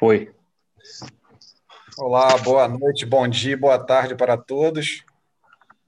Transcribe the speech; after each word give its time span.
Foi. 0.00 0.32
Olá, 1.98 2.34
boa 2.38 2.66
noite, 2.66 3.04
bom 3.04 3.28
dia, 3.28 3.54
boa 3.54 3.78
tarde 3.78 4.14
para 4.14 4.34
todos. 4.34 5.04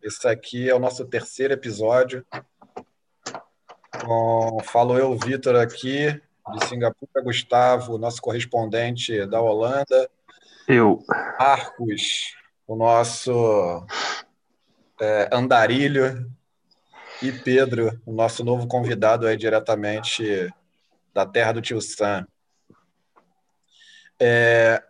Esse 0.03 0.29
aqui 0.29 0.69
é 0.69 0.75
o 0.75 0.79
nosso 0.79 1.07
terceiro 1.07 1.55
episódio. 1.55 2.23
Com, 4.05 4.59
falo 4.65 4.99
eu, 4.99 5.17
Vitor, 5.17 5.57
aqui, 5.57 6.09
de 6.11 6.67
Singapura, 6.69 7.25
Gustavo, 7.25 7.97
nosso 7.97 8.21
correspondente 8.21 9.25
da 9.25 9.41
Holanda. 9.41 10.11
Eu. 10.69 11.03
Marcos, 11.39 12.37
o 12.67 12.77
nosso 12.77 13.87
é, 15.01 15.31
andarilho. 15.33 16.31
E 17.23 17.33
Pedro, 17.33 17.99
o 18.05 18.13
nosso 18.13 18.45
novo 18.45 18.69
convidado 18.69 19.27
aí 19.27 19.39
diretamente 19.39 20.53
da 21.15 21.25
terra 21.25 21.53
do 21.53 21.63
tio 21.63 21.81
Sam. 21.81 22.27
É, 24.25 24.81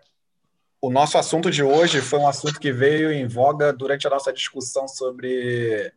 o 0.78 0.90
nosso 0.90 1.16
assunto 1.16 1.50
de 1.50 1.62
hoje 1.62 2.02
foi 2.02 2.18
um 2.18 2.28
assunto 2.28 2.60
que 2.60 2.70
veio 2.70 3.10
em 3.10 3.26
voga 3.26 3.72
durante 3.72 4.06
a 4.06 4.10
nossa 4.10 4.30
discussão 4.30 4.86
sobre 4.86 5.90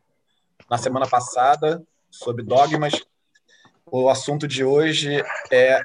na 0.70 0.78
semana 0.78 1.06
passada 1.06 1.86
sobre 2.10 2.44
dogmas. 2.44 2.94
O 3.86 4.08
assunto 4.08 4.48
de 4.48 4.64
hoje 4.64 5.22
é 5.52 5.82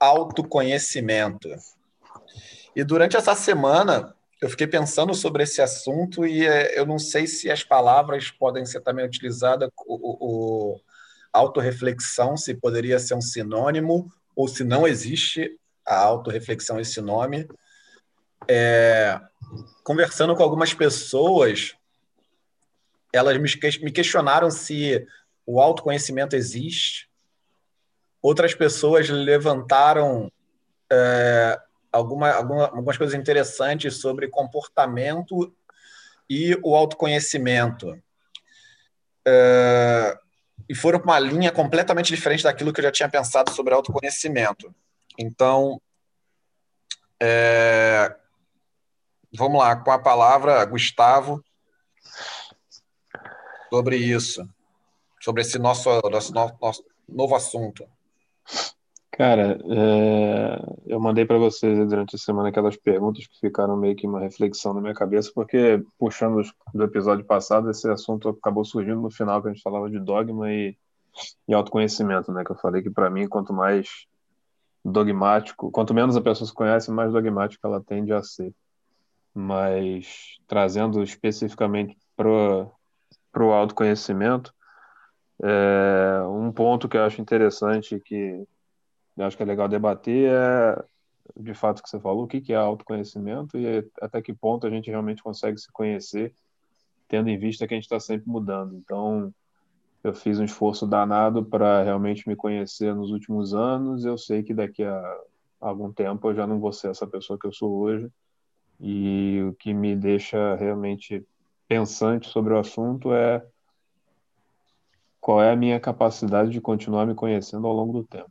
autoconhecimento. 0.00 1.48
E 2.74 2.82
durante 2.82 3.16
essa 3.16 3.36
semana 3.36 4.16
eu 4.42 4.50
fiquei 4.50 4.66
pensando 4.66 5.14
sobre 5.14 5.44
esse 5.44 5.62
assunto 5.62 6.26
e 6.26 6.44
é, 6.44 6.76
eu 6.76 6.84
não 6.84 6.98
sei 6.98 7.28
se 7.28 7.48
as 7.52 7.62
palavras 7.62 8.32
podem 8.32 8.66
ser 8.66 8.80
também 8.80 9.06
utilizadas 9.06 9.70
o, 9.86 10.74
o 10.74 10.80
autorreflexão, 11.32 12.36
se 12.36 12.52
poderia 12.52 12.98
ser 12.98 13.14
um 13.14 13.20
sinônimo 13.20 14.10
ou 14.34 14.48
se 14.48 14.64
não 14.64 14.88
existe 14.88 15.56
a 15.88 15.96
autorreflexão 15.96 16.78
esse 16.78 17.00
nome 17.00 17.48
é, 18.46 19.20
conversando 19.82 20.36
com 20.36 20.42
algumas 20.42 20.74
pessoas, 20.74 21.74
elas 23.12 23.38
me 23.80 23.90
questionaram 23.90 24.50
se 24.50 25.06
o 25.46 25.60
autoconhecimento 25.60 26.36
existe. 26.36 27.08
Outras 28.20 28.54
pessoas 28.54 29.08
levantaram 29.08 30.30
é, 30.90 31.58
alguma, 31.90 32.30
alguma, 32.30 32.64
algumas 32.66 32.98
coisas 32.98 33.18
interessantes 33.18 33.96
sobre 33.96 34.28
comportamento 34.28 35.54
e 36.28 36.58
o 36.62 36.74
autoconhecimento. 36.74 37.98
É, 39.26 40.18
e 40.68 40.74
foram 40.74 41.00
para 41.00 41.12
uma 41.12 41.18
linha 41.18 41.50
completamente 41.50 42.14
diferente 42.14 42.44
daquilo 42.44 42.72
que 42.72 42.80
eu 42.80 42.84
já 42.84 42.92
tinha 42.92 43.08
pensado 43.08 43.50
sobre 43.52 43.72
autoconhecimento. 43.72 44.74
Então, 45.18 45.80
é, 47.20 48.16
Vamos 49.36 49.58
lá, 49.58 49.76
com 49.76 49.90
a 49.90 49.98
palavra, 49.98 50.64
Gustavo, 50.64 51.44
sobre 53.68 53.96
isso, 53.96 54.48
sobre 55.20 55.42
esse 55.42 55.58
nosso, 55.58 55.90
nosso, 56.10 56.32
nosso 56.32 56.84
novo 57.06 57.34
assunto. 57.34 57.84
Cara, 59.10 59.58
é, 59.68 60.62
eu 60.86 60.98
mandei 60.98 61.26
para 61.26 61.36
vocês 61.36 61.76
durante 61.88 62.16
a 62.16 62.18
semana 62.18 62.48
aquelas 62.48 62.76
perguntas 62.76 63.26
que 63.26 63.38
ficaram 63.38 63.76
meio 63.76 63.94
que 63.96 64.06
uma 64.06 64.20
reflexão 64.20 64.72
na 64.72 64.80
minha 64.80 64.94
cabeça, 64.94 65.30
porque 65.34 65.82
puxando 65.98 66.40
do 66.72 66.84
episódio 66.84 67.24
passado, 67.24 67.70
esse 67.70 67.86
assunto 67.90 68.30
acabou 68.30 68.64
surgindo 68.64 69.02
no 69.02 69.10
final, 69.10 69.42
que 69.42 69.48
a 69.48 69.52
gente 69.52 69.62
falava 69.62 69.90
de 69.90 69.98
dogma 69.98 70.50
e, 70.50 70.74
e 71.46 71.52
autoconhecimento, 71.52 72.32
né? 72.32 72.44
Que 72.44 72.52
eu 72.52 72.56
falei 72.56 72.80
que 72.80 72.90
para 72.90 73.10
mim, 73.10 73.28
quanto 73.28 73.52
mais 73.52 74.06
dogmático, 74.88 75.70
quanto 75.70 75.94
menos 75.94 76.16
a 76.16 76.20
pessoa 76.20 76.46
se 76.46 76.54
conhece, 76.54 76.90
mais 76.90 77.12
dogmática 77.12 77.66
ela 77.66 77.82
tende 77.82 78.12
a 78.12 78.22
ser 78.22 78.54
mas 79.38 80.36
trazendo 80.48 81.00
especificamente 81.00 81.96
para 82.16 82.34
o 83.36 83.52
autoconhecimento, 83.52 84.52
é, 85.40 86.20
um 86.26 86.50
ponto 86.50 86.88
que 86.88 86.96
eu 86.96 87.04
acho 87.04 87.20
interessante, 87.20 88.00
que 88.00 88.44
eu 89.16 89.24
acho 89.24 89.36
que 89.36 89.42
é 89.44 89.46
legal 89.46 89.68
debater, 89.68 90.32
é 90.32 90.84
de 91.36 91.54
fato 91.54 91.82
que 91.82 91.88
você 91.88 92.00
falou, 92.00 92.24
o 92.24 92.26
que, 92.26 92.52
é 92.52 92.56
autoconhecimento 92.56 93.56
e 93.56 93.88
até 94.00 94.20
que 94.20 94.32
ponto 94.32 94.66
a 94.66 94.70
gente 94.70 94.90
realmente 94.90 95.22
consegue 95.22 95.58
se 95.58 95.70
conhecer, 95.70 96.34
tendo 97.06 97.28
em 97.28 97.38
vista 97.38 97.66
que 97.66 97.74
a 97.74 97.76
gente 97.76 97.84
está 97.84 98.00
sempre 98.00 98.28
mudando. 98.28 98.74
Então, 98.74 99.32
eu 100.02 100.14
fiz 100.14 100.38
um 100.38 100.44
esforço 100.44 100.86
danado 100.86 101.44
para 101.44 101.82
realmente 101.82 102.28
me 102.28 102.36
conhecer 102.36 102.94
nos 102.94 103.10
últimos 103.10 103.54
anos. 103.54 104.04
Eu 104.04 104.16
sei 104.16 104.42
que 104.42 104.54
daqui 104.54 104.84
a 104.84 105.20
algum 105.60 105.92
tempo 105.92 106.28
eu 106.28 106.34
já 106.34 106.46
não 106.46 106.60
vou 106.60 106.72
ser 106.72 106.90
essa 106.90 107.06
pessoa 107.06 107.38
que 107.38 107.46
eu 107.46 107.52
sou 107.52 107.78
hoje 107.78 108.10
e 108.80 109.42
o 109.48 109.54
que 109.54 109.74
me 109.74 109.96
deixa 109.96 110.54
realmente 110.54 111.26
pensante 111.66 112.28
sobre 112.28 112.54
o 112.54 112.58
assunto 112.58 113.12
é 113.12 113.44
qual 115.20 115.42
é 115.42 115.50
a 115.50 115.56
minha 115.56 115.80
capacidade 115.80 116.50
de 116.50 116.60
continuar 116.60 117.06
me 117.06 117.14
conhecendo 117.14 117.66
ao 117.66 117.74
longo 117.74 117.92
do 117.92 118.04
tempo. 118.04 118.30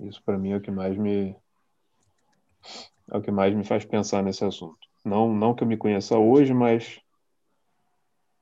Isso 0.00 0.22
para 0.24 0.36
mim 0.36 0.50
é 0.50 0.56
o 0.56 0.60
que 0.60 0.70
mais 0.70 0.96
me 0.96 1.36
é 3.08 3.16
o 3.16 3.22
que 3.22 3.30
mais 3.30 3.54
me 3.54 3.64
faz 3.64 3.84
pensar 3.84 4.22
nesse 4.22 4.44
assunto. 4.44 4.78
Não 5.04 5.32
não 5.32 5.54
que 5.54 5.62
eu 5.62 5.68
me 5.68 5.76
conheça 5.76 6.18
hoje, 6.18 6.52
mas 6.52 7.00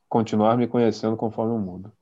continuar 0.09 0.57
me 0.57 0.67
conhecendo 0.67 1.17
conforme 1.17 1.53
eu 1.53 1.59
mudo. 1.59 1.93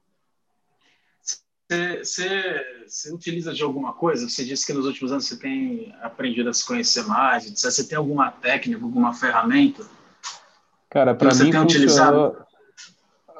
Você, 2.03 3.13
utiliza 3.13 3.53
de 3.53 3.63
alguma 3.63 3.93
coisa? 3.93 4.29
Você 4.29 4.45
disse 4.45 4.67
que 4.67 4.73
nos 4.73 4.87
últimos 4.87 5.13
anos 5.13 5.27
você 5.27 5.37
tem 5.37 5.95
aprendido 6.03 6.51
a 6.51 6.53
se 6.53 6.67
conhecer 6.67 7.05
mais. 7.07 7.51
Você 7.51 7.87
tem 7.87 7.97
alguma 7.97 8.31
técnica, 8.31 8.85
alguma 8.85 9.13
ferramenta? 9.15 9.85
Cara, 10.91 11.15
para 11.15 11.35
mim 11.35 11.53
funcionou... 11.53 12.37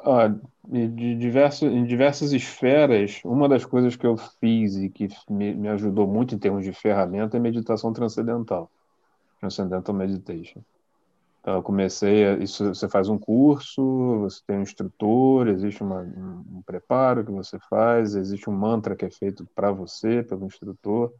Ó, 0.05 0.29
de 0.67 1.15
diversos, 1.15 1.71
em 1.71 1.85
diversas 1.85 2.31
esferas, 2.33 3.19
uma 3.23 3.47
das 3.47 3.65
coisas 3.65 3.95
que 3.95 4.05
eu 4.05 4.17
fiz 4.17 4.75
e 4.75 4.89
que 4.89 5.09
me, 5.29 5.53
me 5.53 5.67
ajudou 5.69 6.07
muito 6.07 6.35
em 6.35 6.39
termos 6.39 6.63
de 6.63 6.73
ferramenta 6.73 7.37
é 7.37 7.39
meditação 7.39 7.93
transcendental. 7.93 8.69
Transcendental 9.39 9.93
Meditation. 9.93 10.61
Então, 11.43 11.55
eu 11.55 11.61
comecei, 11.61 12.25
a, 12.25 12.33
isso, 12.37 12.73
você 12.73 12.87
faz 12.87 13.09
um 13.09 13.19
curso, 13.19 14.19
você 14.21 14.41
tem 14.47 14.59
um 14.59 14.61
instrutor, 14.61 15.49
existe 15.49 15.83
uma, 15.83 15.99
um, 15.99 16.61
preparo 16.65 17.25
que 17.25 17.31
você 17.33 17.59
faz, 17.69 18.15
existe 18.15 18.49
um 18.49 18.53
mantra 18.53 18.95
que 18.95 19.03
é 19.03 19.11
feito 19.11 19.45
para 19.53 19.69
você, 19.69 20.23
pelo 20.23 20.45
instrutor, 20.45 21.13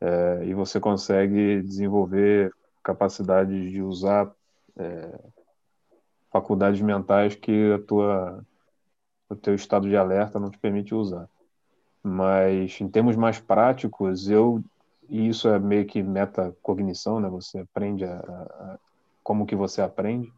é, 0.00 0.46
e 0.46 0.52
você 0.52 0.80
consegue 0.80 1.62
desenvolver 1.62 2.52
capacidade 2.82 3.70
de 3.70 3.80
usar 3.80 4.32
é, 4.76 5.20
faculdades 6.32 6.80
mentais 6.80 7.36
que 7.36 7.72
a 7.72 7.78
tua, 7.78 8.44
o 9.28 9.36
teu 9.36 9.54
estado 9.54 9.88
de 9.88 9.96
alerta 9.96 10.40
não 10.40 10.50
te 10.50 10.58
permite 10.58 10.92
usar. 10.92 11.28
Mas, 12.02 12.80
em 12.80 12.88
termos 12.88 13.14
mais 13.14 13.38
práticos, 13.38 14.28
eu 14.28 14.60
e 15.08 15.28
isso 15.28 15.46
é 15.48 15.56
meio 15.60 15.86
que 15.86 16.02
metacognição, 16.02 17.20
né? 17.20 17.28
Você 17.28 17.60
aprende 17.60 18.04
a, 18.04 18.18
a 18.18 18.78
como 19.26 19.44
que 19.44 19.56
você 19.56 19.82
aprende. 19.82 20.32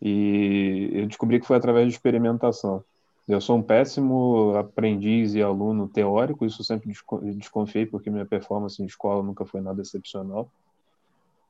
E 0.00 0.88
eu 0.90 1.06
descobri 1.06 1.38
que 1.38 1.46
foi 1.46 1.58
através 1.58 1.86
de 1.86 1.92
experimentação. 1.92 2.82
Eu 3.28 3.42
sou 3.42 3.58
um 3.58 3.62
péssimo 3.62 4.54
aprendiz 4.56 5.34
e 5.34 5.42
aluno 5.42 5.86
teórico, 5.86 6.46
isso 6.46 6.64
sempre 6.64 6.90
desconfiei, 7.34 7.84
porque 7.84 8.08
minha 8.08 8.24
performance 8.24 8.82
em 8.82 8.86
escola 8.86 9.22
nunca 9.22 9.44
foi 9.44 9.60
nada 9.60 9.82
excepcional. 9.82 10.48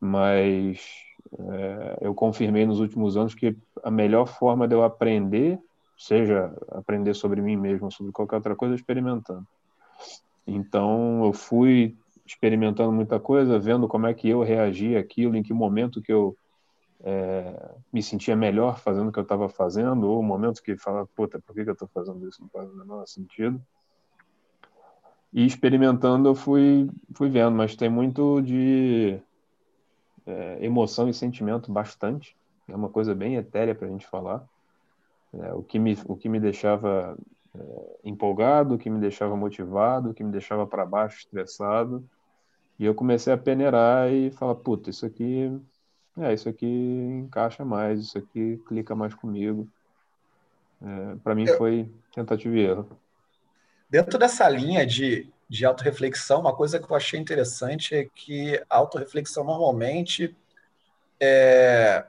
Mas 0.01 0.81
é, 1.39 1.99
eu 2.01 2.13
confirmei 2.15 2.67
nos 2.67 2.81
últimos 2.81 3.17
anos 3.17 3.33
que 3.33 3.57
a 3.85 3.91
melhor 3.91 4.27
forma 4.27 4.67
de 4.67 4.75
eu 4.75 4.83
aprender, 4.83 5.61
seja 5.97 6.53
aprender 6.73 7.15
sobre 7.15 7.41
mim 7.41 7.57
mesmo, 7.57 7.93
sobre 7.93 8.11
qualquer 8.11 8.37
outra 8.37 8.57
coisa, 8.57 8.75
é 8.75 8.77
experimentando. 8.77 9.47
Então 10.45 11.25
eu 11.25 11.33
fui 11.33 11.95
experimentando 12.27 12.91
muita 12.91 13.21
coisa, 13.21 13.57
vendo 13.57 13.87
como 13.87 14.09
é 14.09 14.15
que 14.15 14.29
eu 14.29 14.43
reagia 14.43 14.99
àquilo, 14.99 15.37
em 15.37 15.45
que 15.45 15.55
momento 15.55 16.03
que 16.03 16.13
eu 16.13 16.37
é, 17.05 17.75
me 17.93 18.03
sentia 18.03 18.35
melhor 18.35 18.79
fazendo 18.79 19.09
o 19.09 19.13
que 19.13 19.19
eu 19.19 19.23
estava 19.23 19.49
fazendo, 19.49 20.09
ou 20.09 20.23
momentos 20.23 20.61
que 20.61 20.77
falava, 20.77 21.07
puta, 21.15 21.41
por 21.41 21.55
que, 21.55 21.65
que 21.65 21.71
eu 21.71 21.75
estou 21.75 21.89
fazendo 21.89 22.27
isso? 22.29 22.41
Não 22.41 22.49
faz 22.49 22.71
o 22.71 22.77
menor 22.77 23.07
sentido. 23.07 23.61
E 25.33 25.45
experimentando 25.45 26.29
eu 26.29 26.35
fui, 26.35 26.89
fui 27.15 27.29
vendo, 27.29 27.57
mas 27.57 27.77
tem 27.77 27.91
muito 27.91 28.41
de 28.41 29.21
é, 30.27 30.65
emoção 30.65 31.09
e 31.09 31.15
sentimento 31.15 31.71
bastante. 31.71 32.37
É 32.69 32.75
uma 32.75 32.89
coisa 32.89 33.15
bem 33.15 33.37
etérea 33.37 33.75
para 33.75 33.87
a 33.87 33.91
gente 33.91 34.07
falar. 34.07 34.45
É, 35.33 35.53
o, 35.53 35.63
que 35.63 35.79
me, 35.79 35.97
o 36.07 36.17
que 36.17 36.29
me 36.29 36.41
deixava 36.41 37.17
é, 37.55 37.99
empolgado, 38.05 38.75
o 38.75 38.79
que 38.79 38.89
me 38.89 38.99
deixava 38.99 39.37
motivado, 39.37 40.11
o 40.11 40.15
que 40.15 40.25
me 40.25 40.33
deixava 40.33 40.67
para 40.67 40.87
baixo, 40.87 41.19
estressado. 41.19 42.09
E 42.79 42.85
eu 42.85 42.95
comecei 42.95 43.33
a 43.33 43.39
peneirar 43.39 44.11
e 44.13 44.31
falar, 44.31 44.55
puta, 44.55 44.91
isso 44.91 45.05
aqui 45.05 45.51
é, 46.19 46.33
isso 46.33 46.49
aqui 46.49 46.67
encaixa 46.67 47.65
mais, 47.65 48.01
isso 48.01 48.19
aqui 48.19 48.63
clica 48.67 48.95
mais 48.95 49.15
comigo. 49.15 49.69
É, 50.83 51.17
para 51.23 51.35
mim 51.35 51.47
foi 51.47 51.91
tentativa 52.15 52.57
e 52.57 52.61
erro. 52.61 52.89
Dentro 53.89 54.19
dessa 54.19 54.49
linha 54.49 54.87
de 54.87 55.31
de 55.49 55.65
autorreflexão, 55.65 56.41
uma 56.41 56.55
coisa 56.55 56.79
que 56.79 56.91
eu 56.91 56.97
achei 56.97 57.21
interessante 57.21 57.95
é 57.95 58.05
que 58.05 58.61
a 58.69 58.77
autorreflexão 58.77 59.45
normalmente 59.45 60.35
é, 61.21 62.05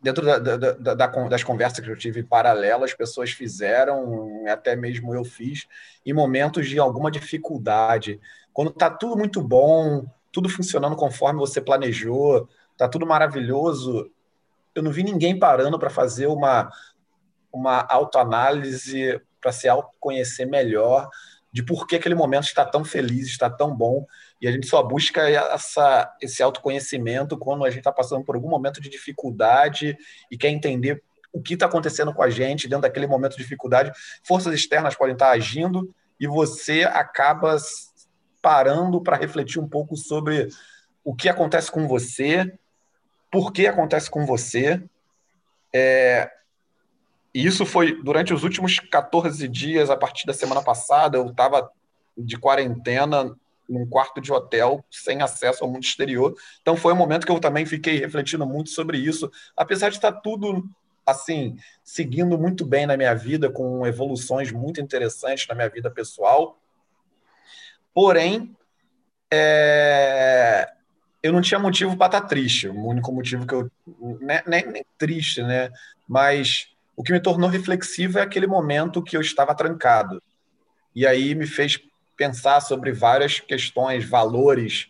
dentro 0.00 0.24
da, 0.24 0.38
da, 0.38 0.56
da, 0.74 1.06
das 1.06 1.44
conversas 1.44 1.84
que 1.84 1.90
eu 1.90 1.96
tive 1.96 2.22
paralelas, 2.22 2.90
as 2.90 2.96
pessoas 2.96 3.30
fizeram, 3.30 4.44
até 4.48 4.74
mesmo 4.74 5.14
eu 5.14 5.24
fiz, 5.24 5.68
em 6.04 6.12
momentos 6.12 6.68
de 6.68 6.78
alguma 6.78 7.10
dificuldade. 7.10 8.18
Quando 8.52 8.70
está 8.70 8.90
tudo 8.90 9.16
muito 9.16 9.42
bom, 9.42 10.06
tudo 10.32 10.48
funcionando 10.48 10.96
conforme 10.96 11.38
você 11.38 11.60
planejou, 11.60 12.48
está 12.72 12.88
tudo 12.88 13.06
maravilhoso, 13.06 14.10
eu 14.74 14.82
não 14.82 14.90
vi 14.90 15.02
ninguém 15.02 15.38
parando 15.38 15.78
para 15.78 15.90
fazer 15.90 16.26
uma, 16.26 16.70
uma 17.52 17.86
autoanálise, 17.88 19.20
para 19.40 19.52
se 19.52 19.68
autoconhecer 19.68 20.46
melhor, 20.46 21.08
de 21.52 21.62
por 21.62 21.86
que 21.86 21.96
aquele 21.96 22.14
momento 22.14 22.44
está 22.44 22.64
tão 22.64 22.82
feliz, 22.82 23.26
está 23.26 23.50
tão 23.50 23.76
bom. 23.76 24.06
E 24.40 24.48
a 24.48 24.52
gente 24.52 24.66
só 24.66 24.82
busca 24.82 25.28
essa, 25.28 26.10
esse 26.20 26.42
autoconhecimento 26.42 27.36
quando 27.36 27.64
a 27.64 27.68
gente 27.68 27.80
está 27.80 27.92
passando 27.92 28.24
por 28.24 28.34
algum 28.34 28.48
momento 28.48 28.80
de 28.80 28.88
dificuldade 28.88 29.96
e 30.30 30.38
quer 30.38 30.48
entender 30.48 31.02
o 31.30 31.42
que 31.42 31.54
está 31.54 31.66
acontecendo 31.66 32.12
com 32.14 32.22
a 32.22 32.30
gente 32.30 32.68
dentro 32.68 32.82
daquele 32.82 33.06
momento 33.06 33.32
de 33.32 33.42
dificuldade. 33.42 33.92
Forças 34.24 34.54
externas 34.54 34.94
podem 34.94 35.12
estar 35.12 35.30
agindo 35.30 35.94
e 36.18 36.26
você 36.26 36.84
acaba 36.84 37.56
parando 38.42 39.00
para 39.00 39.16
refletir 39.16 39.60
um 39.60 39.68
pouco 39.68 39.96
sobre 39.96 40.48
o 41.04 41.14
que 41.14 41.28
acontece 41.28 41.70
com 41.70 41.88
você, 41.88 42.52
por 43.30 43.52
que 43.52 43.66
acontece 43.66 44.10
com 44.10 44.26
você. 44.26 44.82
É, 45.72 46.30
e 47.34 47.46
isso 47.46 47.64
foi 47.64 48.02
durante 48.02 48.34
os 48.34 48.42
últimos 48.42 48.78
14 48.78 49.48
dias, 49.48 49.88
a 49.88 49.96
partir 49.96 50.26
da 50.26 50.34
semana 50.34 50.62
passada, 50.62 51.16
eu 51.16 51.26
estava 51.28 51.70
de 52.18 52.36
quarentena 52.36 53.34
num 53.68 53.86
quarto 53.86 54.20
de 54.20 54.30
hotel, 54.30 54.84
sem 54.90 55.22
acesso 55.22 55.64
ao 55.64 55.70
mundo 55.70 55.84
exterior. 55.84 56.34
Então 56.60 56.76
foi 56.76 56.92
um 56.92 56.96
momento 56.96 57.24
que 57.24 57.32
eu 57.32 57.40
também 57.40 57.64
fiquei 57.64 57.98
refletindo 57.98 58.46
muito 58.46 58.70
sobre 58.70 58.98
isso, 58.98 59.30
apesar 59.56 59.88
de 59.88 59.96
estar 59.96 60.12
tudo 60.12 60.68
assim, 61.06 61.56
seguindo 61.82 62.38
muito 62.38 62.64
bem 62.64 62.86
na 62.86 62.96
minha 62.96 63.14
vida, 63.14 63.50
com 63.50 63.86
evoluções 63.86 64.52
muito 64.52 64.80
interessantes 64.80 65.46
na 65.48 65.54
minha 65.54 65.68
vida 65.68 65.90
pessoal. 65.90 66.61
Porém, 67.94 68.54
é... 69.32 70.70
eu 71.22 71.32
não 71.32 71.40
tinha 71.40 71.60
motivo 71.60 71.96
para 71.96 72.06
estar 72.06 72.20
triste. 72.22 72.68
O 72.68 72.86
único 72.86 73.12
motivo 73.12 73.46
que 73.46 73.54
eu. 73.54 73.70
Nem, 74.20 74.42
nem, 74.46 74.66
nem 74.66 74.84
triste, 74.98 75.42
né? 75.42 75.70
Mas 76.08 76.68
o 76.96 77.02
que 77.02 77.12
me 77.12 77.20
tornou 77.20 77.48
reflexivo 77.48 78.18
é 78.18 78.22
aquele 78.22 78.46
momento 78.46 79.02
que 79.02 79.16
eu 79.16 79.20
estava 79.20 79.54
trancado. 79.54 80.22
E 80.94 81.06
aí 81.06 81.34
me 81.34 81.46
fez 81.46 81.80
pensar 82.16 82.60
sobre 82.60 82.92
várias 82.92 83.40
questões, 83.40 84.08
valores 84.08 84.88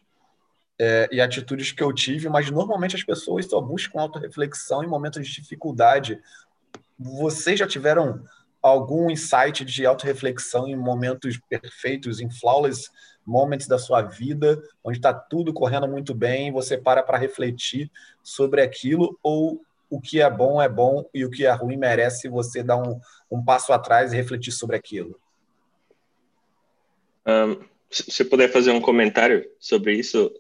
é, 0.78 1.08
e 1.12 1.20
atitudes 1.20 1.70
que 1.70 1.82
eu 1.82 1.93
tive, 1.93 2.28
mas 2.28 2.50
normalmente 2.50 2.96
as 2.96 3.04
pessoas 3.04 3.46
só 3.46 3.60
buscam 3.60 4.00
autorreflexão 4.00 4.82
em 4.82 4.88
momentos 4.88 5.26
de 5.26 5.32
dificuldade. 5.32 6.20
Vocês 6.99 7.58
já 7.58 7.66
tiveram 7.66 8.25
algum 8.62 9.11
insight 9.11 9.64
de 9.64 9.85
autorreflexão 9.85 10.69
em 10.69 10.76
momentos 10.76 11.38
perfeitos, 11.49 12.20
em 12.20 12.31
flawless 12.31 12.88
moments 13.26 13.67
da 13.67 13.79
sua 13.79 14.03
vida, 14.03 14.62
onde 14.82 14.99
está 14.99 15.12
tudo 15.12 15.53
correndo 15.53 15.88
muito 15.88 16.14
bem, 16.14 16.53
você 16.53 16.79
para 16.79 17.03
para 17.03 17.19
refletir 17.19 17.91
sobre 18.23 18.62
aquilo, 18.62 19.19
ou 19.23 19.61
o 19.91 20.00
que 20.00 20.20
é 20.20 20.31
bom 20.31 20.61
é 20.62 20.69
bom 20.69 21.05
e 21.12 21.25
o 21.25 21.31
que 21.31 21.44
é 21.44 21.50
ruim 21.50 21.76
merece 21.76 22.29
você 22.29 22.62
dar 22.62 22.76
um, 22.76 22.99
um 23.31 23.44
passo 23.44 23.73
atrás 23.73 24.12
e 24.12 24.17
refletir 24.17 24.53
sobre 24.53 24.76
aquilo. 24.76 25.20
Um, 27.26 27.62
se 27.91 28.11
você 28.11 28.25
puder 28.25 28.50
fazer 28.50 28.70
um 28.70 28.81
comentário 28.81 29.47
sobre 29.61 29.94
isso, 29.94 30.32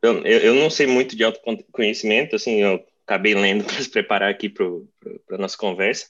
eu, 0.00 0.24
eu 0.24 0.54
não 0.54 0.70
sei 0.70 0.86
muito 0.86 1.16
de 1.16 1.24
autoconhecimento, 1.24 2.36
assim, 2.36 2.62
eu 2.62 2.84
acabei 3.04 3.34
lendo 3.34 3.64
para 3.66 3.74
se 3.74 3.90
preparar 3.90 4.30
aqui 4.30 4.48
para 4.48 4.66
a 5.32 5.38
nossa 5.38 5.58
conversa, 5.58 6.06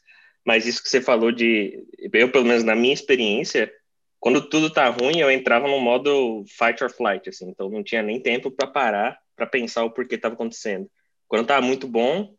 mas 0.46 0.64
isso 0.64 0.82
que 0.82 0.88
você 0.88 1.00
falou 1.00 1.32
de, 1.32 1.84
eu 2.12 2.30
pelo 2.30 2.44
menos 2.44 2.62
na 2.62 2.76
minha 2.76 2.94
experiência, 2.94 3.72
quando 4.20 4.48
tudo 4.48 4.70
tá 4.70 4.88
ruim, 4.88 5.18
eu 5.18 5.30
entrava 5.30 5.66
no 5.66 5.80
modo 5.80 6.44
fight 6.46 6.82
or 6.82 6.90
flight, 6.90 7.28
assim, 7.28 7.48
então 7.48 7.68
não 7.68 7.82
tinha 7.82 8.02
nem 8.02 8.20
tempo 8.20 8.50
para 8.50 8.68
parar 8.68 9.18
para 9.34 9.46
pensar 9.46 9.84
o 9.84 9.90
porquê 9.90 10.14
estava 10.14 10.34
acontecendo. 10.34 10.90
Quando 11.28 11.46
tava 11.46 11.66
muito 11.66 11.86
bom, 11.86 12.34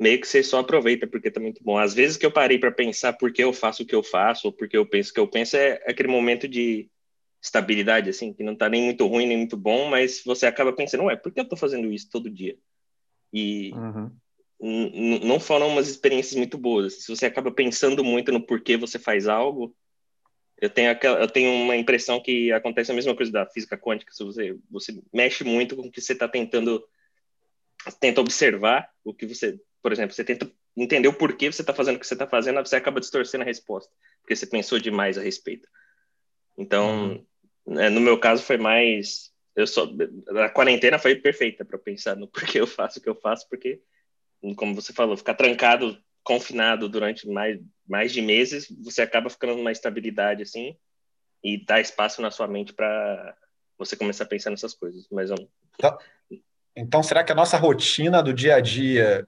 meio 0.00 0.20
que 0.20 0.26
você 0.26 0.42
só 0.42 0.58
aproveita 0.58 1.06
porque 1.06 1.30
tá 1.30 1.38
muito 1.38 1.62
bom. 1.62 1.78
Às 1.78 1.94
vezes 1.94 2.16
que 2.16 2.26
eu 2.26 2.32
parei 2.32 2.58
para 2.58 2.72
pensar 2.72 3.12
por 3.12 3.32
que 3.32 3.44
eu 3.44 3.52
faço 3.52 3.82
o 3.82 3.86
que 3.86 3.94
eu 3.94 4.02
faço, 4.02 4.48
ou 4.48 4.52
porque 4.52 4.76
eu 4.76 4.84
penso 4.84 5.10
o 5.10 5.14
que 5.14 5.20
eu 5.20 5.28
penso, 5.28 5.56
é 5.56 5.74
aquele 5.86 6.08
momento 6.08 6.48
de 6.48 6.90
estabilidade, 7.40 8.10
assim, 8.10 8.32
que 8.32 8.42
não 8.42 8.56
tá 8.56 8.68
nem 8.68 8.82
muito 8.82 9.06
ruim, 9.06 9.26
nem 9.26 9.36
muito 9.36 9.56
bom, 9.56 9.88
mas 9.88 10.22
você 10.24 10.46
acaba 10.46 10.72
pensando, 10.72 11.04
ué, 11.04 11.14
por 11.14 11.30
que 11.30 11.38
eu 11.38 11.48
tô 11.48 11.56
fazendo 11.56 11.92
isso 11.92 12.08
todo 12.10 12.28
dia? 12.28 12.56
E 13.32 13.72
uhum. 13.72 14.10
Não 14.60 15.38
foram 15.38 15.68
umas 15.68 15.88
experiências 15.88 16.34
muito 16.34 16.56
boas. 16.56 17.04
Se 17.04 17.14
você 17.14 17.26
acaba 17.26 17.50
pensando 17.50 18.02
muito 18.02 18.32
no 18.32 18.40
porquê 18.40 18.76
você 18.76 18.98
faz 18.98 19.28
algo, 19.28 19.74
eu 20.60 20.70
tenho, 20.70 20.90
aquela, 20.90 21.20
eu 21.20 21.28
tenho 21.28 21.52
uma 21.52 21.76
impressão 21.76 22.20
que 22.22 22.50
acontece 22.52 22.90
a 22.90 22.94
mesma 22.94 23.14
coisa 23.14 23.30
da 23.30 23.46
física 23.46 23.76
quântica, 23.76 24.12
se 24.12 24.24
você, 24.24 24.56
você 24.70 24.98
mexe 25.12 25.44
muito 25.44 25.76
com 25.76 25.82
o 25.82 25.90
que 25.90 26.00
você 26.00 26.14
está 26.14 26.26
tentando 26.26 26.82
tenta 28.00 28.20
observar 28.20 28.90
o 29.04 29.14
que 29.14 29.26
você 29.26 29.60
por 29.86 29.92
exemplo, 29.92 30.16
você 30.16 30.24
tenta 30.24 30.50
entender 30.76 31.06
o 31.06 31.12
porquê 31.12 31.50
você 31.50 31.62
está 31.62 31.72
fazendo 31.72 31.94
o 31.94 32.00
que 32.00 32.06
você 32.08 32.14
está 32.14 32.26
fazendo, 32.26 32.58
você 32.58 32.74
acaba 32.74 32.98
distorcendo 32.98 33.44
a 33.44 33.46
resposta, 33.46 33.88
porque 34.20 34.34
você 34.34 34.44
pensou 34.44 34.80
demais 34.80 35.16
a 35.16 35.22
respeito. 35.22 35.68
Então, 36.58 37.24
é, 37.68 37.88
no 37.88 38.00
meu 38.00 38.18
caso 38.18 38.42
foi 38.42 38.56
mais, 38.56 39.32
eu 39.54 39.64
só 39.64 39.88
a 40.42 40.48
quarentena 40.48 40.98
foi 40.98 41.14
perfeita 41.14 41.64
para 41.64 41.78
pensar 41.78 42.16
no 42.16 42.26
porquê 42.28 42.58
eu 42.58 42.66
faço 42.66 42.98
o 42.98 43.02
que 43.02 43.08
eu 43.08 43.14
faço, 43.14 43.48
porque 43.48 43.80
como 44.56 44.74
você 44.74 44.92
falou, 44.92 45.16
ficar 45.16 45.34
trancado, 45.34 45.98
confinado 46.22 46.88
durante 46.88 47.28
mais 47.28 47.60
mais 47.88 48.12
de 48.12 48.20
meses, 48.20 48.66
você 48.82 49.02
acaba 49.02 49.30
ficando 49.30 49.54
numa 49.54 49.70
estabilidade 49.70 50.42
assim 50.42 50.76
e 51.42 51.64
dá 51.64 51.80
espaço 51.80 52.20
na 52.20 52.32
sua 52.32 52.48
mente 52.48 52.72
para 52.72 53.36
você 53.78 53.96
começar 53.96 54.24
a 54.24 54.26
pensar 54.26 54.50
nessas 54.50 54.74
coisas. 54.74 55.06
Mas 55.10 55.30
eu... 55.30 55.36
então, 55.78 55.98
então, 56.76 57.02
será 57.02 57.22
que 57.22 57.32
a 57.32 57.34
nossa 57.34 57.56
rotina 57.56 58.22
do 58.22 58.34
dia 58.34 58.56
a 58.56 58.60
dia 58.60 59.26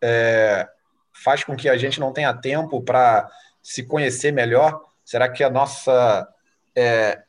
é, 0.00 0.68
faz 1.12 1.42
com 1.42 1.56
que 1.56 1.68
a 1.68 1.76
gente 1.76 1.98
não 1.98 2.12
tenha 2.12 2.32
tempo 2.32 2.80
para 2.80 3.28
se 3.62 3.84
conhecer 3.84 4.32
melhor? 4.32 4.80
Será 5.04 5.28
que 5.28 5.42
a 5.42 5.50
nossa 5.50 6.28
é, 6.74 7.22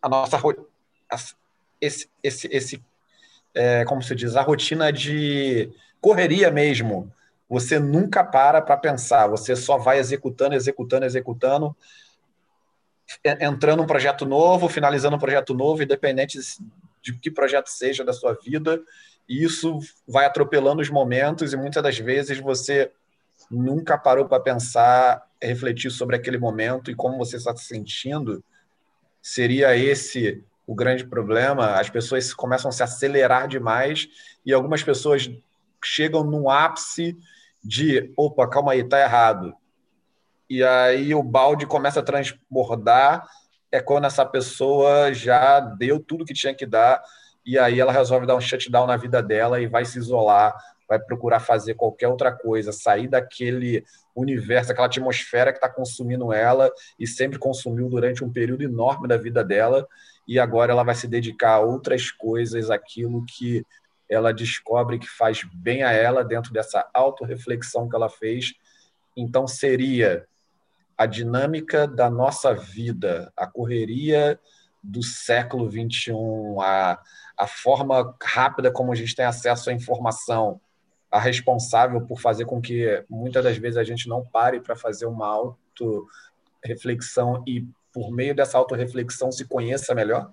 a 0.00 0.08
nossa 0.08 0.38
esse 1.80 2.08
esse, 2.22 2.48
esse 2.50 2.84
é, 3.54 3.84
como 3.84 4.02
se 4.02 4.14
diz 4.14 4.34
a 4.34 4.42
rotina 4.42 4.92
de 4.92 5.70
correria 6.00 6.50
mesmo? 6.50 7.12
Você 7.48 7.78
nunca 7.78 8.24
para 8.24 8.60
para 8.60 8.76
pensar, 8.76 9.28
você 9.28 9.54
só 9.54 9.78
vai 9.78 9.98
executando, 9.98 10.54
executando, 10.54 11.06
executando, 11.06 11.76
entrando 13.40 13.82
um 13.82 13.86
projeto 13.86 14.26
novo, 14.26 14.68
finalizando 14.68 15.16
um 15.16 15.20
projeto 15.20 15.54
novo, 15.54 15.82
independente 15.82 16.38
de 17.00 17.16
que 17.18 17.30
projeto 17.30 17.68
seja 17.68 18.04
da 18.04 18.12
sua 18.12 18.34
vida, 18.34 18.82
e 19.28 19.44
isso 19.44 19.78
vai 20.06 20.24
atropelando 20.24 20.82
os 20.82 20.90
momentos 20.90 21.52
e 21.52 21.56
muitas 21.56 21.82
das 21.82 21.98
vezes 21.98 22.38
você 22.38 22.90
nunca 23.50 23.96
parou 23.96 24.26
para 24.26 24.42
pensar, 24.42 25.24
refletir 25.40 25.90
sobre 25.90 26.16
aquele 26.16 26.38
momento 26.38 26.90
e 26.90 26.94
como 26.94 27.18
você 27.18 27.36
está 27.36 27.54
se 27.54 27.64
sentindo. 27.64 28.42
Seria 29.22 29.76
esse 29.76 30.42
o 30.66 30.74
grande 30.74 31.06
problema? 31.06 31.78
As 31.78 31.88
pessoas 31.88 32.34
começam 32.34 32.68
a 32.68 32.72
se 32.72 32.82
acelerar 32.82 33.46
demais 33.46 34.08
e 34.44 34.52
algumas 34.52 34.82
pessoas 34.82 35.30
chegam 35.86 36.24
no 36.24 36.50
ápice 36.50 37.16
de, 37.62 38.12
opa, 38.16 38.48
calma 38.48 38.72
aí, 38.72 38.84
tá 38.84 39.00
errado. 39.00 39.54
E 40.48 40.62
aí 40.62 41.14
o 41.14 41.22
balde 41.22 41.66
começa 41.66 42.00
a 42.00 42.02
transbordar, 42.02 43.26
é 43.70 43.80
quando 43.80 44.06
essa 44.06 44.24
pessoa 44.24 45.12
já 45.12 45.60
deu 45.60 45.98
tudo 45.98 46.24
que 46.24 46.34
tinha 46.34 46.54
que 46.54 46.64
dar 46.66 47.02
e 47.44 47.58
aí 47.58 47.78
ela 47.78 47.92
resolve 47.92 48.26
dar 48.26 48.36
um 48.36 48.40
shutdown 48.40 48.86
na 48.86 48.96
vida 48.96 49.22
dela 49.22 49.60
e 49.60 49.66
vai 49.66 49.84
se 49.84 49.98
isolar, 49.98 50.54
vai 50.88 50.98
procurar 50.98 51.40
fazer 51.40 51.74
qualquer 51.74 52.08
outra 52.08 52.32
coisa, 52.32 52.72
sair 52.72 53.08
daquele 53.08 53.84
universo, 54.14 54.72
aquela 54.72 54.86
atmosfera 54.86 55.52
que 55.52 55.58
está 55.58 55.68
consumindo 55.68 56.32
ela 56.32 56.70
e 56.98 57.06
sempre 57.06 57.38
consumiu 57.38 57.88
durante 57.88 58.24
um 58.24 58.32
período 58.32 58.62
enorme 58.62 59.06
da 59.06 59.16
vida 59.16 59.44
dela, 59.44 59.86
e 60.26 60.38
agora 60.40 60.72
ela 60.72 60.82
vai 60.82 60.94
se 60.94 61.06
dedicar 61.06 61.52
a 61.52 61.60
outras 61.60 62.10
coisas, 62.10 62.70
aquilo 62.70 63.24
que 63.26 63.64
ela 64.08 64.32
descobre 64.32 64.98
que 64.98 65.08
faz 65.08 65.42
bem 65.54 65.82
a 65.82 65.92
ela 65.92 66.24
dentro 66.24 66.52
dessa 66.52 66.88
autorreflexão 66.94 67.88
que 67.88 67.96
ela 67.96 68.08
fez. 68.08 68.54
Então 69.16 69.46
seria 69.46 70.26
a 70.96 71.06
dinâmica 71.06 71.86
da 71.86 72.08
nossa 72.08 72.54
vida, 72.54 73.32
a 73.36 73.46
correria 73.46 74.38
do 74.82 75.02
século 75.02 75.68
21, 75.68 76.60
a, 76.60 76.98
a 77.36 77.46
forma 77.46 78.14
rápida 78.22 78.70
como 78.70 78.92
a 78.92 78.94
gente 78.94 79.14
tem 79.14 79.24
acesso 79.24 79.68
à 79.68 79.72
informação, 79.72 80.60
a 81.10 81.18
responsável 81.18 82.00
por 82.00 82.20
fazer 82.20 82.44
com 82.44 82.60
que 82.60 83.04
muitas 83.08 83.42
das 83.44 83.56
vezes 83.56 83.76
a 83.76 83.84
gente 83.84 84.08
não 84.08 84.24
pare 84.24 84.60
para 84.60 84.76
fazer 84.76 85.06
uma 85.06 85.26
auto 85.26 86.06
reflexão 86.64 87.42
e 87.46 87.66
por 87.92 88.10
meio 88.10 88.34
dessa 88.34 88.58
autorreflexão, 88.58 89.32
se 89.32 89.46
conheça 89.46 89.94
melhor? 89.94 90.30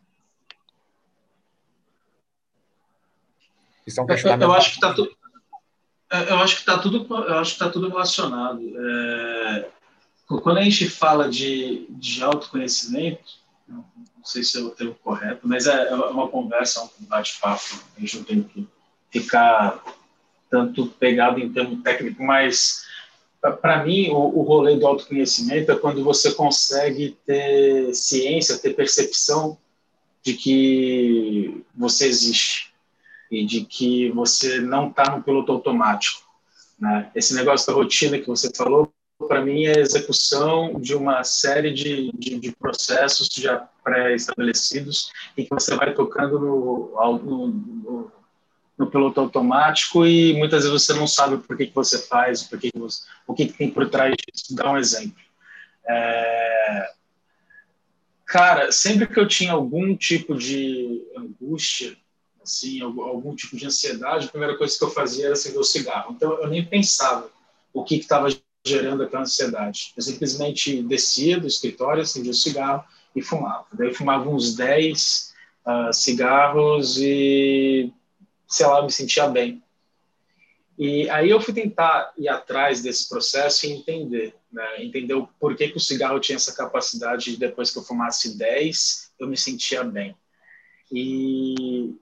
Isso 3.86 4.00
é 4.00 4.04
um 4.04 4.08
questionamento. 4.08 4.48
Eu, 4.48 4.54
acho 4.54 4.70
que 4.70 4.76
está 4.76 4.94
tudo. 4.94 5.18
Eu 6.12 6.38
acho 6.38 6.56
que 6.56 6.62
está 6.62 6.78
tudo. 6.78 7.08
Eu 7.10 7.40
acho 7.40 7.54
que 7.54 7.60
tá 7.60 7.70
tudo 7.70 7.90
relacionado. 7.90 8.62
É, 8.62 9.70
quando 10.28 10.58
a 10.58 10.64
gente 10.64 10.90
fala 10.90 11.30
de, 11.30 11.86
de 11.90 12.24
autoconhecimento, 12.24 13.24
não 13.68 13.84
sei 14.24 14.44
se 14.44 14.58
é 14.58 14.62
o 14.62 14.70
termo 14.70 14.96
correto, 15.04 15.48
mas 15.48 15.68
é, 15.68 15.90
é 15.90 15.94
uma 15.94 16.28
conversa, 16.28 16.84
um 17.02 17.06
bate-papo. 17.06 17.80
A 17.98 18.00
gente 18.00 18.18
não 18.18 18.24
tem 18.24 18.44
que 18.44 18.68
ficar 19.12 19.84
tanto 20.50 20.88
pegado 20.88 21.40
em 21.40 21.52
termo 21.52 21.82
técnico, 21.82 22.24
mas 22.24 22.86
para 23.62 23.84
mim 23.84 24.10
o, 24.10 24.40
o 24.40 24.42
rolê 24.44 24.78
do 24.78 24.88
autoconhecimento 24.88 25.72
é 25.72 25.76
quando 25.76 26.04
você 26.04 26.32
consegue 26.32 27.18
ter 27.26 27.94
ciência, 27.94 28.58
ter 28.58 28.74
percepção 28.74 29.58
de 30.24 30.34
que 30.34 31.66
você 31.76 32.08
existe 32.08 32.73
e 33.32 33.46
de 33.46 33.66
que 33.66 34.10
você 34.12 34.60
não 34.60 34.90
está 34.90 35.16
no 35.16 35.24
piloto 35.24 35.52
automático. 35.52 36.22
Né? 36.80 37.10
Esse 37.16 37.34
negócio 37.34 37.68
da 37.68 37.74
rotina 37.74 38.20
que 38.20 38.28
você 38.28 38.52
falou, 38.56 38.92
para 39.28 39.44
mim, 39.44 39.66
é 39.66 39.78
a 39.78 39.82
execução 39.82 40.80
de 40.80 40.96
uma 40.96 41.24
série 41.24 41.72
de, 41.72 42.12
de, 42.14 42.40
de 42.40 42.52
processos 42.52 43.30
já 43.34 43.68
pré-estabelecidos 43.84 45.12
e 45.38 45.44
que 45.44 45.50
você 45.50 45.76
vai 45.76 45.94
tocando 45.94 46.40
no, 46.40 46.94
no, 47.24 47.48
no, 47.48 48.12
no, 48.78 48.88
piloto 48.88 49.22
automático 49.22 50.06
e 50.06 50.34
muitas 50.34 50.64
vezes 50.64 50.82
você 50.82 50.94
não 50.94 51.08
sabe 51.08 51.38
por 51.38 51.56
que, 51.56 51.68
que 51.68 51.76
você 51.76 52.00
faz, 52.00 52.44
por 52.44 52.60
que 52.60 52.72
que 52.72 52.78
você, 52.78 53.04
o 53.26 53.34
que, 53.34 53.48
que 53.48 53.54
tem 53.54 53.70
por 53.70 53.90
trás 53.90 54.14
disso. 54.16 54.56
Dá 54.56 54.72
um 54.72 54.78
exemplo. 54.78 55.22
É... 55.88 56.92
Cara, 58.26 58.72
sempre 58.72 59.08
que 59.08 59.20
eu 59.20 59.28
tinha 59.28 59.54
algum 59.54 59.96
tipo 59.96 60.36
de 60.36 61.02
angústia, 61.16 61.96
assim, 62.44 62.82
algum, 62.82 63.04
algum, 63.04 63.36
tipo 63.36 63.56
de 63.56 63.66
ansiedade, 63.66 64.28
a 64.28 64.30
primeira 64.30 64.58
coisa 64.58 64.78
que 64.78 64.84
eu 64.84 64.90
fazia 64.90 65.26
era 65.26 65.34
acender 65.34 65.60
o 65.60 65.64
cigarro. 65.64 66.14
Então, 66.14 66.34
eu 66.34 66.48
nem 66.48 66.64
pensava 66.64 67.30
o 67.74 67.84
que 67.84 67.96
estava 67.96 68.28
gerando 68.66 69.04
aquela 69.04 69.24
ansiedade. 69.24 69.94
Eu 69.96 70.04
simplesmente 70.04 70.82
descia 70.84 71.40
do 71.40 71.48
escritório, 71.48 72.04
acendia 72.04 72.32
o 72.32 72.36
cigarro 72.36 72.84
e 73.16 73.22
fumava. 73.22 73.66
Daí 73.74 73.94
fumava 73.94 74.30
uns 74.30 74.56
10 74.56 75.34
uh, 75.66 75.70
ah, 75.70 75.94
cigarros 75.94 76.98
e, 76.98 77.92
sei 78.48 78.66
lá, 78.66 78.82
me 78.82 78.92
sentia 78.92 79.28
bem. 79.28 79.62
E 80.78 81.08
aí 81.10 81.30
eu 81.30 81.40
fui 81.40 81.54
tentar 81.54 82.14
ir 82.18 82.28
atrás 82.28 82.82
desse 82.82 83.08
processo 83.08 83.66
e 83.66 83.72
entender, 83.72 84.36
né? 84.52 84.84
entender 84.84 85.14
o 85.14 85.28
porquê 85.40 85.70
que 85.70 85.78
o 85.78 85.82
cigarro 85.82 86.20
tinha 86.20 86.36
essa 86.36 86.56
capacidade 86.56 87.32
de 87.32 87.38
depois 87.38 87.70
que 87.70 87.78
eu 87.78 87.84
fumasse 87.84 88.38
10, 88.38 89.12
eu 89.20 89.28
me 89.28 89.38
sentia 89.38 89.84
bem. 89.84 90.16
E 90.92 91.96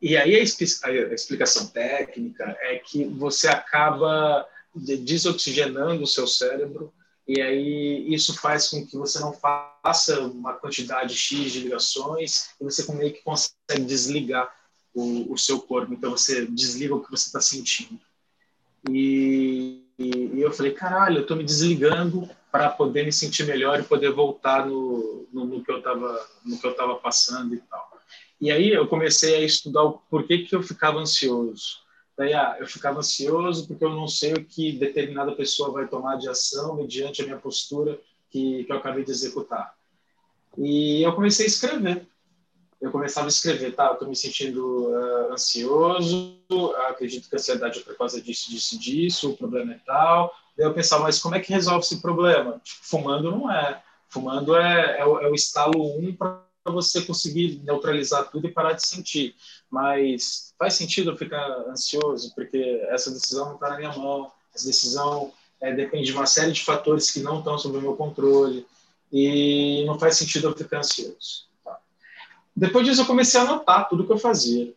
e 0.00 0.16
aí 0.16 0.34
a, 0.36 0.42
explicação 0.42 1.66
técnica 1.66 2.56
é 2.60 2.76
que 2.76 3.04
você 3.04 3.48
acaba 3.48 4.46
desoxigenando 4.74 6.02
o 6.02 6.06
seu 6.06 6.26
cérebro 6.26 6.92
e 7.28 7.40
aí 7.40 8.12
isso 8.12 8.34
faz 8.34 8.68
com 8.68 8.84
que 8.84 8.96
você 8.96 9.20
não 9.20 9.32
faça 9.32 10.20
uma 10.20 10.54
quantidade 10.54 11.14
X 11.14 11.52
de 11.52 11.60
ligações 11.60 12.50
e 12.60 12.64
você 12.64 12.90
meio 12.92 13.12
que 13.12 13.22
consegue 13.22 13.84
desligar 13.84 14.52
o, 14.94 15.32
o 15.32 15.38
seu 15.38 15.60
corpo. 15.60 15.92
Então 15.92 16.10
você 16.10 16.46
desliga 16.46 16.94
o 16.94 17.00
que 17.00 17.10
você 17.10 17.28
está 17.28 17.40
sentindo. 17.40 18.00
E, 18.88 19.84
e, 19.98 20.40
eu 20.40 20.50
falei, 20.50 20.72
caralho, 20.72 21.18
eu 21.18 21.22
estou 21.22 21.36
me 21.36 21.44
desligando 21.44 22.28
para 22.50 22.68
poder 22.68 23.04
me 23.04 23.12
sentir 23.12 23.44
melhor 23.44 23.78
e 23.78 23.84
poder 23.84 24.10
voltar 24.10 24.66
no, 24.66 25.28
no, 25.32 25.44
no 25.44 25.62
que 25.62 25.70
eu 25.70 25.78
estava 25.78 26.28
no 26.44 26.58
que 26.58 26.66
eu 26.66 26.72
estava 26.72 26.96
passando 26.96 27.54
e 27.54 27.58
tal. 27.58 27.89
E 28.40 28.50
aí 28.50 28.70
eu 28.70 28.88
comecei 28.88 29.36
a 29.36 29.40
estudar 29.40 29.84
o 29.84 29.98
porquê 30.10 30.38
que 30.38 30.54
eu 30.56 30.62
ficava 30.62 30.98
ansioso. 30.98 31.80
Daí, 32.16 32.32
ah, 32.32 32.56
eu 32.58 32.66
ficava 32.66 32.98
ansioso 32.98 33.66
porque 33.66 33.84
eu 33.84 33.90
não 33.90 34.08
sei 34.08 34.32
o 34.32 34.44
que 34.44 34.72
determinada 34.72 35.32
pessoa 35.32 35.72
vai 35.72 35.86
tomar 35.86 36.16
de 36.16 36.28
ação 36.28 36.76
mediante 36.76 37.20
a 37.20 37.24
minha 37.24 37.38
postura 37.38 38.00
que, 38.30 38.64
que 38.64 38.72
eu 38.72 38.76
acabei 38.76 39.04
de 39.04 39.10
executar. 39.10 39.74
E 40.56 41.02
eu 41.02 41.14
comecei 41.14 41.46
a 41.46 41.48
escrever. 41.48 42.06
Eu 42.80 42.90
começava 42.90 43.26
a 43.26 43.28
escrever, 43.28 43.74
tá, 43.74 43.92
estou 43.92 44.08
me 44.08 44.16
sentindo 44.16 44.88
uh, 44.88 45.32
ansioso, 45.32 46.38
acredito 46.88 47.28
que 47.28 47.36
a 47.36 47.38
ansiedade 47.38 47.78
é 47.78 47.82
por 47.82 47.96
causa 47.96 48.22
disso, 48.22 48.50
disso, 48.50 48.78
disso, 48.78 49.30
o 49.30 49.36
problema 49.36 49.74
é 49.74 49.80
tal. 49.84 50.34
Daí 50.56 50.66
eu 50.66 50.72
pensava, 50.72 51.02
mas 51.02 51.18
como 51.18 51.34
é 51.34 51.40
que 51.40 51.52
resolve 51.52 51.84
esse 51.84 52.00
problema? 52.00 52.60
Fumando 52.64 53.30
não 53.30 53.50
é. 53.50 53.82
Fumando 54.08 54.56
é, 54.56 54.98
é, 54.98 55.00
é 55.00 55.04
o 55.04 55.34
estalo 55.34 55.98
1 55.98 56.08
um 56.08 56.16
para 56.16 56.49
você 56.70 57.02
conseguir 57.02 57.60
neutralizar 57.64 58.30
tudo 58.30 58.46
e 58.46 58.52
parar 58.52 58.72
de 58.72 58.86
sentir. 58.86 59.34
Mas 59.70 60.54
faz 60.58 60.74
sentido 60.74 61.10
eu 61.10 61.16
ficar 61.16 61.46
ansioso, 61.68 62.34
porque 62.34 62.80
essa 62.88 63.10
decisão 63.10 63.46
não 63.46 63.54
está 63.54 63.70
na 63.70 63.76
minha 63.76 63.92
mão, 63.92 64.30
essa 64.54 64.66
decisão 64.66 65.32
é, 65.60 65.72
depende 65.72 66.06
de 66.06 66.12
uma 66.12 66.26
série 66.26 66.52
de 66.52 66.64
fatores 66.64 67.10
que 67.10 67.20
não 67.20 67.38
estão 67.38 67.58
sob 67.58 67.78
o 67.78 67.82
meu 67.82 67.96
controle, 67.96 68.66
e 69.12 69.84
não 69.86 69.98
faz 69.98 70.16
sentido 70.16 70.48
eu 70.48 70.56
ficar 70.56 70.78
ansioso. 70.78 71.48
Tá? 71.64 71.78
Depois 72.54 72.86
disso, 72.86 73.02
eu 73.02 73.06
comecei 73.06 73.40
a 73.40 73.42
anotar 73.42 73.88
tudo 73.88 74.06
que 74.06 74.12
eu 74.12 74.18
fazia. 74.18 74.72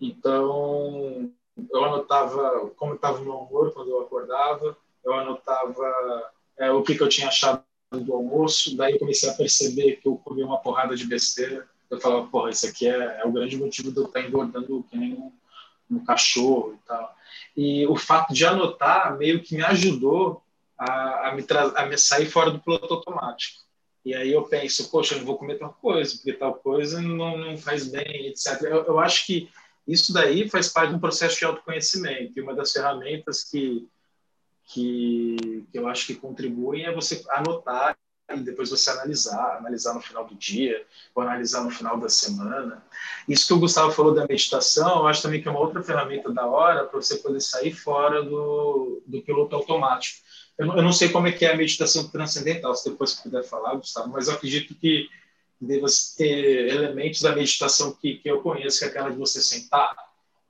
Então, 0.00 1.30
eu 1.70 1.84
anotava 1.84 2.70
como 2.76 2.94
estava 2.94 3.18
o 3.18 3.22
meu 3.22 3.34
humor 3.34 3.72
quando 3.72 3.90
eu 3.90 4.02
acordava, 4.02 4.76
eu 5.04 5.14
anotava 5.14 6.32
é, 6.58 6.70
o 6.70 6.82
que, 6.82 6.94
que 6.94 7.02
eu 7.02 7.08
tinha 7.08 7.28
achado 7.28 7.62
do 7.92 8.12
almoço, 8.14 8.76
daí 8.76 8.94
eu 8.94 8.98
comecei 8.98 9.28
a 9.28 9.34
perceber 9.34 9.96
que 9.96 10.08
eu 10.08 10.16
comi 10.16 10.42
uma 10.42 10.58
porrada 10.58 10.96
de 10.96 11.06
besteira. 11.06 11.68
Eu 11.88 12.00
falava, 12.00 12.26
porra, 12.26 12.50
isso 12.50 12.66
aqui 12.66 12.88
é, 12.88 13.20
é 13.20 13.24
o 13.24 13.32
grande 13.32 13.56
motivo 13.56 13.92
de 13.92 13.98
eu 13.98 14.06
estar 14.06 14.20
engordando 14.20 14.84
que 14.90 14.96
nem 14.96 15.14
um, 15.14 15.32
um 15.90 16.04
cachorro 16.04 16.74
e 16.74 16.86
tal. 16.86 17.16
E 17.56 17.86
o 17.86 17.96
fato 17.96 18.34
de 18.34 18.44
anotar 18.44 19.16
meio 19.16 19.42
que 19.42 19.54
me 19.54 19.64
ajudou 19.64 20.42
a, 20.76 21.28
a, 21.28 21.34
me, 21.34 21.44
a 21.76 21.86
me 21.86 21.96
sair 21.96 22.26
fora 22.26 22.50
do 22.50 22.58
piloto 22.58 22.92
automático. 22.92 23.64
E 24.04 24.14
aí 24.14 24.32
eu 24.32 24.42
penso, 24.42 24.90
poxa, 24.90 25.14
eu 25.14 25.18
não 25.18 25.26
vou 25.26 25.38
comer 25.38 25.58
tal 25.58 25.72
coisa, 25.80 26.14
porque 26.14 26.32
tal 26.32 26.54
coisa 26.54 27.00
não, 27.00 27.36
não 27.36 27.56
faz 27.56 27.88
bem, 27.88 28.26
etc. 28.26 28.62
Eu, 28.62 28.84
eu 28.84 28.98
acho 29.00 29.26
que 29.26 29.48
isso 29.86 30.12
daí 30.12 30.48
faz 30.48 30.68
parte 30.68 30.90
de 30.90 30.96
um 30.96 31.00
processo 31.00 31.38
de 31.38 31.44
autoconhecimento. 31.44 32.32
E 32.36 32.42
uma 32.42 32.54
das 32.54 32.72
ferramentas 32.72 33.44
que 33.44 33.88
que, 34.66 35.64
que 35.70 35.78
eu 35.78 35.88
acho 35.88 36.06
que 36.06 36.14
contribuem 36.14 36.84
é 36.84 36.92
você 36.92 37.24
anotar 37.30 37.96
e 38.34 38.40
depois 38.40 38.70
você 38.70 38.90
analisar, 38.90 39.56
analisar 39.58 39.94
no 39.94 40.00
final 40.00 40.26
do 40.26 40.34
dia, 40.34 40.84
ou 41.14 41.22
analisar 41.22 41.62
no 41.62 41.70
final 41.70 41.98
da 41.98 42.08
semana. 42.08 42.84
Isso 43.28 43.46
que 43.46 43.52
o 43.52 43.58
Gustavo 43.60 43.92
falou 43.92 44.12
da 44.12 44.26
meditação, 44.26 44.98
eu 44.98 45.06
acho 45.06 45.22
também 45.22 45.40
que 45.40 45.46
é 45.46 45.50
uma 45.50 45.60
outra 45.60 45.82
ferramenta 45.82 46.32
da 46.32 46.44
hora 46.44 46.84
para 46.84 47.00
você 47.00 47.18
poder 47.18 47.40
sair 47.40 47.72
fora 47.72 48.24
do, 48.24 49.00
do 49.06 49.22
piloto 49.22 49.54
automático. 49.54 50.26
Eu 50.58 50.66
não, 50.66 50.76
eu 50.76 50.82
não, 50.82 50.92
sei 50.92 51.10
como 51.10 51.28
é 51.28 51.32
que 51.32 51.44
é 51.44 51.52
a 51.52 51.56
meditação 51.56 52.08
transcendental, 52.08 52.74
se 52.74 52.90
depois 52.90 53.14
puder 53.14 53.44
falar, 53.44 53.76
Gustavo, 53.76 54.08
mas 54.08 54.26
eu 54.26 54.34
acredito 54.34 54.74
que 54.74 55.08
deva 55.60 55.86
ter 56.16 56.68
elementos 56.68 57.20
da 57.20 57.34
meditação 57.34 57.92
que, 57.92 58.16
que 58.16 58.28
eu 58.28 58.42
conheço, 58.42 58.80
que 58.80 58.86
é 58.86 58.88
aquela 58.88 59.10
de 59.10 59.16
você 59.16 59.40
sentar 59.40 59.94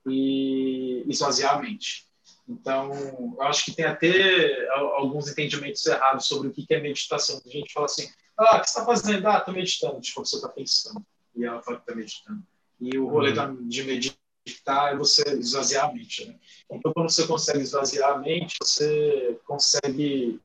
e 0.07 1.05
esvaziar 1.07 1.57
a 1.57 1.59
mente. 1.61 2.06
Então, 2.49 2.93
eu 3.37 3.43
acho 3.43 3.65
que 3.65 3.73
tem 3.73 3.85
até 3.85 4.69
alguns 4.71 5.29
entendimentos 5.29 5.85
errados 5.85 6.27
sobre 6.27 6.49
o 6.49 6.53
que 6.53 6.67
é 6.71 6.81
meditação. 6.81 7.41
A 7.45 7.49
gente 7.49 7.73
fala 7.73 7.87
assim, 7.87 8.09
ah, 8.39 8.57
o 8.57 8.61
que 8.61 8.69
você 8.69 8.79
está 8.79 8.85
fazendo? 8.85 9.27
Ah, 9.27 9.39
estou 9.39 9.55
meditando. 9.55 10.01
Tipo, 10.01 10.25
você 10.25 10.37
está 10.37 10.49
pensando. 10.49 11.05
E 11.35 11.45
ela 11.45 11.63
fala 11.63 11.79
que 11.79 11.83
está 11.83 11.95
meditando. 11.95 12.43
E 12.81 12.99
o 12.99 13.09
rolê 13.09 13.33
uhum. 13.33 13.69
de 13.69 13.83
meditar 13.83 14.93
é 14.93 14.97
você 14.97 15.23
esvaziar 15.39 15.89
a 15.89 15.93
mente. 15.93 16.27
Né? 16.27 16.37
Então, 16.71 16.93
quando 16.93 17.11
você 17.11 17.27
consegue 17.27 17.61
esvaziar 17.61 18.13
a 18.13 18.19
mente, 18.19 18.57
você 18.63 19.39
consegue 19.45 20.41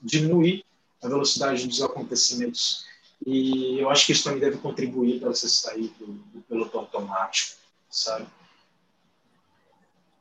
diminuir 0.00 0.64
a 1.02 1.08
velocidade 1.08 1.66
dos 1.66 1.82
acontecimentos. 1.82 2.86
E 3.26 3.78
eu 3.78 3.90
acho 3.90 4.06
que 4.06 4.12
isso 4.12 4.24
também 4.24 4.40
deve 4.40 4.58
contribuir 4.58 5.20
para 5.20 5.30
você 5.30 5.48
sair 5.48 5.88
do, 5.98 6.06
do 6.06 6.40
piloto 6.42 6.78
automático, 6.78 7.58
sabe? 7.90 8.26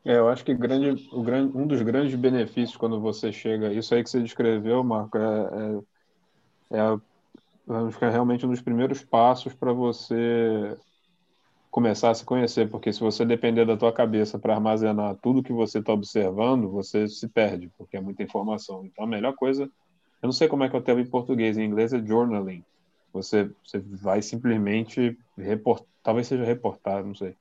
É, 0.10 0.18
eu 0.18 0.28
acho 0.28 0.44
que 0.44 0.56
grande, 0.56 1.08
o 1.12 1.22
grande, 1.22 1.56
um 1.56 1.68
dos 1.68 1.84
grandes 1.84 2.16
benefícios 2.16 2.76
quando 2.76 3.00
você 3.00 3.32
chega, 3.32 3.72
isso 3.72 3.94
aí 3.94 4.04
que 4.04 4.10
você 4.10 4.20
descreveu, 4.20 4.84
Marco, 4.84 5.16
é, 5.20 5.78
é, 6.72 6.80
é, 6.80 8.06
é 8.08 8.10
realmente 8.10 8.44
um 8.44 8.50
dos 8.50 8.60
primeiros 8.60 9.04
passos 9.04 9.54
para 9.54 9.72
você 9.72 10.76
começar 11.70 12.10
a 12.10 12.16
se 12.16 12.26
conhecer, 12.26 12.68
porque 12.72 12.92
se 12.92 13.00
você 13.00 13.24
depender 13.24 13.66
da 13.66 13.78
tua 13.78 13.94
cabeça 13.94 14.40
para 14.40 14.56
armazenar 14.56 15.16
tudo 15.22 15.44
que 15.44 15.54
você 15.54 15.78
está 15.78 15.94
observando, 15.94 16.72
você 16.72 17.08
se 17.08 17.28
perde, 17.28 17.72
porque 17.78 17.96
é 17.96 18.02
muita 18.02 18.24
informação. 18.24 18.84
Então 18.84 19.04
a 19.06 19.08
melhor 19.08 19.36
coisa, 19.36 19.66
eu 19.66 20.26
não 20.26 20.32
sei 20.32 20.48
como 20.48 20.64
é 20.64 20.70
que 20.70 20.76
eu 20.76 20.82
tenho 20.82 21.00
em 21.00 21.06
português, 21.06 21.56
em 21.56 21.66
inglês 21.66 21.94
é 21.94 22.04
journaling. 22.04 22.64
Você, 23.14 23.48
você 23.64 23.78
vai 23.78 24.24
simplesmente 24.24 25.16
reportar, 25.38 25.86
talvez 26.02 26.26
seja 26.26 26.44
reportar, 26.44 27.06
não 27.06 27.14
sei 27.14 27.36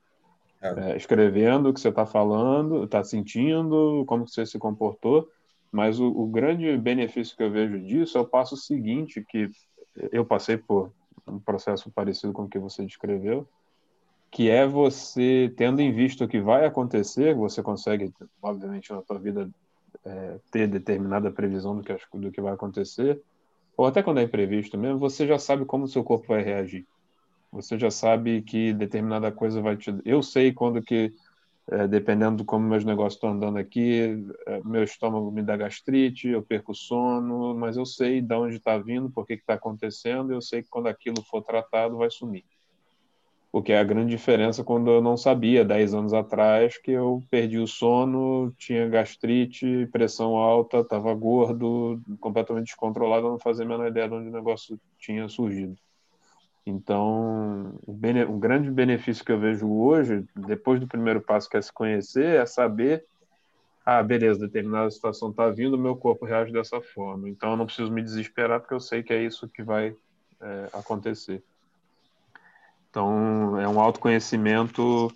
é. 0.61 0.93
É, 0.93 0.97
escrevendo 0.97 1.69
o 1.69 1.75
que 1.75 1.81
você 1.81 1.89
está 1.89 2.05
falando, 2.05 2.85
está 2.85 3.03
sentindo, 3.05 4.05
como 4.07 4.27
você 4.27 4.45
se 4.45 4.59
comportou, 4.59 5.29
mas 5.71 6.01
o, 6.01 6.07
o, 6.09 6.27
grande 6.27 6.77
benefício 6.77 7.37
que 7.37 7.43
eu 7.43 7.51
vejo 7.51 7.79
disso 7.79 8.19
é 8.19 8.21
o 8.21 8.27
passo 8.27 8.57
seguinte, 8.57 9.25
que 9.29 9.51
eu 10.11 10.25
passei 10.25 10.57
por 10.57 10.93
um 11.27 11.39
processo 11.39 11.91
parecido 11.91 12.33
com 12.33 12.45
o 12.45 12.49
que 12.49 12.59
você 12.59 12.85
descreveu, 12.85 13.47
que 14.31 14.51
é 14.51 14.67
você, 14.67 15.53
tendo 15.57 15.81
em 15.81 15.93
vista 15.93 16.25
o 16.25 16.29
que 16.29 16.41
vai 16.41 16.67
acontecer, 16.67 17.35
você 17.35 17.63
consegue, 17.63 18.13
obviamente, 18.43 18.93
na 18.93 19.03
tua 19.03 19.19
vida 19.19 19.49
é, 20.05 20.39
ter 20.51 20.67
determinada 20.67 21.31
previsão 21.31 21.77
do 21.77 21.83
que, 21.83 21.97
do 22.15 22.31
que 22.31 22.41
vai 22.41 22.53
acontecer, 22.53 23.21
ou 23.77 23.87
até 23.87 24.03
quando 24.03 24.19
é 24.19 24.25
imprevisto 24.25 24.77
mesmo, 24.77 24.99
você 24.99 25.27
já 25.27 25.39
sabe 25.39 25.65
como 25.65 25.85
o 25.85 25.89
seu 25.89 26.03
corpo 26.03 26.27
vai 26.27 26.43
reagir. 26.43 26.85
Você 27.51 27.79
já 27.79 27.91
sabe 27.91 28.43
que 28.43 28.73
determinada 28.75 29.33
coisa 29.33 29.61
vai 29.63 29.77
te. 29.77 29.91
Eu 30.05 30.23
sei 30.23 30.53
quando 30.53 30.83
que, 30.83 31.13
é, 31.71 31.89
dependendo 31.89 32.39
de 32.39 32.45
como 32.45 32.69
meus 32.69 32.85
negócios 32.85 33.15
estão 33.15 33.31
andando 33.31 33.59
aqui, 33.59 34.23
é, 34.47 34.61
meu 34.65 34.85
estômago 34.85 35.31
me 35.31 35.43
dá 35.43 35.57
gastrite, 35.57 36.29
eu 36.29 36.43
perco 36.43 36.75
sono, 36.75 37.55
mas 37.55 37.77
eu 37.77 37.87
sei 37.87 38.21
de 38.21 38.35
onde 38.35 38.57
está 38.57 38.77
vindo, 38.77 39.11
por 39.11 39.27
que 39.27 39.35
está 39.35 39.55
acontecendo, 39.55 40.33
eu 40.33 40.43
sei 40.43 40.63
que 40.63 40.69
quando 40.69 40.89
aquilo 40.89 41.23
for 41.23 41.43
tratado, 41.43 41.97
vai 41.97 42.11
sumir. 42.11 42.45
O 43.51 43.63
que 43.63 43.73
é 43.73 43.79
a 43.79 43.85
grande 43.85 44.11
diferença 44.11 44.63
quando 44.63 44.91
eu 44.91 45.01
não 45.01 45.17
sabia, 45.17 45.65
10 45.65 45.95
anos 45.95 46.13
atrás, 46.13 46.77
que 46.77 46.91
eu 46.91 47.23
perdi 47.31 47.59
o 47.59 47.67
sono, 47.67 48.53
tinha 48.59 48.87
gastrite, 48.89 49.89
pressão 49.91 50.37
alta, 50.37 50.81
estava 50.81 51.15
gordo, 51.15 51.99
completamente 52.21 52.67
descontrolado, 52.67 53.27
não 53.27 53.39
fazia 53.39 53.65
a 53.65 53.69
menor 53.69 53.89
ideia 53.89 54.07
de 54.07 54.15
onde 54.15 54.29
o 54.29 54.33
negócio 54.33 54.79
tinha 54.99 55.27
surgido. 55.31 55.75
Então, 56.69 57.79
o 57.87 58.39
grande 58.39 58.71
benefício 58.71 59.25
que 59.25 59.33
eu 59.33 59.41
vejo 59.41 59.67
hoje, 59.71 60.25
depois 60.37 60.79
do 60.79 60.87
primeiro 60.87 61.21
passo 61.21 61.49
que 61.49 61.57
é 61.57 61.63
se 61.63 61.73
conhecer, 61.73 62.41
é 62.41 62.45
saber 62.45 63.05
ah, 63.91 64.03
beleza, 64.03 64.41
determinada 64.41 64.91
situação 64.91 65.31
está 65.31 65.49
vindo, 65.49 65.79
meu 65.79 65.97
corpo 65.97 66.27
reage 66.27 66.53
dessa 66.53 66.79
forma. 66.79 67.27
Então 67.27 67.53
eu 67.53 67.57
não 67.57 67.65
preciso 67.65 67.91
me 67.91 68.03
desesperar 68.03 68.61
porque 68.61 68.75
eu 68.75 68.81
sei 68.81 69.03
que 69.03 69.15
é 69.15 69.23
isso 69.23 69.49
que 69.49 69.63
vai 69.63 69.97
é, 70.43 70.69
acontecer. 70.75 71.43
Então, 72.91 73.59
é 73.59 73.67
um 73.67 73.81
autoconhecimento 73.81 75.11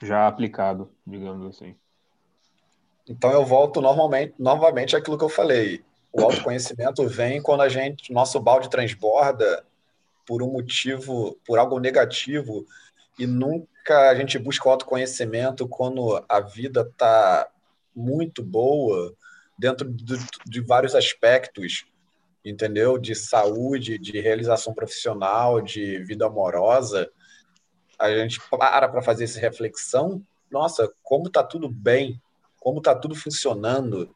já 0.00 0.28
aplicado, 0.28 0.88
digamos 1.04 1.48
assim. 1.48 1.74
Então, 3.08 3.32
eu 3.32 3.44
volto 3.44 3.80
normalmente, 3.80 4.34
novamente 4.38 4.94
àquilo 4.94 5.18
que 5.18 5.24
eu 5.24 5.28
falei. 5.28 5.82
O 6.12 6.22
autoconhecimento 6.22 7.04
vem 7.08 7.42
quando 7.42 7.62
a 7.62 7.68
gente, 7.68 8.12
nosso 8.12 8.38
balde 8.38 8.70
transborda 8.70 9.64
por 10.30 10.44
um 10.44 10.52
motivo, 10.52 11.36
por 11.44 11.58
algo 11.58 11.80
negativo, 11.80 12.64
e 13.18 13.26
nunca 13.26 14.10
a 14.10 14.14
gente 14.14 14.38
busca 14.38 14.68
o 14.68 14.70
autoconhecimento 14.70 15.66
quando 15.66 16.24
a 16.28 16.38
vida 16.38 16.82
está 16.88 17.48
muito 17.92 18.40
boa 18.40 19.12
dentro 19.58 19.92
de, 19.92 20.16
de 20.46 20.60
vários 20.60 20.94
aspectos 20.94 21.84
entendeu? 22.44 22.96
De 22.96 23.12
saúde, 23.12 23.98
de 23.98 24.20
realização 24.20 24.72
profissional, 24.72 25.60
de 25.60 25.98
vida 26.04 26.26
amorosa, 26.26 27.10
a 27.98 28.08
gente 28.10 28.40
para 28.48 28.88
para 28.88 29.02
fazer 29.02 29.24
essa 29.24 29.40
reflexão, 29.40 30.22
nossa, 30.48 30.88
como 31.02 31.26
está 31.26 31.42
tudo 31.42 31.68
bem, 31.68 32.22
como 32.60 32.78
está 32.78 32.94
tudo 32.94 33.16
funcionando, 33.16 34.14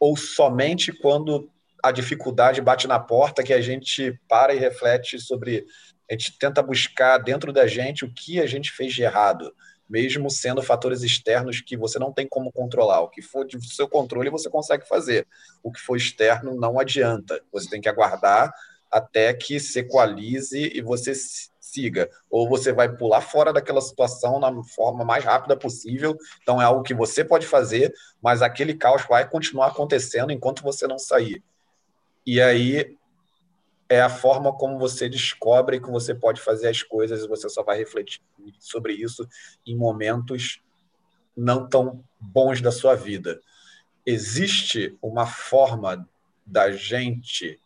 ou 0.00 0.16
somente 0.16 0.92
quando 0.92 1.50
a 1.86 1.92
dificuldade 1.92 2.60
bate 2.60 2.86
na 2.86 2.98
porta 2.98 3.42
que 3.42 3.52
a 3.52 3.60
gente 3.60 4.18
para 4.28 4.54
e 4.54 4.58
reflete 4.58 5.18
sobre, 5.18 5.66
a 6.10 6.14
gente 6.14 6.38
tenta 6.38 6.62
buscar 6.62 7.18
dentro 7.18 7.52
da 7.52 7.66
gente 7.66 8.04
o 8.04 8.12
que 8.12 8.40
a 8.40 8.46
gente 8.46 8.72
fez 8.72 8.92
de 8.92 9.02
errado, 9.02 9.54
mesmo 9.88 10.30
sendo 10.30 10.62
fatores 10.62 11.02
externos 11.02 11.60
que 11.60 11.76
você 11.76 11.98
não 11.98 12.12
tem 12.12 12.26
como 12.28 12.52
controlar. 12.52 13.00
O 13.00 13.08
que 13.08 13.22
for 13.22 13.46
de 13.46 13.58
seu 13.74 13.88
controle 13.88 14.30
você 14.30 14.50
consegue 14.50 14.86
fazer. 14.86 15.26
O 15.62 15.70
que 15.70 15.80
for 15.80 15.96
externo 15.96 16.54
não 16.54 16.78
adianta. 16.78 17.40
Você 17.52 17.70
tem 17.70 17.80
que 17.80 17.88
aguardar 17.88 18.52
até 18.90 19.32
que 19.32 19.60
se 19.60 19.80
equalize 19.80 20.72
e 20.74 20.80
você 20.80 21.12
siga. 21.60 22.10
Ou 22.30 22.48
você 22.48 22.72
vai 22.72 22.94
pular 22.96 23.20
fora 23.20 23.52
daquela 23.52 23.80
situação 23.80 24.40
na 24.40 24.62
forma 24.64 25.04
mais 25.04 25.24
rápida 25.24 25.56
possível. 25.56 26.16
Então 26.42 26.60
é 26.60 26.64
algo 26.64 26.82
que 26.82 26.94
você 26.94 27.24
pode 27.24 27.46
fazer, 27.46 27.92
mas 28.22 28.42
aquele 28.42 28.74
caos 28.74 29.04
vai 29.08 29.28
continuar 29.28 29.68
acontecendo 29.68 30.32
enquanto 30.32 30.62
você 30.62 30.86
não 30.86 30.98
sair. 30.98 31.42
E 32.26 32.40
aí 32.40 32.96
é 33.88 34.00
a 34.00 34.10
forma 34.10 34.52
como 34.52 34.78
você 34.78 35.08
descobre 35.08 35.80
que 35.80 35.90
você 35.90 36.14
pode 36.14 36.40
fazer 36.40 36.68
as 36.68 36.82
coisas 36.82 37.22
e 37.22 37.28
você 37.28 37.48
só 37.48 37.62
vai 37.62 37.78
refletir 37.78 38.20
sobre 38.58 38.94
isso 38.94 39.28
em 39.64 39.76
momentos 39.76 40.60
não 41.36 41.68
tão 41.68 42.04
bons 42.18 42.60
da 42.60 42.72
sua 42.72 42.94
vida. 42.94 43.40
Existe 44.04 44.96
uma 45.00 45.26
forma 45.26 46.08
da 46.44 46.72
gente 46.72 47.60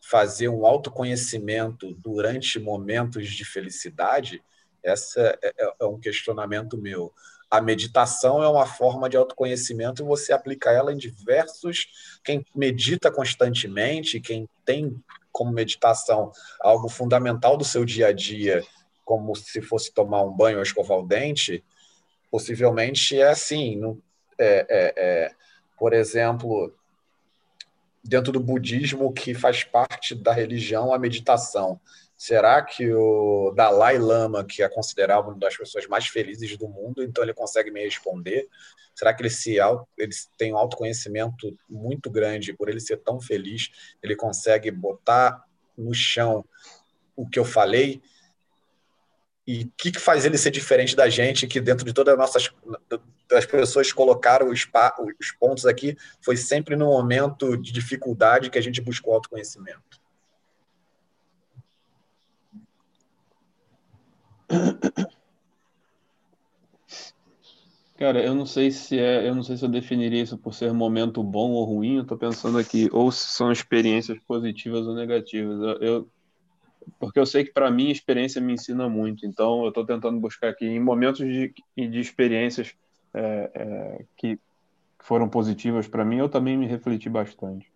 fazer 0.00 0.48
um 0.48 0.66
autoconhecimento 0.66 1.94
durante 1.94 2.60
momentos 2.60 3.28
de 3.30 3.44
felicidade? 3.44 4.44
Essa 4.82 5.38
é, 5.42 5.54
é, 5.58 5.74
é 5.80 5.84
um 5.86 5.98
questionamento 5.98 6.76
meu. 6.76 7.12
A 7.50 7.60
meditação 7.60 8.42
é 8.42 8.48
uma 8.48 8.66
forma 8.66 9.08
de 9.08 9.16
autoconhecimento 9.16 10.02
e 10.02 10.06
você 10.06 10.32
aplica 10.32 10.70
ela 10.70 10.92
em 10.92 10.96
diversos. 10.96 11.86
Quem 12.24 12.44
medita 12.54 13.10
constantemente, 13.10 14.20
quem 14.20 14.48
tem 14.64 15.00
como 15.30 15.52
meditação 15.52 16.30
algo 16.60 16.88
fundamental 16.88 17.56
do 17.56 17.64
seu 17.64 17.84
dia 17.84 18.08
a 18.08 18.12
dia, 18.12 18.62
como 19.04 19.34
se 19.34 19.60
fosse 19.60 19.92
tomar 19.92 20.22
um 20.22 20.32
banho 20.32 20.58
ou 20.58 20.62
escovar 20.62 20.98
o 20.98 21.06
dente, 21.06 21.62
possivelmente 22.30 23.20
é 23.20 23.28
assim. 23.28 23.80
É, 24.38 24.66
é, 24.68 24.94
é, 24.96 25.30
por 25.78 25.92
exemplo, 25.92 26.72
dentro 28.02 28.32
do 28.32 28.40
budismo, 28.40 29.12
que 29.12 29.34
faz 29.34 29.64
parte 29.64 30.14
da 30.14 30.32
religião, 30.32 30.92
a 30.92 30.98
meditação. 30.98 31.80
Será 32.16 32.62
que 32.62 32.92
o 32.92 33.52
Dalai 33.56 33.98
Lama, 33.98 34.44
que 34.44 34.62
é 34.62 34.68
considerado 34.68 35.28
uma 35.28 35.38
das 35.38 35.56
pessoas 35.56 35.86
mais 35.86 36.06
felizes 36.06 36.56
do 36.56 36.68
mundo, 36.68 37.02
então 37.02 37.24
ele 37.24 37.34
consegue 37.34 37.70
me 37.70 37.82
responder? 37.82 38.48
Será 38.94 39.12
que 39.12 39.22
ele, 39.22 39.30
se, 39.30 39.56
ele 39.98 40.12
tem 40.38 40.52
um 40.52 40.56
autoconhecimento 40.56 41.56
muito 41.68 42.08
grande 42.10 42.52
por 42.52 42.68
ele 42.68 42.80
ser 42.80 42.98
tão 42.98 43.20
feliz? 43.20 43.70
Ele 44.02 44.14
consegue 44.14 44.70
botar 44.70 45.44
no 45.76 45.92
chão 45.92 46.44
o 47.16 47.28
que 47.28 47.38
eu 47.38 47.44
falei? 47.44 48.00
E 49.46 49.64
o 49.64 49.72
que, 49.76 49.92
que 49.92 50.00
faz 50.00 50.24
ele 50.24 50.38
ser 50.38 50.50
diferente 50.50 50.96
da 50.96 51.08
gente, 51.08 51.46
que 51.46 51.60
dentro 51.60 51.84
de 51.84 51.92
todas 51.92 52.14
as 52.14 52.18
nossas 52.18 52.50
as 53.32 53.46
pessoas 53.46 53.92
colocaram 53.92 54.48
os, 54.48 54.66
os 55.20 55.32
pontos 55.32 55.66
aqui, 55.66 55.96
foi 56.20 56.36
sempre 56.36 56.76
no 56.76 56.86
momento 56.86 57.56
de 57.56 57.72
dificuldade 57.72 58.48
que 58.50 58.58
a 58.58 58.62
gente 58.62 58.80
buscou 58.80 59.14
autoconhecimento. 59.14 60.03
Cara, 67.96 68.22
eu 68.24 68.34
não 68.34 68.44
sei 68.44 68.70
se 68.72 68.98
é, 68.98 69.28
eu 69.28 69.34
não 69.34 69.42
sei 69.42 69.56
se 69.56 69.64
eu 69.64 69.68
definiria 69.68 70.22
isso 70.22 70.36
por 70.36 70.52
ser 70.52 70.72
momento 70.72 71.22
bom 71.22 71.52
ou 71.52 71.64
ruim. 71.64 71.98
Eu 71.98 72.04
tô 72.04 72.16
pensando 72.16 72.58
aqui, 72.58 72.88
ou 72.92 73.10
se 73.12 73.32
são 73.32 73.52
experiências 73.52 74.18
positivas 74.26 74.86
ou 74.86 74.94
negativas. 74.94 75.60
Eu, 75.60 75.78
eu 75.80 76.10
porque 76.98 77.18
eu 77.18 77.24
sei 77.24 77.44
que 77.44 77.52
para 77.52 77.70
mim 77.70 77.88
a 77.88 77.92
experiência 77.92 78.40
me 78.40 78.52
ensina 78.52 78.88
muito. 78.88 79.24
Então 79.24 79.62
eu 79.62 79.68
estou 79.68 79.86
tentando 79.86 80.18
buscar 80.20 80.50
aqui 80.50 80.66
em 80.66 80.80
momentos 80.80 81.26
de, 81.26 81.54
de 81.76 82.00
experiências 82.00 82.74
é, 83.14 83.50
é, 83.54 84.04
que 84.16 84.38
foram 84.98 85.28
positivas 85.28 85.86
para 85.86 86.04
mim. 86.04 86.18
Eu 86.18 86.28
também 86.28 86.56
me 86.56 86.66
refleti 86.66 87.08
bastante. 87.08 87.72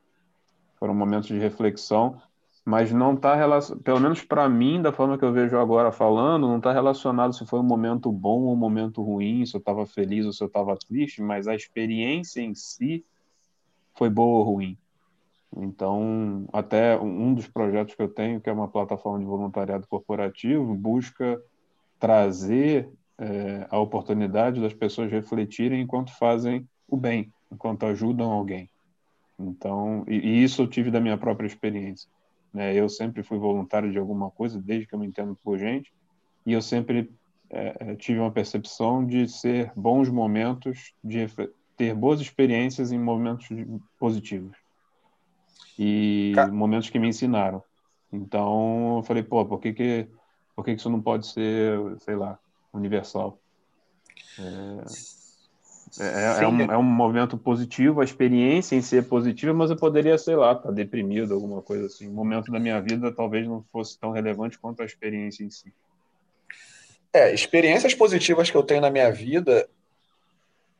Foram 0.78 0.94
momentos 0.94 1.28
de 1.28 1.38
reflexão 1.38 2.20
mas 2.68 2.92
não 2.92 3.14
está 3.14 3.34
relacionado, 3.34 3.82
pelo 3.82 3.98
menos 3.98 4.22
para 4.22 4.46
mim, 4.46 4.82
da 4.82 4.92
forma 4.92 5.16
que 5.16 5.24
eu 5.24 5.32
vejo 5.32 5.56
agora 5.56 5.90
falando, 5.90 6.46
não 6.46 6.58
está 6.58 6.70
relacionado 6.70 7.32
se 7.32 7.46
foi 7.46 7.60
um 7.60 7.62
momento 7.62 8.12
bom 8.12 8.42
ou 8.42 8.52
um 8.52 8.56
momento 8.56 9.02
ruim, 9.02 9.46
se 9.46 9.56
eu 9.56 9.58
estava 9.58 9.86
feliz 9.86 10.26
ou 10.26 10.34
se 10.34 10.44
eu 10.44 10.48
estava 10.48 10.76
triste, 10.76 11.22
mas 11.22 11.48
a 11.48 11.54
experiência 11.54 12.42
em 12.42 12.54
si 12.54 13.02
foi 13.94 14.10
boa 14.10 14.40
ou 14.40 14.42
ruim. 14.42 14.76
Então, 15.56 16.46
até 16.52 16.94
um 17.00 17.32
dos 17.32 17.48
projetos 17.48 17.94
que 17.94 18.02
eu 18.02 18.08
tenho, 18.10 18.38
que 18.38 18.50
é 18.50 18.52
uma 18.52 18.68
plataforma 18.68 19.18
de 19.18 19.24
voluntariado 19.24 19.86
corporativo, 19.86 20.74
busca 20.74 21.40
trazer 21.98 22.86
é, 23.16 23.66
a 23.70 23.78
oportunidade 23.78 24.60
das 24.60 24.74
pessoas 24.74 25.10
refletirem 25.10 25.80
enquanto 25.80 26.14
fazem 26.18 26.68
o 26.86 26.98
bem, 26.98 27.32
enquanto 27.50 27.86
ajudam 27.86 28.30
alguém. 28.30 28.68
Então, 29.38 30.04
e, 30.06 30.16
e 30.16 30.44
isso 30.44 30.60
eu 30.60 30.66
tive 30.66 30.90
da 30.90 31.00
minha 31.00 31.16
própria 31.16 31.46
experiência. 31.46 32.10
Né? 32.52 32.74
Eu 32.74 32.88
sempre 32.88 33.22
fui 33.22 33.38
voluntário 33.38 33.90
de 33.90 33.98
alguma 33.98 34.30
coisa, 34.30 34.60
desde 34.60 34.86
que 34.86 34.94
eu 34.94 34.98
me 34.98 35.06
entendo 35.06 35.36
por 35.42 35.58
gente, 35.58 35.92
e 36.44 36.52
eu 36.52 36.62
sempre 36.62 37.10
é, 37.50 37.76
é 37.80 37.96
tive 37.96 38.18
uma 38.18 38.30
percepção 38.30 39.04
de 39.04 39.28
ser 39.28 39.72
bons 39.76 40.08
momentos, 40.08 40.92
de 41.02 41.26
ter 41.76 41.94
boas 41.94 42.20
experiências 42.20 42.92
em 42.92 42.98
momentos 42.98 43.48
positivos. 43.98 44.56
E 45.78 46.34
momentos 46.52 46.90
que 46.90 46.98
me 46.98 47.08
ensinaram. 47.08 47.62
Então, 48.12 48.96
eu 48.96 49.02
falei, 49.04 49.22
pô, 49.22 49.44
por 49.46 49.60
que 49.60 49.72
que, 49.72 50.08
por 50.56 50.64
que, 50.64 50.74
que 50.74 50.80
isso 50.80 50.90
não 50.90 51.00
pode 51.00 51.26
ser, 51.26 51.78
sei 52.00 52.16
lá, 52.16 52.38
universal? 52.72 53.38
É... 54.38 55.27
É, 55.98 56.42
é, 56.42 56.48
um, 56.48 56.62
é 56.72 56.76
um 56.76 56.82
momento 56.82 57.36
positivo, 57.38 58.00
a 58.00 58.04
experiência 58.04 58.76
em 58.76 58.82
ser 58.82 59.04
positiva, 59.04 59.52
mas 59.54 59.70
eu 59.70 59.76
poderia, 59.76 60.18
sei 60.18 60.36
lá, 60.36 60.52
estar 60.52 60.68
tá 60.68 60.70
deprimido, 60.70 61.34
alguma 61.34 61.62
coisa 61.62 61.86
assim. 61.86 62.08
O 62.08 62.12
momento 62.12 62.50
da 62.50 62.58
minha 62.58 62.80
vida 62.80 63.12
talvez 63.12 63.46
não 63.46 63.64
fosse 63.72 63.98
tão 63.98 64.10
relevante 64.10 64.58
quanto 64.58 64.82
a 64.82 64.84
experiência 64.84 65.44
em 65.44 65.50
si. 65.50 65.72
É, 67.12 67.32
experiências 67.32 67.94
positivas 67.94 68.50
que 68.50 68.56
eu 68.56 68.62
tenho 68.62 68.80
na 68.80 68.90
minha 68.90 69.10
vida, 69.10 69.68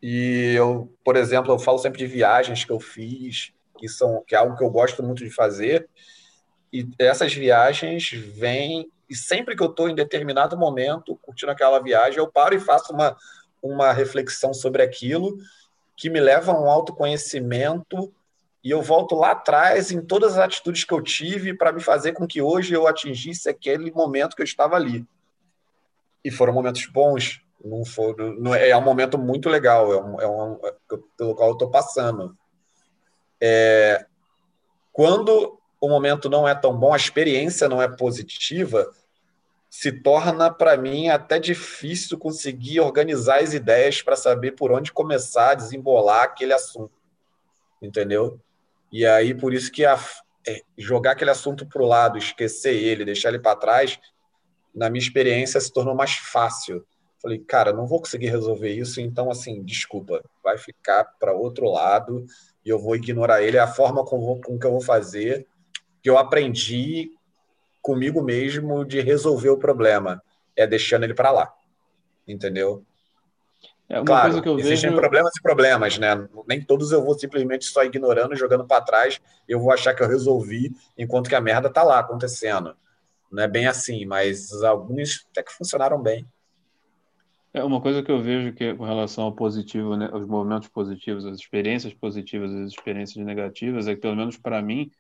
e 0.02 0.54
eu, 0.56 0.92
por 1.04 1.16
exemplo, 1.16 1.52
eu 1.52 1.58
falo 1.58 1.78
sempre 1.78 1.98
de 1.98 2.06
viagens 2.06 2.64
que 2.64 2.72
eu 2.72 2.78
fiz, 2.78 3.52
que 3.78 3.88
são 3.88 4.22
que 4.26 4.34
é 4.34 4.38
algo 4.38 4.56
que 4.56 4.62
eu 4.62 4.70
gosto 4.70 5.02
muito 5.02 5.24
de 5.24 5.30
fazer, 5.30 5.88
e 6.72 6.86
essas 6.98 7.32
viagens 7.32 8.10
vêm 8.10 8.90
e 9.08 9.16
sempre 9.16 9.56
que 9.56 9.62
eu 9.62 9.70
estou 9.70 9.88
em 9.88 9.94
determinado 9.94 10.56
momento 10.56 11.18
curtindo 11.22 11.50
aquela 11.50 11.82
viagem, 11.82 12.18
eu 12.18 12.30
paro 12.30 12.54
e 12.54 12.60
faço 12.60 12.92
uma, 12.92 13.16
uma 13.62 13.92
reflexão 13.92 14.52
sobre 14.54 14.82
aquilo 14.82 15.38
que 15.96 16.08
me 16.08 16.20
leva 16.20 16.52
a 16.52 16.60
um 16.60 16.70
autoconhecimento 16.70 18.12
e 18.62 18.70
eu 18.70 18.82
volto 18.82 19.14
lá 19.14 19.32
atrás 19.32 19.90
em 19.90 20.00
todas 20.00 20.32
as 20.32 20.38
atitudes 20.38 20.84
que 20.84 20.92
eu 20.92 21.02
tive 21.02 21.54
para 21.54 21.72
me 21.72 21.80
fazer 21.80 22.12
com 22.12 22.26
que 22.26 22.42
hoje 22.42 22.74
eu 22.74 22.86
atingisse 22.86 23.48
aquele 23.48 23.90
momento 23.90 24.34
que 24.34 24.42
eu 24.42 24.44
estava 24.44 24.76
ali. 24.76 25.06
E 26.24 26.30
foram 26.30 26.52
momentos 26.52 26.86
bons, 26.86 27.40
não 27.64 27.84
foram, 27.84 28.34
não 28.34 28.54
é, 28.54 28.70
é 28.70 28.76
um 28.76 28.82
momento 28.82 29.16
muito 29.16 29.48
legal, 29.48 29.92
é 29.92 30.02
um, 30.02 30.20
é 30.20 30.28
um 30.28 30.60
é 30.64 30.74
pelo 31.16 31.34
qual 31.34 31.50
eu 31.50 31.52
estou 31.54 31.70
passando. 31.70 32.36
É, 33.40 34.04
quando 34.92 35.58
o 35.80 35.88
momento 35.88 36.28
não 36.28 36.46
é 36.46 36.54
tão 36.54 36.76
bom, 36.76 36.92
a 36.92 36.96
experiência 36.96 37.68
não 37.68 37.80
é 37.80 37.88
positiva, 37.88 38.90
se 39.70 39.92
torna 39.92 40.50
para 40.50 40.76
mim 40.76 41.08
até 41.08 41.38
difícil 41.38 42.18
conseguir 42.18 42.80
organizar 42.80 43.40
as 43.40 43.52
ideias 43.52 44.00
para 44.00 44.16
saber 44.16 44.52
por 44.52 44.72
onde 44.72 44.92
começar 44.92 45.50
a 45.50 45.54
desembolar 45.54 46.24
aquele 46.24 46.52
assunto. 46.52 46.98
Entendeu? 47.80 48.40
E 48.90 49.04
aí, 49.04 49.34
por 49.34 49.52
isso 49.52 49.70
que 49.70 49.84
a, 49.84 49.98
é, 50.46 50.62
jogar 50.76 51.12
aquele 51.12 51.30
assunto 51.30 51.66
para 51.66 51.82
o 51.82 51.86
lado, 51.86 52.16
esquecer 52.16 52.74
ele, 52.74 53.04
deixar 53.04 53.28
ele 53.28 53.38
para 53.38 53.56
trás, 53.56 54.00
na 54.74 54.88
minha 54.88 55.02
experiência, 55.02 55.60
se 55.60 55.72
tornou 55.72 55.94
mais 55.94 56.12
fácil. 56.12 56.84
Falei, 57.20 57.38
cara, 57.38 57.72
não 57.72 57.86
vou 57.86 57.98
conseguir 58.00 58.28
resolver 58.28 58.72
isso, 58.72 59.00
então, 59.00 59.30
assim, 59.30 59.62
desculpa, 59.62 60.22
vai 60.42 60.56
ficar 60.56 61.04
para 61.18 61.32
outro 61.32 61.70
lado 61.70 62.24
e 62.64 62.70
eu 62.70 62.78
vou 62.78 62.96
ignorar 62.96 63.42
ele. 63.42 63.56
É 63.56 63.60
a 63.60 63.66
forma 63.66 64.04
com, 64.04 64.40
com 64.40 64.58
que 64.58 64.66
eu 64.66 64.70
vou 64.70 64.80
fazer 64.80 65.46
que 66.00 66.08
eu 66.08 66.16
aprendi 66.16 67.10
comigo 67.88 68.20
mesmo 68.20 68.84
de 68.84 69.00
resolver 69.00 69.48
o 69.48 69.56
problema, 69.56 70.22
é 70.54 70.66
deixando 70.66 71.04
ele 71.04 71.14
para 71.14 71.30
lá, 71.30 71.50
entendeu? 72.26 72.84
É 73.88 74.04
claro, 74.04 74.36
existem 74.58 74.90
vejo... 74.90 75.00
problemas 75.00 75.32
e 75.34 75.40
problemas, 75.40 75.96
né? 75.96 76.28
Nem 76.46 76.62
todos 76.62 76.92
eu 76.92 77.02
vou 77.02 77.18
simplesmente 77.18 77.64
só 77.64 77.82
ignorando, 77.82 78.36
jogando 78.36 78.66
para 78.66 78.82
trás, 78.82 79.18
eu 79.48 79.58
vou 79.58 79.72
achar 79.72 79.94
que 79.94 80.02
eu 80.02 80.06
resolvi, 80.06 80.70
enquanto 80.98 81.30
que 81.30 81.34
a 81.34 81.40
merda 81.40 81.70
tá 81.70 81.82
lá 81.82 81.98
acontecendo. 81.98 82.76
Não 83.32 83.42
é 83.42 83.48
bem 83.48 83.66
assim, 83.66 84.04
mas 84.04 84.52
alguns 84.62 85.26
até 85.30 85.42
que 85.42 85.50
funcionaram 85.50 86.02
bem. 86.02 86.26
É 87.54 87.64
uma 87.64 87.80
coisa 87.80 88.02
que 88.02 88.10
eu 88.10 88.20
vejo 88.20 88.52
que 88.52 88.74
com 88.74 88.84
relação 88.84 89.24
ao 89.24 89.32
positivo, 89.32 89.96
né, 89.96 90.10
aos 90.12 90.26
movimentos 90.26 90.68
positivos, 90.68 91.24
as 91.24 91.38
experiências 91.38 91.94
positivas, 91.94 92.52
as 92.52 92.70
experiências 92.72 93.24
negativas, 93.24 93.88
é 93.88 93.94
que 93.94 94.02
pelo 94.02 94.14
menos 94.14 94.36
para 94.36 94.60
mim 94.60 94.90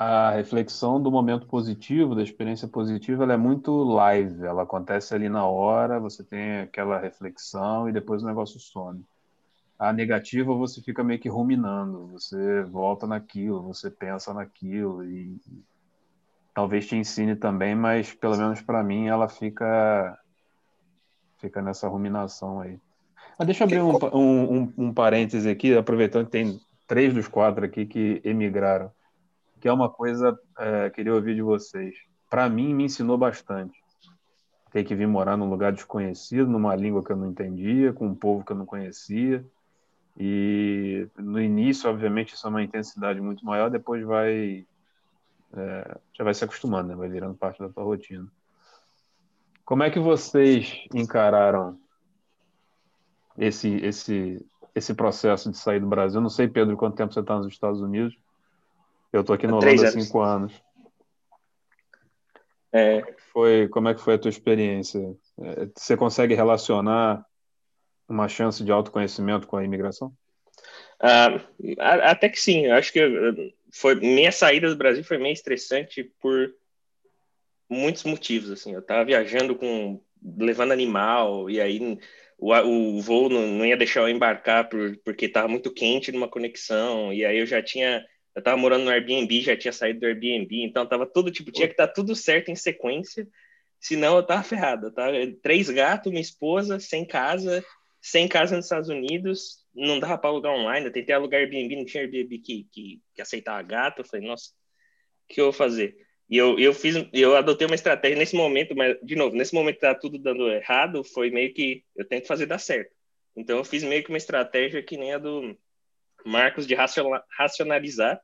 a 0.00 0.30
reflexão 0.30 1.02
do 1.02 1.10
momento 1.10 1.44
positivo, 1.48 2.14
da 2.14 2.22
experiência 2.22 2.68
positiva, 2.68 3.24
ela 3.24 3.32
é 3.32 3.36
muito 3.36 3.72
live, 3.82 4.44
ela 4.44 4.62
acontece 4.62 5.12
ali 5.12 5.28
na 5.28 5.44
hora, 5.44 5.98
você 5.98 6.22
tem 6.22 6.60
aquela 6.60 7.00
reflexão 7.00 7.88
e 7.88 7.92
depois 7.92 8.22
o 8.22 8.26
negócio 8.26 8.60
some. 8.60 9.04
A 9.76 9.92
negativa 9.92 10.54
você 10.54 10.80
fica 10.80 11.02
meio 11.02 11.18
que 11.18 11.28
ruminando, 11.28 12.06
você 12.12 12.62
volta 12.62 13.08
naquilo, 13.08 13.60
você 13.60 13.90
pensa 13.90 14.32
naquilo 14.32 15.04
e 15.04 15.36
talvez 16.54 16.86
te 16.86 16.94
ensine 16.94 17.34
também, 17.34 17.74
mas 17.74 18.14
pelo 18.14 18.36
menos 18.36 18.60
para 18.62 18.84
mim 18.84 19.08
ela 19.08 19.28
fica 19.28 20.16
fica 21.38 21.60
nessa 21.60 21.88
ruminação 21.88 22.60
aí. 22.60 22.78
Mas 23.36 23.46
deixa 23.46 23.64
eu 23.64 23.66
abrir 23.66 23.80
um, 23.80 24.16
um, 24.16 24.58
um, 24.58 24.72
um 24.78 24.94
parêntese 24.94 25.50
aqui, 25.50 25.76
aproveitando 25.76 26.26
que 26.26 26.32
tem 26.32 26.60
três 26.86 27.12
dos 27.12 27.26
quatro 27.26 27.64
aqui 27.64 27.84
que 27.84 28.20
emigraram 28.24 28.92
que 29.60 29.68
é 29.68 29.72
uma 29.72 29.90
coisa 29.90 30.38
é, 30.58 30.90
queria 30.90 31.14
ouvir 31.14 31.34
de 31.34 31.42
vocês. 31.42 31.94
Para 32.30 32.48
mim, 32.48 32.74
me 32.74 32.84
ensinou 32.84 33.16
bastante. 33.16 33.78
Ter 34.70 34.84
que 34.84 34.94
vir 34.94 35.08
morar 35.08 35.36
num 35.36 35.48
lugar 35.48 35.72
desconhecido, 35.72 36.50
numa 36.50 36.76
língua 36.76 37.02
que 37.02 37.10
eu 37.10 37.16
não 37.16 37.28
entendia, 37.28 37.92
com 37.92 38.06
um 38.06 38.14
povo 38.14 38.44
que 38.44 38.52
eu 38.52 38.56
não 38.56 38.66
conhecia. 38.66 39.44
E 40.16 41.08
no 41.16 41.40
início, 41.40 41.88
obviamente, 41.88 42.34
isso 42.34 42.46
é 42.46 42.50
uma 42.50 42.62
intensidade 42.62 43.20
muito 43.20 43.44
maior, 43.44 43.70
depois 43.70 44.04
vai. 44.04 44.66
É, 45.54 45.98
já 46.12 46.24
vai 46.24 46.34
se 46.34 46.44
acostumando, 46.44 46.88
né? 46.88 46.96
vai 46.96 47.08
virando 47.08 47.34
parte 47.34 47.60
da 47.60 47.68
tua 47.68 47.84
rotina. 47.84 48.26
Como 49.64 49.82
é 49.82 49.90
que 49.90 49.98
vocês 49.98 50.86
encararam 50.94 51.78
esse, 53.36 53.76
esse, 53.76 54.44
esse 54.74 54.94
processo 54.94 55.50
de 55.50 55.56
sair 55.56 55.80
do 55.80 55.86
Brasil? 55.86 56.18
Eu 56.18 56.22
não 56.22 56.30
sei, 56.30 56.48
Pedro, 56.48 56.76
quanto 56.76 56.96
tempo 56.96 57.12
você 57.12 57.20
está 57.20 57.36
nos 57.36 57.46
Estados 57.46 57.80
Unidos, 57.80 58.14
eu 59.12 59.24
tô 59.24 59.32
aqui 59.32 59.46
no 59.46 59.56
Holanda 59.56 59.88
há 59.88 59.92
cinco 59.92 60.20
anos. 60.20 60.52
É... 62.72 63.02
Foi, 63.32 63.68
como 63.68 63.88
é 63.88 63.94
que 63.94 64.00
foi 64.00 64.14
a 64.14 64.18
tua 64.18 64.28
experiência? 64.28 65.00
É, 65.40 65.68
você 65.76 65.96
consegue 65.96 66.34
relacionar 66.34 67.24
uma 68.08 68.28
chance 68.28 68.64
de 68.64 68.72
autoconhecimento 68.72 69.46
com 69.46 69.56
a 69.56 69.64
imigração? 69.64 70.12
Ah, 71.00 71.40
até 72.10 72.28
que 72.28 72.40
sim. 72.40 72.66
Eu 72.66 72.74
acho 72.74 72.92
que 72.92 73.54
foi 73.72 73.94
minha 73.94 74.32
saída 74.32 74.68
do 74.68 74.76
Brasil 74.76 75.04
foi 75.04 75.18
meio 75.18 75.32
estressante 75.32 76.04
por 76.20 76.52
muitos 77.68 78.04
motivos. 78.04 78.50
Assim, 78.50 78.72
eu 78.72 78.80
estava 78.80 79.04
viajando 79.04 79.54
com 79.54 80.00
levando 80.36 80.72
animal 80.72 81.48
e 81.48 81.60
aí 81.60 81.98
o, 82.36 82.52
o 82.52 83.00
voo 83.00 83.28
não, 83.28 83.46
não 83.46 83.64
ia 83.64 83.76
deixar 83.76 84.00
eu 84.00 84.08
embarcar 84.08 84.68
por, 84.68 84.96
porque 85.04 85.26
estava 85.26 85.46
muito 85.46 85.72
quente 85.72 86.10
numa 86.10 86.28
conexão 86.28 87.12
e 87.12 87.24
aí 87.24 87.38
eu 87.38 87.46
já 87.46 87.62
tinha 87.62 88.04
eu 88.38 88.42
tava 88.42 88.56
morando 88.56 88.84
no 88.84 88.90
Airbnb, 88.90 89.40
já 89.40 89.56
tinha 89.56 89.72
saído 89.72 90.00
do 90.00 90.06
Airbnb, 90.06 90.62
então 90.62 90.86
tava 90.86 91.04
tudo, 91.04 91.28
tipo, 91.28 91.50
tinha 91.50 91.66
que 91.66 91.74
estar 91.74 91.88
tá 91.88 91.92
tudo 91.92 92.14
certo 92.14 92.50
em 92.50 92.54
sequência, 92.54 93.26
senão 93.80 94.16
eu 94.16 94.22
tava 94.22 94.44
ferrado, 94.44 94.92
tá? 94.92 95.08
Três 95.42 95.68
gatos, 95.68 96.12
minha 96.12 96.22
esposa, 96.22 96.78
sem 96.78 97.04
casa, 97.04 97.64
sem 98.00 98.28
casa 98.28 98.54
nos 98.54 98.66
Estados 98.66 98.88
Unidos, 98.88 99.64
não 99.74 99.98
dava 99.98 100.16
para 100.16 100.30
alugar 100.30 100.52
online, 100.52 100.86
eu 100.86 100.92
tentei 100.92 101.12
alugar 101.12 101.40
Airbnb, 101.40 101.74
não 101.74 101.84
tinha 101.84 102.04
Airbnb 102.04 102.38
que, 102.38 102.68
que, 102.70 103.00
que 103.12 103.20
aceitava 103.20 103.60
gato, 103.62 104.02
eu 104.02 104.04
falei, 104.04 104.24
nossa, 104.24 104.50
o 105.28 105.34
que 105.34 105.40
eu 105.40 105.46
vou 105.46 105.52
fazer? 105.52 105.96
E 106.30 106.36
eu, 106.36 106.60
eu 106.60 106.72
fiz, 106.72 106.94
eu 107.12 107.34
adotei 107.34 107.66
uma 107.66 107.74
estratégia 107.74 108.16
nesse 108.16 108.36
momento, 108.36 108.76
mas, 108.76 108.96
de 109.02 109.16
novo, 109.16 109.34
nesse 109.34 109.52
momento 109.52 109.80
tá 109.80 109.96
tudo 109.96 110.16
dando 110.16 110.48
errado, 110.48 111.02
foi 111.02 111.28
meio 111.30 111.52
que, 111.52 111.82
eu 111.96 112.06
tenho 112.06 112.22
que 112.22 112.28
fazer 112.28 112.46
dar 112.46 112.58
certo. 112.58 112.94
Então 113.34 113.58
eu 113.58 113.64
fiz 113.64 113.82
meio 113.82 114.04
que 114.04 114.10
uma 114.10 114.18
estratégia 114.18 114.80
que 114.80 114.96
nem 114.96 115.12
a 115.12 115.18
do 115.18 115.58
Marcos 116.24 116.68
de 116.68 116.76
racionalizar 117.36 118.20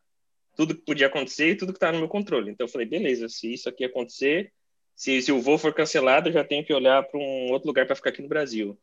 tudo 0.57 0.75
que 0.75 0.85
podia 0.85 1.07
acontecer 1.07 1.51
e 1.51 1.57
tudo 1.57 1.73
que 1.73 1.77
estava 1.77 1.93
no 1.93 2.01
meu 2.01 2.09
controle. 2.09 2.51
Então 2.51 2.67
eu 2.67 2.71
falei, 2.71 2.87
beleza, 2.87 3.29
se 3.29 3.53
isso 3.53 3.69
aqui 3.69 3.85
acontecer, 3.85 4.53
se, 4.95 5.21
se 5.23 5.33
o 5.33 5.41
voo 5.41 5.59
for 5.59 5.75
cancelado, 5.75 6.29
eu 6.29 6.33
já 6.33 6.45
tenho 6.45 6.65
que 6.65 6.73
olhar 6.73 7.03
para 7.03 7.19
um 7.19 7.51
outro 7.51 7.67
lugar 7.67 7.87
para 7.87 7.97
ficar 7.97 8.11
aqui 8.11 8.23
no 8.23 8.29
Brasil. 8.29 8.79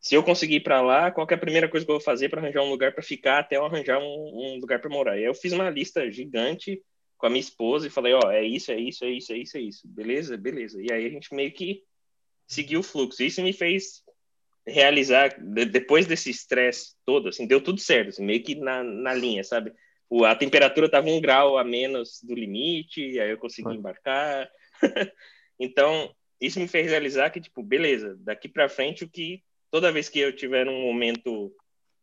Se 0.00 0.14
eu 0.16 0.22
conseguir 0.22 0.56
ir 0.56 0.60
para 0.60 0.80
lá, 0.80 1.12
qual 1.12 1.26
é 1.30 1.34
a 1.34 1.38
primeira 1.38 1.68
coisa 1.68 1.86
que 1.86 1.92
eu 1.92 1.96
vou 1.96 2.04
fazer 2.04 2.28
para 2.28 2.40
arranjar 2.40 2.62
um 2.62 2.70
lugar 2.70 2.92
para 2.92 3.02
ficar 3.02 3.38
até 3.38 3.56
eu 3.56 3.64
arranjar 3.64 4.00
um, 4.00 4.54
um 4.56 4.58
lugar 4.58 4.80
para 4.80 4.90
morar? 4.90 5.16
E 5.16 5.20
aí 5.20 5.24
eu 5.24 5.34
fiz 5.34 5.52
uma 5.52 5.70
lista 5.70 6.10
gigante 6.10 6.82
com 7.16 7.26
a 7.26 7.30
minha 7.30 7.40
esposa 7.40 7.86
e 7.86 7.90
falei, 7.90 8.12
ó, 8.14 8.32
é 8.32 8.42
isso, 8.44 8.72
é 8.72 8.80
isso, 8.80 9.04
é 9.04 9.10
isso, 9.10 9.32
é 9.32 9.36
isso, 9.36 9.56
é 9.56 9.60
isso. 9.60 9.86
Beleza? 9.86 10.36
Beleza. 10.36 10.82
E 10.82 10.92
aí 10.92 11.06
a 11.06 11.08
gente 11.08 11.32
meio 11.32 11.52
que 11.52 11.84
seguiu 12.48 12.80
o 12.80 12.82
fluxo. 12.82 13.22
Isso 13.22 13.40
me 13.42 13.52
fez 13.52 14.02
realizar, 14.66 15.36
depois 15.38 16.06
desse 16.06 16.30
estresse 16.30 16.94
todo, 17.04 17.28
assim, 17.28 17.46
deu 17.46 17.60
tudo 17.60 17.80
certo, 17.80 18.10
assim, 18.10 18.24
meio 18.24 18.42
que 18.42 18.54
na, 18.54 18.82
na 18.82 19.14
linha, 19.14 19.42
sabe? 19.42 19.72
A 20.24 20.34
temperatura 20.34 20.86
estava 20.86 21.08
um 21.08 21.20
grau 21.20 21.56
a 21.56 21.64
menos 21.64 22.20
do 22.22 22.34
limite, 22.34 23.18
aí 23.18 23.30
eu 23.30 23.38
consegui 23.38 23.74
embarcar. 23.74 24.50
então, 25.58 26.14
isso 26.40 26.60
me 26.60 26.68
fez 26.68 26.90
realizar 26.90 27.30
que, 27.30 27.40
tipo, 27.40 27.62
beleza, 27.62 28.16
daqui 28.20 28.48
para 28.48 28.68
frente, 28.68 29.04
o 29.04 29.08
que 29.08 29.42
toda 29.70 29.92
vez 29.92 30.08
que 30.08 30.18
eu 30.18 30.34
tiver 30.34 30.68
um 30.68 30.82
momento 30.82 31.54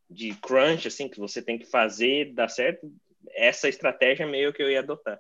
de 0.10 0.34
crunch, 0.36 0.88
assim, 0.88 1.08
que 1.08 1.20
você 1.20 1.42
tem 1.42 1.58
que 1.60 1.66
fazer, 1.66 2.34
dar 2.34 2.48
certo, 2.48 2.92
essa 3.36 3.70
estratégia 3.70 4.26
meio 4.26 4.52
que 4.52 4.64
eu 4.64 4.72
ia 4.72 4.80
adotar. 4.80 5.20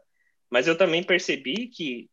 Mas 0.49 0.67
eu 0.67 0.75
também 0.75 1.03
percebi 1.03 1.67
que 1.67 2.09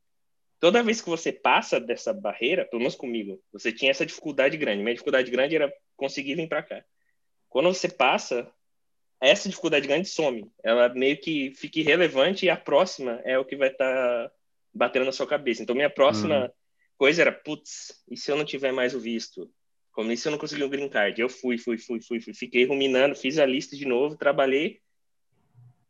toda 0.61 0.83
vez 0.83 1.01
que 1.01 1.09
você 1.09 1.33
passa 1.33 1.81
dessa 1.81 2.13
barreira, 2.13 2.67
pelo 2.67 2.81
menos 2.81 2.95
comigo, 2.95 3.43
você 3.53 3.73
tinha 3.73 3.91
essa 3.91 4.05
dificuldade 4.05 4.57
grande. 4.57 4.83
Minha 4.83 4.95
dificuldade 4.95 5.31
grande 5.31 5.57
era 5.57 5.73
conseguir 5.97 6.35
vir 6.35 6.49
para 6.49 6.63
cá. 6.63 6.85
Quando 7.49 7.73
você 7.73 7.89
passa, 7.89 8.51
essa 9.21 9.49
dificuldade 9.49 9.87
grande 9.87 10.09
some. 10.09 10.51
Ela 10.63 10.89
meio 10.89 11.19
que 11.19 11.53
fica 11.55 11.81
irrelevante 11.81 12.47
e 12.47 12.51
a 12.51 12.57
próxima 12.57 13.21
é 13.25 13.39
o 13.39 13.45
que 13.45 13.57
vai 13.57 13.69
estar 13.69 13.85
tá 13.85 14.33
batendo 14.73 15.07
na 15.07 15.13
sua 15.13 15.27
cabeça. 15.27 15.63
Então, 15.63 15.75
minha 15.75 15.91
próxima 15.91 16.45
uhum. 16.45 16.51
coisa 16.99 17.23
era, 17.23 17.33
putz, 17.33 18.03
e 18.11 18.17
se 18.17 18.31
eu 18.31 18.37
não 18.37 18.45
tiver 18.45 18.73
mais 18.73 18.95
o 18.95 19.01
visto? 19.01 19.51
Como 19.93 20.13
isso 20.13 20.29
eu 20.29 20.33
não 20.33 20.39
consegui 20.39 20.63
o 20.63 20.69
green 20.69 20.89
card. 20.89 21.21
Eu 21.21 21.29
fui, 21.29 21.57
fui, 21.57 21.79
fui, 21.79 22.01
fui, 22.01 22.21
fui, 22.21 22.35
fiquei 22.35 22.67
ruminando, 22.67 23.15
fiz 23.15 23.39
a 23.39 23.47
lista 23.47 23.75
de 23.75 23.87
novo, 23.87 24.17
trabalhei, 24.17 24.81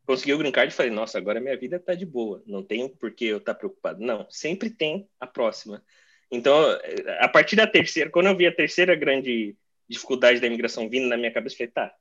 consegui 0.07 0.33
o 0.33 0.39
green 0.39 0.53
card 0.53 0.73
e 0.73 0.77
falei, 0.77 0.93
nossa, 0.93 1.19
agora 1.19 1.41
minha 1.41 1.57
vida 1.57 1.81
tá 1.81 1.95
de 1.95 2.07
boa, 2.07 2.41
não 2.47 2.63
tenho 2.63 2.89
por 2.89 3.11
que 3.11 3.25
eu 3.25 3.39
estar 3.39 3.55
tá 3.55 3.59
preocupado. 3.59 4.01
Não, 4.01 4.25
sempre 4.31 4.71
tem 4.71 5.09
a 5.19 5.27
próxima. 5.27 5.83
Então, 6.31 6.57
a 7.19 7.29
partir 7.29 7.57
da 7.57 7.67
terceira, 7.67 8.11
quando 8.11 8.27
eu 8.27 8.37
vi 8.37 8.47
a 8.47 8.55
terceira 8.55 8.95
grande 8.95 9.57
dificuldade 9.89 10.41
da 10.41 10.47
imigração 10.47 10.89
vindo 10.89 11.09
na 11.09 11.17
minha 11.17 11.33
cabeça, 11.33 11.55
eu 11.55 11.59
falei, 11.59 11.73
tá, 11.73 11.95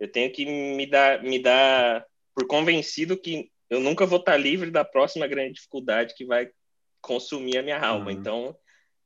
eu 0.00 0.10
tenho 0.10 0.32
que 0.32 0.44
me 0.46 0.86
dar, 0.86 1.22
me 1.22 1.38
dar 1.38 2.04
por 2.34 2.46
convencido 2.46 3.16
que 3.16 3.50
eu 3.68 3.80
nunca 3.80 4.06
vou 4.06 4.18
estar 4.18 4.36
livre 4.36 4.70
da 4.70 4.84
próxima 4.84 5.26
grande 5.26 5.54
dificuldade 5.54 6.14
que 6.14 6.24
vai 6.24 6.50
consumir 7.00 7.58
a 7.58 7.62
minha 7.62 7.78
alma. 7.78 8.06
Uhum. 8.06 8.10
Então, 8.10 8.56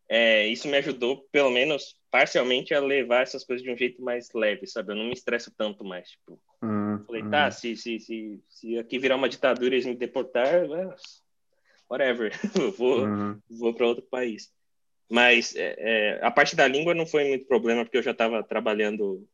é, 0.08 0.46
isso 0.46 0.68
me 0.68 0.76
ajudou, 0.76 1.26
pelo 1.30 1.50
menos 1.50 1.96
parcialmente, 2.10 2.72
a 2.72 2.80
levar 2.80 3.22
essas 3.22 3.44
coisas 3.44 3.64
de 3.64 3.70
um 3.70 3.76
jeito 3.76 4.00
mais 4.02 4.28
leve, 4.32 4.66
sabe? 4.66 4.92
Eu 4.92 4.96
não 4.96 5.04
me 5.04 5.12
estresso 5.12 5.52
tanto 5.56 5.84
mais. 5.84 6.10
Tipo, 6.10 6.40
uhum. 6.62 7.04
falei, 7.04 7.28
tá, 7.28 7.50
se, 7.50 7.76
se, 7.76 7.98
se, 7.98 8.40
se 8.48 8.78
aqui 8.78 8.98
virar 8.98 9.16
uma 9.16 9.28
ditadura 9.28 9.74
e 9.74 9.78
eles 9.78 9.86
me 9.86 9.96
deportar, 9.96 10.62
whatever, 11.90 12.32
eu 12.60 12.72
vou, 12.72 13.00
uhum. 13.00 13.38
vou 13.50 13.74
para 13.74 13.86
outro 13.86 14.04
país. 14.04 14.52
Mas 15.10 15.54
é, 15.56 15.74
é, 15.78 16.20
a 16.22 16.30
parte 16.30 16.56
da 16.56 16.66
língua 16.66 16.94
não 16.94 17.06
foi 17.06 17.28
muito 17.28 17.46
problema, 17.46 17.84
porque 17.84 17.98
eu 17.98 18.02
já 18.02 18.12
estava 18.12 18.42
trabalhando. 18.42 19.26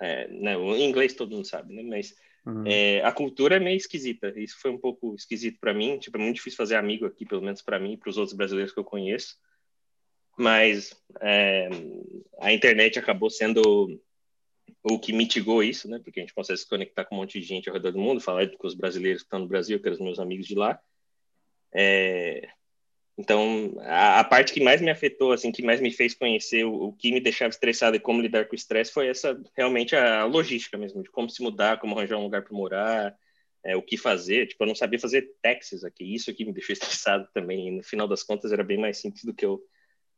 É, 0.00 0.28
né, 0.28 0.56
o 0.56 0.76
inglês 0.76 1.14
todo 1.14 1.34
mundo 1.34 1.46
sabe, 1.46 1.74
né? 1.74 1.82
Mas 1.82 2.14
uhum. 2.46 2.66
É, 2.66 3.02
a 3.02 3.12
cultura 3.12 3.56
é 3.56 3.60
meio 3.60 3.76
esquisita. 3.76 4.32
Isso 4.36 4.58
foi 4.60 4.70
um 4.70 4.78
pouco 4.78 5.14
esquisito 5.14 5.58
para 5.60 5.74
mim. 5.74 5.98
Tipo, 5.98 6.18
é 6.18 6.20
muito 6.20 6.36
difícil 6.36 6.56
fazer 6.56 6.76
amigo 6.76 7.06
aqui, 7.06 7.24
pelo 7.24 7.42
menos 7.42 7.62
para 7.62 7.78
mim 7.78 7.92
e 7.92 7.96
para 7.96 8.10
os 8.10 8.18
outros 8.18 8.36
brasileiros 8.36 8.72
que 8.72 8.78
eu 8.78 8.84
conheço. 8.84 9.36
Mas 10.38 10.94
é, 11.20 11.68
a 12.40 12.52
internet 12.52 12.98
acabou 12.98 13.30
sendo 13.30 13.98
o 14.82 14.98
que 14.98 15.12
mitigou 15.12 15.62
isso, 15.62 15.88
né? 15.88 15.98
Porque 15.98 16.20
a 16.20 16.22
gente 16.22 16.34
consegue 16.34 16.58
se 16.58 16.68
conectar 16.68 17.04
com 17.04 17.14
um 17.14 17.18
monte 17.18 17.40
de 17.40 17.46
gente 17.46 17.68
ao 17.68 17.74
redor 17.74 17.90
do 17.90 17.98
mundo, 17.98 18.20
falar 18.20 18.48
com 18.56 18.66
os 18.66 18.74
brasileiros 18.74 19.22
que 19.22 19.26
estão 19.26 19.40
no 19.40 19.48
Brasil, 19.48 19.80
que 19.80 19.86
eram 19.86 19.96
os 19.96 20.02
meus 20.02 20.18
amigos 20.18 20.46
de 20.46 20.54
lá. 20.54 20.78
É, 21.74 22.48
então, 23.18 23.74
a, 23.80 24.20
a, 24.20 24.24
parte 24.24 24.52
que 24.52 24.62
mais 24.62 24.82
me 24.82 24.90
afetou, 24.90 25.32
assim, 25.32 25.50
que 25.50 25.62
mais 25.62 25.80
me 25.80 25.90
fez 25.90 26.14
conhecer 26.14 26.64
o, 26.64 26.88
o 26.88 26.92
que 26.92 27.10
me 27.10 27.20
deixava 27.20 27.48
estressado 27.48 27.96
e 27.96 28.00
como 28.00 28.20
lidar 28.20 28.44
com 28.44 28.52
o 28.52 28.56
estresse 28.56 28.92
foi 28.92 29.08
essa, 29.08 29.40
realmente, 29.56 29.96
a, 29.96 30.20
a, 30.20 30.24
logística 30.26 30.76
mesmo, 30.76 31.02
de 31.02 31.10
como 31.10 31.30
se 31.30 31.42
mudar, 31.42 31.80
como 31.80 31.96
arranjar 31.96 32.18
um 32.18 32.24
lugar 32.24 32.42
para 32.42 32.54
morar, 32.54 33.16
é, 33.64 33.74
o 33.74 33.80
que 33.80 33.96
fazer. 33.96 34.46
Tipo, 34.48 34.64
eu 34.64 34.68
não 34.68 34.74
sabia 34.74 34.98
fazer 34.98 35.30
taxas 35.40 35.82
aqui, 35.82 36.14
isso 36.14 36.30
aqui 36.30 36.44
me 36.44 36.52
deixou 36.52 36.72
estressado 36.74 37.26
também. 37.32 37.68
E 37.68 37.70
no 37.70 37.82
final 37.82 38.06
das 38.06 38.22
contas, 38.22 38.52
era 38.52 38.62
bem 38.62 38.76
mais 38.76 38.98
simples 38.98 39.24
do 39.24 39.32
que 39.32 39.46
eu 39.46 39.62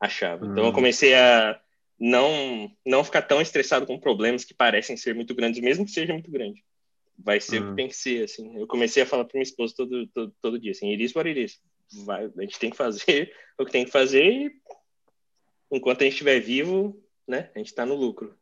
achava. 0.00 0.44
Então, 0.44 0.64
eu 0.64 0.70
hum. 0.70 0.74
comecei 0.74 1.14
a 1.14 1.60
não, 2.00 2.68
não 2.84 3.04
ficar 3.04 3.22
tão 3.22 3.40
estressado 3.40 3.86
com 3.86 3.98
problemas 3.98 4.44
que 4.44 4.54
parecem 4.54 4.96
ser 4.96 5.14
muito 5.14 5.36
grandes, 5.36 5.60
mesmo 5.60 5.84
que 5.84 5.92
seja 5.92 6.12
muito 6.12 6.32
grande. 6.32 6.64
Vai 7.16 7.40
ser 7.40 7.62
o 7.62 7.66
que 7.66 7.70
hum. 7.70 7.76
tem 7.76 7.88
que 7.88 7.96
ser, 7.96 8.24
assim. 8.24 8.58
Eu 8.58 8.66
comecei 8.66 9.04
a 9.04 9.06
falar 9.06 9.24
para 9.24 9.36
minha 9.38 9.44
esposa 9.44 9.72
todo, 9.76 10.08
todo, 10.08 10.34
todo 10.42 10.58
dia, 10.58 10.72
assim, 10.72 10.90
iris 10.90 11.14
what 11.14 11.28
it 11.28 11.60
vai, 12.04 12.24
a 12.24 12.40
gente 12.42 12.58
tem 12.58 12.70
que 12.70 12.76
fazer 12.76 13.32
o 13.58 13.64
que 13.64 13.72
tem 13.72 13.84
que 13.84 13.90
fazer 13.90 14.24
e 14.24 14.60
enquanto 15.70 16.02
a 16.02 16.04
gente 16.04 16.14
estiver 16.14 16.40
vivo, 16.40 17.00
né, 17.26 17.50
a 17.54 17.58
gente 17.58 17.68
está 17.68 17.84
no 17.84 17.94
lucro. 17.94 18.34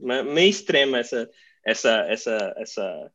Meio 0.00 0.50
extrema 0.50 0.98
essa, 0.98 1.30
essa, 1.64 2.00
essa, 2.08 2.54
essa, 2.56 3.12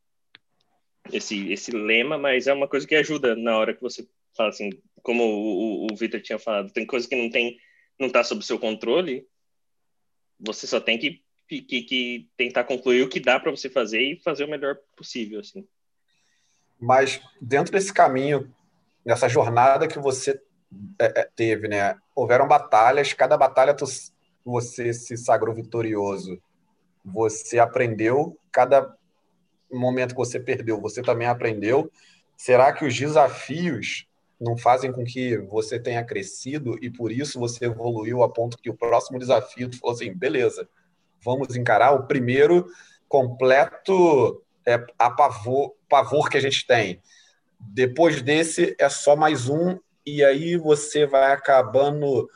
esse, 1.11 1.51
esse 1.51 1.71
lema, 1.71 2.17
mas 2.17 2.47
é 2.47 2.53
uma 2.53 2.67
coisa 2.67 2.87
que 2.87 2.95
ajuda 2.95 3.35
na 3.35 3.57
hora 3.57 3.73
que 3.73 3.81
você 3.81 4.07
fala 4.35 4.49
assim, 4.49 4.69
como 5.01 5.23
o, 5.23 5.85
o, 5.85 5.87
o 5.91 5.95
Victor 5.95 6.21
tinha 6.21 6.39
falado, 6.39 6.71
tem 6.71 6.85
coisa 6.85 7.07
que 7.07 7.15
não 7.15 7.29
tem, 7.29 7.57
não 7.99 8.07
está 8.07 8.23
sob 8.23 8.43
seu 8.43 8.57
controle, 8.57 9.27
você 10.39 10.65
só 10.65 10.79
tem 10.79 10.97
que, 10.97 11.21
que, 11.47 11.83
que 11.83 12.29
tentar 12.35 12.63
concluir 12.63 13.03
o 13.03 13.09
que 13.09 13.19
dá 13.19 13.39
para 13.39 13.51
você 13.51 13.69
fazer 13.69 14.01
e 14.01 14.21
fazer 14.21 14.45
o 14.45 14.49
melhor 14.49 14.77
possível, 14.95 15.39
assim. 15.39 15.67
Mas 16.79 17.21
dentro 17.39 17.71
desse 17.71 17.93
caminho 17.93 18.53
nessa 19.05 19.27
jornada 19.27 19.87
que 19.87 19.99
você 19.99 20.39
é, 20.99 21.21
é, 21.21 21.29
teve, 21.35 21.67
né? 21.67 21.95
Houveram 22.15 22.47
batalhas, 22.47 23.13
cada 23.13 23.37
batalha 23.37 23.73
tu, 23.73 23.85
você 24.43 24.93
se 24.93 25.17
sagrou 25.17 25.53
vitorioso. 25.53 26.41
Você 27.05 27.59
aprendeu, 27.59 28.37
cada 28.51 28.95
momento 29.71 30.11
que 30.11 30.17
você 30.17 30.39
perdeu, 30.39 30.79
você 30.79 31.01
também 31.01 31.27
aprendeu. 31.27 31.91
Será 32.37 32.71
que 32.71 32.85
os 32.85 32.97
desafios 32.97 34.07
não 34.39 34.57
fazem 34.57 34.91
com 34.91 35.03
que 35.03 35.37
você 35.37 35.79
tenha 35.79 36.03
crescido 36.03 36.77
e 36.81 36.89
por 36.89 37.11
isso 37.11 37.39
você 37.39 37.65
evoluiu 37.65 38.23
a 38.23 38.29
ponto 38.29 38.57
que 38.57 38.69
o 38.69 38.75
próximo 38.75 39.19
desafio 39.19 39.69
tu 39.69 39.79
falou 39.79 39.95
assim, 39.95 40.13
beleza, 40.13 40.67
vamos 41.23 41.55
encarar 41.55 41.91
o 41.91 42.05
primeiro 42.05 42.67
completo 43.07 44.43
é, 44.65 44.83
apavor, 44.97 45.75
pavor 45.87 46.29
que 46.29 46.37
a 46.37 46.41
gente 46.41 46.65
tem. 46.65 47.01
Depois 47.69 48.21
desse 48.21 48.75
é 48.79 48.89
só 48.89 49.15
mais 49.15 49.49
um, 49.49 49.77
e 50.05 50.23
aí 50.23 50.57
você 50.57 51.05
vai 51.05 51.31
acabando 51.31 52.29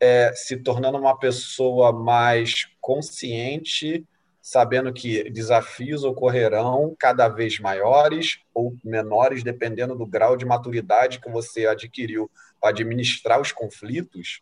é, 0.00 0.32
se 0.34 0.56
tornando 0.56 0.98
uma 0.98 1.18
pessoa 1.18 1.92
mais 1.92 2.66
consciente, 2.80 4.06
sabendo 4.40 4.92
que 4.92 5.30
desafios 5.30 6.02
ocorrerão 6.02 6.96
cada 6.98 7.28
vez 7.28 7.60
maiores 7.60 8.40
ou 8.54 8.74
menores, 8.82 9.42
dependendo 9.42 9.94
do 9.94 10.06
grau 10.06 10.36
de 10.36 10.46
maturidade 10.46 11.20
que 11.20 11.30
você 11.30 11.66
adquiriu 11.66 12.30
para 12.60 12.70
administrar 12.70 13.40
os 13.40 13.52
conflitos. 13.52 14.40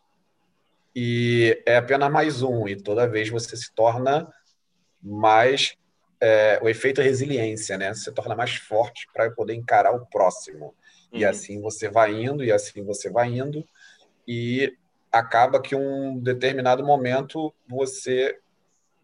E 0.95 1.61
é 1.65 1.77
apenas 1.77 2.11
mais 2.11 2.41
um, 2.41 2.67
e 2.67 2.75
toda 2.75 3.07
vez 3.07 3.29
você 3.29 3.55
se 3.55 3.73
torna 3.73 4.27
mais 5.01 5.75
é, 6.21 6.59
o 6.61 6.67
efeito 6.67 7.01
resiliência, 7.01 7.77
né? 7.77 7.93
Você 7.93 8.11
torna 8.11 8.35
mais 8.35 8.55
forte 8.55 9.07
para 9.13 9.29
poder 9.31 9.53
encarar 9.53 9.93
o 9.93 10.05
próximo. 10.05 10.75
Uhum. 11.11 11.19
E 11.19 11.25
assim 11.25 11.61
você 11.61 11.89
vai 11.89 12.13
indo, 12.13 12.43
e 12.43 12.51
assim 12.51 12.83
você 12.83 13.09
vai 13.09 13.29
indo, 13.29 13.65
e 14.27 14.75
acaba 15.11 15.61
que 15.61 15.75
um 15.75 16.19
determinado 16.19 16.85
momento 16.85 17.53
você 17.67 18.37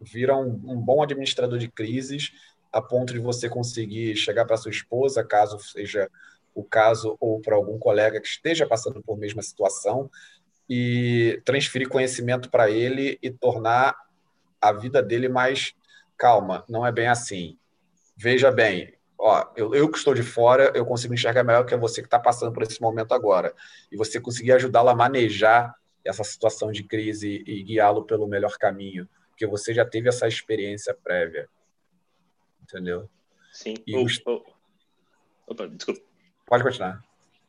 vira 0.00 0.36
um, 0.36 0.60
um 0.64 0.80
bom 0.80 1.02
administrador 1.02 1.58
de 1.58 1.68
crises, 1.68 2.32
a 2.72 2.82
ponto 2.82 3.12
de 3.12 3.18
você 3.18 3.48
conseguir 3.48 4.14
chegar 4.16 4.44
para 4.44 4.56
sua 4.56 4.70
esposa, 4.70 5.24
caso 5.24 5.58
seja 5.58 6.10
o 6.54 6.62
caso, 6.62 7.16
ou 7.20 7.40
para 7.40 7.56
algum 7.56 7.78
colega 7.78 8.20
que 8.20 8.28
esteja 8.28 8.66
passando 8.66 9.02
por 9.02 9.18
mesma 9.18 9.42
situação, 9.42 10.10
e 10.68 11.40
transferir 11.44 11.88
conhecimento 11.88 12.50
para 12.50 12.70
ele 12.70 13.18
e 13.22 13.30
tornar 13.30 13.96
a 14.60 14.72
vida 14.72 15.02
dele 15.02 15.28
mais 15.28 15.74
calma, 16.16 16.64
não 16.68 16.86
é 16.86 16.92
bem 16.92 17.08
assim. 17.08 17.58
Veja 18.16 18.50
bem, 18.50 18.94
ó, 19.18 19.46
eu, 19.56 19.74
eu 19.74 19.90
que 19.90 19.98
estou 19.98 20.14
de 20.14 20.22
fora, 20.22 20.72
eu 20.74 20.84
consigo 20.84 21.14
enxergar 21.14 21.44
melhor 21.44 21.64
que 21.64 21.76
você 21.76 22.00
que 22.00 22.06
está 22.06 22.18
passando 22.18 22.52
por 22.52 22.62
esse 22.62 22.80
momento 22.80 23.12
agora. 23.12 23.54
E 23.90 23.96
você 23.96 24.20
conseguir 24.20 24.52
ajudá-lo 24.52 24.88
a 24.88 24.94
manejar 24.94 25.74
essa 26.04 26.24
situação 26.24 26.70
de 26.70 26.82
crise 26.84 27.42
e 27.46 27.62
guiá-lo 27.62 28.04
pelo 28.04 28.26
melhor 28.26 28.56
caminho, 28.58 29.08
porque 29.30 29.46
você 29.46 29.74
já 29.74 29.84
teve 29.84 30.08
essa 30.08 30.28
experiência 30.28 30.94
prévia. 30.94 31.48
Entendeu? 32.62 33.08
Sim. 33.52 33.74
E 33.86 33.96
os... 33.96 34.20
Opa, 35.46 35.68
desculpa. 35.68 36.00
Pode 36.46 36.62
continuar. 36.62 37.02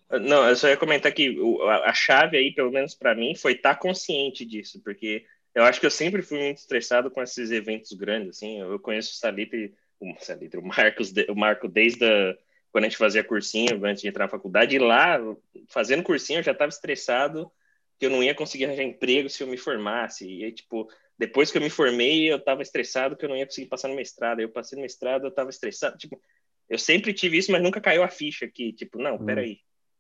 Não, 0.10 0.48
eu 0.48 0.56
só 0.56 0.70
ia 0.70 0.78
comentar 0.78 1.12
que 1.12 1.38
a 1.86 1.94
chave 1.94 2.38
aí, 2.38 2.54
pelo 2.54 2.72
menos 2.72 2.96
para 2.96 3.14
mim, 3.14 3.36
foi 3.36 3.54
estar 3.54 3.76
tá 3.76 3.80
consciente 3.80 4.46
disso, 4.46 4.82
porque 4.84 5.26
eu 5.58 5.64
acho 5.64 5.80
que 5.80 5.88
eu 5.88 5.92
sempre 5.92 6.22
fui 6.22 6.38
muito 6.38 6.60
estressado 6.60 7.10
com 7.10 7.20
esses 7.20 7.50
eventos 7.50 7.92
grandes, 7.94 8.38
assim. 8.38 8.60
Eu 8.60 8.80
conheço 8.80 9.12
o 9.12 9.16
Salitre, 9.16 9.74
o 10.00 10.14
Salitre, 10.22 10.60
o 10.60 10.64
Marcos, 10.64 11.12
o 11.28 11.36
Marco 11.36 11.68
desde 11.68 12.06
a, 12.06 12.38
quando 12.72 12.84
a 12.84 12.88
gente 12.88 12.98
fazia 12.98 13.24
cursinho, 13.24 13.84
antes 13.84 14.04
de 14.04 14.08
entrar 14.08 14.26
na 14.26 14.30
faculdade, 14.30 14.76
e 14.76 14.80
lá, 14.80 15.20
fazendo 15.68 16.04
cursinho, 16.04 16.40
eu 16.40 16.44
já 16.44 16.52
estava 16.52 16.70
estressado 16.70 17.52
que 17.98 18.06
eu 18.06 18.12
não 18.12 18.24
ia 18.24 18.36
conseguir 18.36 18.66
arranjar 18.66 18.84
emprego 18.84 19.28
se 19.32 19.42
eu 19.42 19.48
me 19.48 19.58
formasse. 19.58 20.30
E 20.30 20.44
aí, 20.44 20.52
tipo, 20.52 20.88
depois 21.18 21.52
que 21.52 21.58
eu 21.58 21.62
me 21.64 21.72
formei, 21.72 22.32
eu 22.32 22.38
estava 22.38 22.62
estressado 22.62 23.18
que 23.18 23.26
eu 23.26 23.30
não 23.30 23.36
ia 23.36 23.48
conseguir 23.48 23.68
passar 23.68 23.88
no 23.88 23.96
mestrado. 23.96 24.40
Eu 24.40 24.50
passei 24.50 24.76
no 24.76 24.84
mestrado, 24.84 25.24
eu 25.24 25.30
estava 25.30 25.50
estressado. 25.50 25.98
Tipo, 25.98 26.22
eu 26.70 26.78
sempre 26.78 27.16
tive 27.16 27.40
isso, 27.40 27.52
mas 27.52 27.64
nunca 27.64 27.82
caiu 27.82 28.04
a 28.04 28.10
ficha 28.10 28.48
que, 28.48 28.74
tipo, 28.74 29.00
não, 29.00 29.16
hum. 29.16 29.26
peraí, 29.26 29.58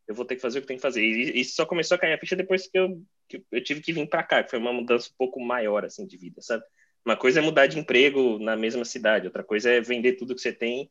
eu 0.07 0.15
vou 0.15 0.25
ter 0.25 0.35
que 0.35 0.41
fazer 0.41 0.59
o 0.59 0.61
que 0.61 0.67
tem 0.67 0.77
que 0.77 0.81
fazer. 0.81 1.03
E 1.03 1.39
isso 1.39 1.55
só 1.55 1.65
começou 1.65 1.95
a 1.95 1.97
cair 1.97 2.13
a 2.13 2.17
ficha 2.17 2.35
depois 2.35 2.67
que 2.67 2.79
eu, 2.79 3.01
que 3.27 3.43
eu 3.51 3.63
tive 3.63 3.81
que 3.81 3.91
vir 3.91 4.07
para 4.07 4.23
cá, 4.23 4.43
que 4.43 4.49
foi 4.49 4.59
uma 4.59 4.71
mudança 4.71 5.09
um 5.09 5.17
pouco 5.17 5.39
maior, 5.39 5.83
assim, 5.83 6.05
de 6.07 6.17
vida, 6.17 6.41
sabe? 6.41 6.63
Uma 7.05 7.17
coisa 7.17 7.39
é 7.39 7.43
mudar 7.43 7.67
de 7.67 7.79
emprego 7.79 8.39
na 8.39 8.55
mesma 8.55 8.85
cidade, 8.85 9.27
outra 9.27 9.43
coisa 9.43 9.71
é 9.71 9.81
vender 9.81 10.13
tudo 10.13 10.35
que 10.35 10.41
você 10.41 10.53
tem 10.53 10.89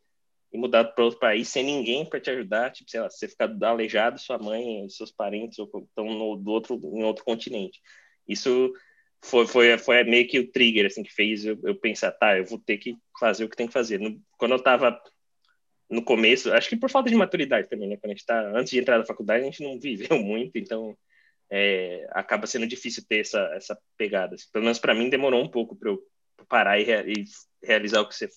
e 0.52 0.58
mudar 0.58 0.84
para 0.84 1.04
outro 1.04 1.18
país 1.18 1.48
sem 1.48 1.64
ninguém 1.64 2.04
para 2.04 2.20
te 2.20 2.30
ajudar, 2.30 2.70
tipo, 2.70 2.90
sei 2.90 3.00
lá, 3.00 3.10
você 3.10 3.28
ficar 3.28 3.50
aleijado, 3.62 4.18
sua 4.18 4.38
mãe, 4.38 4.88
seus 4.88 5.10
parentes 5.10 5.58
estão 5.58 6.06
no 6.06 6.36
do 6.36 6.50
outro 6.50 6.80
em 6.94 7.02
outro 7.02 7.24
continente. 7.24 7.80
Isso 8.28 8.72
foi, 9.22 9.46
foi, 9.46 9.78
foi 9.78 10.04
meio 10.04 10.26
que 10.26 10.38
o 10.38 10.50
trigger 10.50 10.86
assim 10.86 11.02
que 11.02 11.12
fez 11.12 11.44
eu, 11.44 11.58
eu 11.64 11.74
pensar, 11.74 12.12
tá, 12.12 12.38
eu 12.38 12.44
vou 12.44 12.58
ter 12.58 12.78
que 12.78 12.96
fazer 13.18 13.44
o 13.44 13.48
que 13.48 13.56
tem 13.56 13.66
que 13.66 13.72
fazer. 13.72 13.98
No, 13.98 14.20
quando 14.38 14.52
eu 14.52 14.58
estava 14.58 14.98
no 15.88 16.02
começo, 16.02 16.52
acho 16.52 16.68
que 16.68 16.76
por 16.76 16.90
falta 16.90 17.08
de 17.08 17.16
maturidade 17.16 17.68
também, 17.68 17.88
né? 17.88 17.96
Quando 17.96 18.12
a 18.12 18.14
gente 18.14 18.26
tá, 18.26 18.40
antes 18.54 18.70
de 18.70 18.78
entrar 18.78 18.98
na 18.98 19.04
faculdade, 19.04 19.42
a 19.42 19.44
gente 19.44 19.62
não 19.62 19.78
viveu 19.78 20.18
muito, 20.22 20.56
então 20.56 20.96
é, 21.50 22.06
acaba 22.10 22.46
sendo 22.46 22.66
difícil 22.66 23.04
ter 23.08 23.20
essa, 23.20 23.40
essa 23.54 23.78
pegada. 23.96 24.36
Pelo 24.52 24.64
menos 24.64 24.78
para 24.78 24.94
mim 24.94 25.08
demorou 25.08 25.42
um 25.42 25.48
pouco 25.48 25.76
para 25.76 25.90
eu 25.90 26.02
parar 26.48 26.78
e, 26.80 26.84
e, 26.90 27.24
realizar 27.62 28.00
o 28.00 28.08
que 28.08 28.14
você 28.14 28.28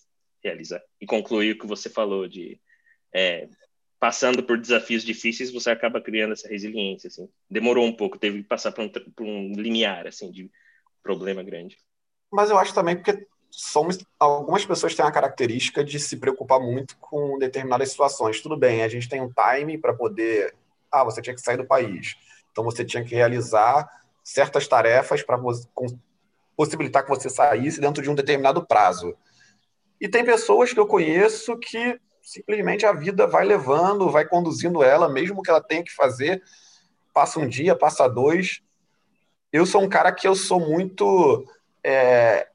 realizar 0.41 0.81
e 1.01 1.05
concluir 1.05 1.51
o 1.51 1.59
que 1.59 1.67
você 1.67 1.89
falou 1.89 2.25
de 2.25 2.59
é, 3.13 3.49
passando 3.99 4.41
por 4.41 4.57
desafios 4.57 5.03
difíceis 5.03 5.51
você 5.51 5.69
acaba 5.69 5.99
criando 5.99 6.31
essa 6.31 6.47
resiliência 6.47 7.07
assim. 7.07 7.27
Demorou 7.49 7.85
um 7.85 7.93
pouco, 7.95 8.17
teve 8.17 8.41
que 8.41 8.47
passar 8.47 8.71
por 8.71 8.85
um, 8.85 8.89
por 8.89 9.25
um 9.25 9.51
limiar 9.53 10.07
assim 10.07 10.31
de 10.31 10.49
problema 11.03 11.43
grande. 11.43 11.77
Mas 12.31 12.49
eu 12.49 12.57
acho 12.57 12.73
também 12.73 12.95
porque 12.95 13.27
somos 13.49 13.97
algumas 14.19 14.65
pessoas 14.65 14.95
têm 14.95 15.05
a 15.05 15.12
característica 15.12 15.83
de 15.83 15.99
se 15.99 16.17
preocupar 16.17 16.59
muito 16.59 16.97
com 16.97 17.38
determinadas 17.38 17.91
situações. 17.91 18.41
Tudo 18.41 18.57
bem, 18.57 18.83
a 18.83 18.88
gente 18.88 19.09
tem 19.09 19.21
um 19.21 19.31
time 19.31 19.77
para 19.77 19.93
poder, 19.93 20.55
ah, 20.91 21.03
você 21.03 21.21
tinha 21.21 21.35
que 21.35 21.41
sair 21.41 21.57
do 21.57 21.65
país 21.65 22.15
então 22.51 22.63
você 22.63 22.83
tinha 22.83 23.03
que 23.03 23.15
realizar 23.15 23.89
certas 24.21 24.67
tarefas 24.67 25.23
para 25.23 25.39
possibilitar 26.55 27.03
que 27.03 27.09
você 27.09 27.29
saísse 27.29 27.79
dentro 27.79 28.03
de 28.03 28.09
um 28.09 28.15
determinado 28.15 28.65
prazo. 28.65 29.15
E 29.99 30.09
tem 30.09 30.25
pessoas 30.25 30.73
que 30.73 30.79
eu 30.79 30.85
conheço 30.85 31.57
que 31.57 31.99
simplesmente 32.21 32.85
a 32.85 32.91
vida 32.91 33.25
vai 33.25 33.45
levando, 33.45 34.12
vai 34.12 34.25
conduzindo 34.25 34.83
ela, 34.83 35.09
mesmo 35.09 35.41
que 35.41 35.49
ela 35.49 35.62
tenha 35.63 35.83
que 35.83 35.93
fazer, 35.93 36.43
passa 37.13 37.39
um 37.39 37.47
dia, 37.47 37.75
passa 37.75 38.07
dois. 38.07 38.62
Eu 39.51 39.65
sou 39.65 39.81
um 39.81 39.89
cara 39.89 40.12
que 40.12 40.27
eu 40.27 40.35
sou 40.35 40.59
muito. 40.59 41.45
É, 41.81 42.49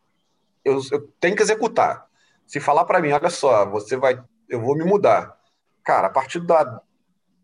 eu, 0.64 0.80
eu 0.90 1.08
tenho 1.20 1.36
que 1.36 1.42
executar. 1.42 2.06
Se 2.46 2.60
falar 2.60 2.84
para 2.84 3.00
mim, 3.00 3.12
olha 3.12 3.30
só, 3.30 3.64
você 3.68 3.96
vai, 3.96 4.22
eu 4.48 4.60
vou 4.60 4.76
me 4.76 4.84
mudar. 4.84 5.36
Cara, 5.82 6.06
a 6.06 6.10
partir 6.10 6.40
da, 6.40 6.80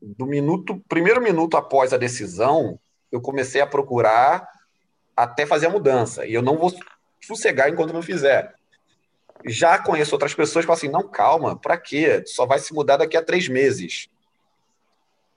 do 0.00 0.26
minuto, 0.26 0.82
primeiro 0.88 1.20
minuto 1.20 1.56
após 1.56 1.92
a 1.92 1.98
decisão, 1.98 2.78
eu 3.10 3.20
comecei 3.20 3.60
a 3.60 3.66
procurar 3.66 4.48
até 5.16 5.44
fazer 5.44 5.66
a 5.66 5.70
mudança. 5.70 6.26
E 6.26 6.32
eu 6.32 6.42
não 6.42 6.56
vou 6.56 6.72
sossegar 7.20 7.68
enquanto 7.68 7.92
não 7.92 8.02
fizer. 8.02 8.54
Já 9.46 9.78
conheço 9.78 10.14
outras 10.14 10.34
pessoas 10.34 10.64
que 10.64 10.66
falam 10.66 10.78
assim: 10.78 10.88
não, 10.88 11.08
calma, 11.08 11.56
para 11.56 11.76
quê? 11.76 12.22
Só 12.26 12.46
vai 12.46 12.58
se 12.58 12.74
mudar 12.74 12.98
daqui 12.98 13.16
a 13.16 13.24
três 13.24 13.48
meses. 13.48 14.08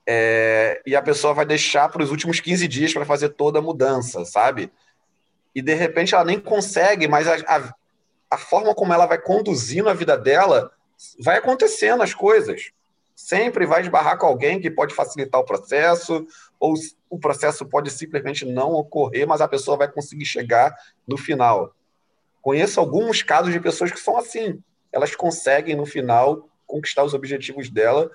É, 0.06 0.82
e 0.86 0.96
a 0.96 1.02
pessoa 1.02 1.34
vai 1.34 1.46
deixar 1.46 1.88
para 1.90 2.04
os 2.04 2.12
últimos 2.12 2.40
15 2.42 2.68
dias 2.68 2.94
para 2.94 3.06
fazer 3.06 3.30
toda 3.30 3.60
a 3.60 3.62
mudança, 3.62 4.26
sabe? 4.26 4.72
E 5.54 5.62
de 5.62 5.74
repente 5.74 6.16
ela 6.16 6.26
nem 6.26 6.40
consegue, 6.40 7.08
mas 7.08 7.28
a, 7.28 7.36
a, 7.48 7.74
a 8.32 8.38
forma 8.38 8.74
como 8.74 8.94
ela 8.94 9.06
vai 9.06 9.20
conduzindo 9.20 9.90
a 9.90 9.94
vida 9.94 10.18
dela 10.18 10.72
vai 11.20 11.38
acontecendo 11.38 12.02
as 12.02 12.14
coisas 12.14 12.72
sempre 13.16 13.66
vai 13.66 13.82
esbarrar 13.82 14.18
com 14.18 14.26
alguém 14.26 14.60
que 14.60 14.72
pode 14.72 14.94
facilitar 14.94 15.40
o 15.40 15.46
processo, 15.46 16.26
ou 16.60 16.74
o 17.10 17.20
processo 17.20 17.66
pode 17.66 17.92
simplesmente 17.92 18.46
não 18.46 18.72
ocorrer, 18.72 19.28
mas 19.28 19.42
a 19.42 19.48
pessoa 19.48 19.78
vai 19.78 19.92
conseguir 19.92 20.26
chegar 20.26 20.76
no 21.08 21.18
final. 21.18 21.74
Conheço 22.42 22.80
alguns 22.80 23.22
casos 23.22 23.54
de 23.54 23.60
pessoas 23.60 23.92
que 23.92 24.00
são 24.00 24.18
assim. 24.18 24.62
Elas 24.92 25.16
conseguem, 25.16 25.76
no 25.76 25.86
final, 25.86 26.50
conquistar 26.66 27.04
os 27.04 27.14
objetivos 27.14 27.70
dela, 27.70 28.10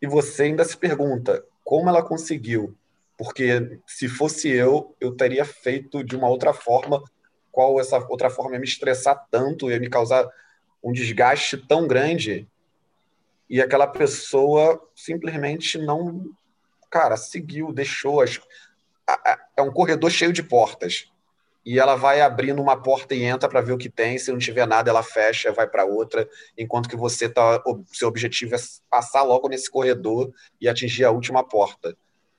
e 0.00 0.06
você 0.06 0.44
ainda 0.44 0.64
se 0.64 0.76
pergunta 0.76 1.44
como 1.64 1.88
ela 1.88 2.02
conseguiu. 2.02 2.74
Porque 3.16 3.80
se 3.86 4.08
fosse 4.08 4.48
eu, 4.50 4.94
eu 5.00 5.14
teria 5.16 5.44
feito 5.44 6.04
de 6.04 6.16
uma 6.16 6.28
outra 6.28 6.52
forma. 6.52 7.02
Qual 7.50 7.80
essa 7.80 7.98
outra 8.08 8.28
forma 8.28 8.54
ia 8.54 8.60
me 8.60 8.66
estressar 8.66 9.26
tanto, 9.30 9.70
ia 9.70 9.80
me 9.80 9.88
causar 9.88 10.28
um 10.82 10.92
desgaste 10.92 11.56
tão 11.56 11.86
grande 11.86 12.46
e 13.48 13.60
aquela 13.62 13.86
pessoa 13.86 14.82
simplesmente 14.94 15.78
não, 15.78 16.24
cara, 16.90 17.16
seguiu, 17.16 17.72
deixou. 17.72 18.20
As, 18.20 18.40
é 19.56 19.62
um 19.62 19.72
corredor 19.72 20.10
cheio 20.10 20.32
de 20.32 20.42
portas. 20.42 21.10
E 21.64 21.80
ela 21.80 21.96
vai 21.96 22.20
abrindo 22.20 22.62
uma 22.62 22.80
porta 22.80 23.14
e 23.14 23.24
entra 23.24 23.48
para 23.48 23.60
ver 23.60 23.72
o 23.72 23.78
que 23.78 23.88
tem. 23.88 24.18
Se 24.18 24.30
não 24.30 24.38
tiver 24.38 24.66
nada, 24.66 24.90
ela 24.90 25.02
fecha, 25.02 25.52
vai 25.52 25.66
para 25.66 25.84
outra. 25.84 26.28
Enquanto 26.56 26.88
que 26.88 26.96
você 26.96 27.28
tá, 27.28 27.62
seu 27.92 28.08
objetivo 28.08 28.54
é 28.54 28.58
passar 28.88 29.22
logo 29.22 29.48
nesse 29.48 29.70
corredor 29.70 30.32
e 30.60 30.68
atingir 30.68 31.04
a 31.04 31.10
última 31.10 31.42
porta, 31.42 31.96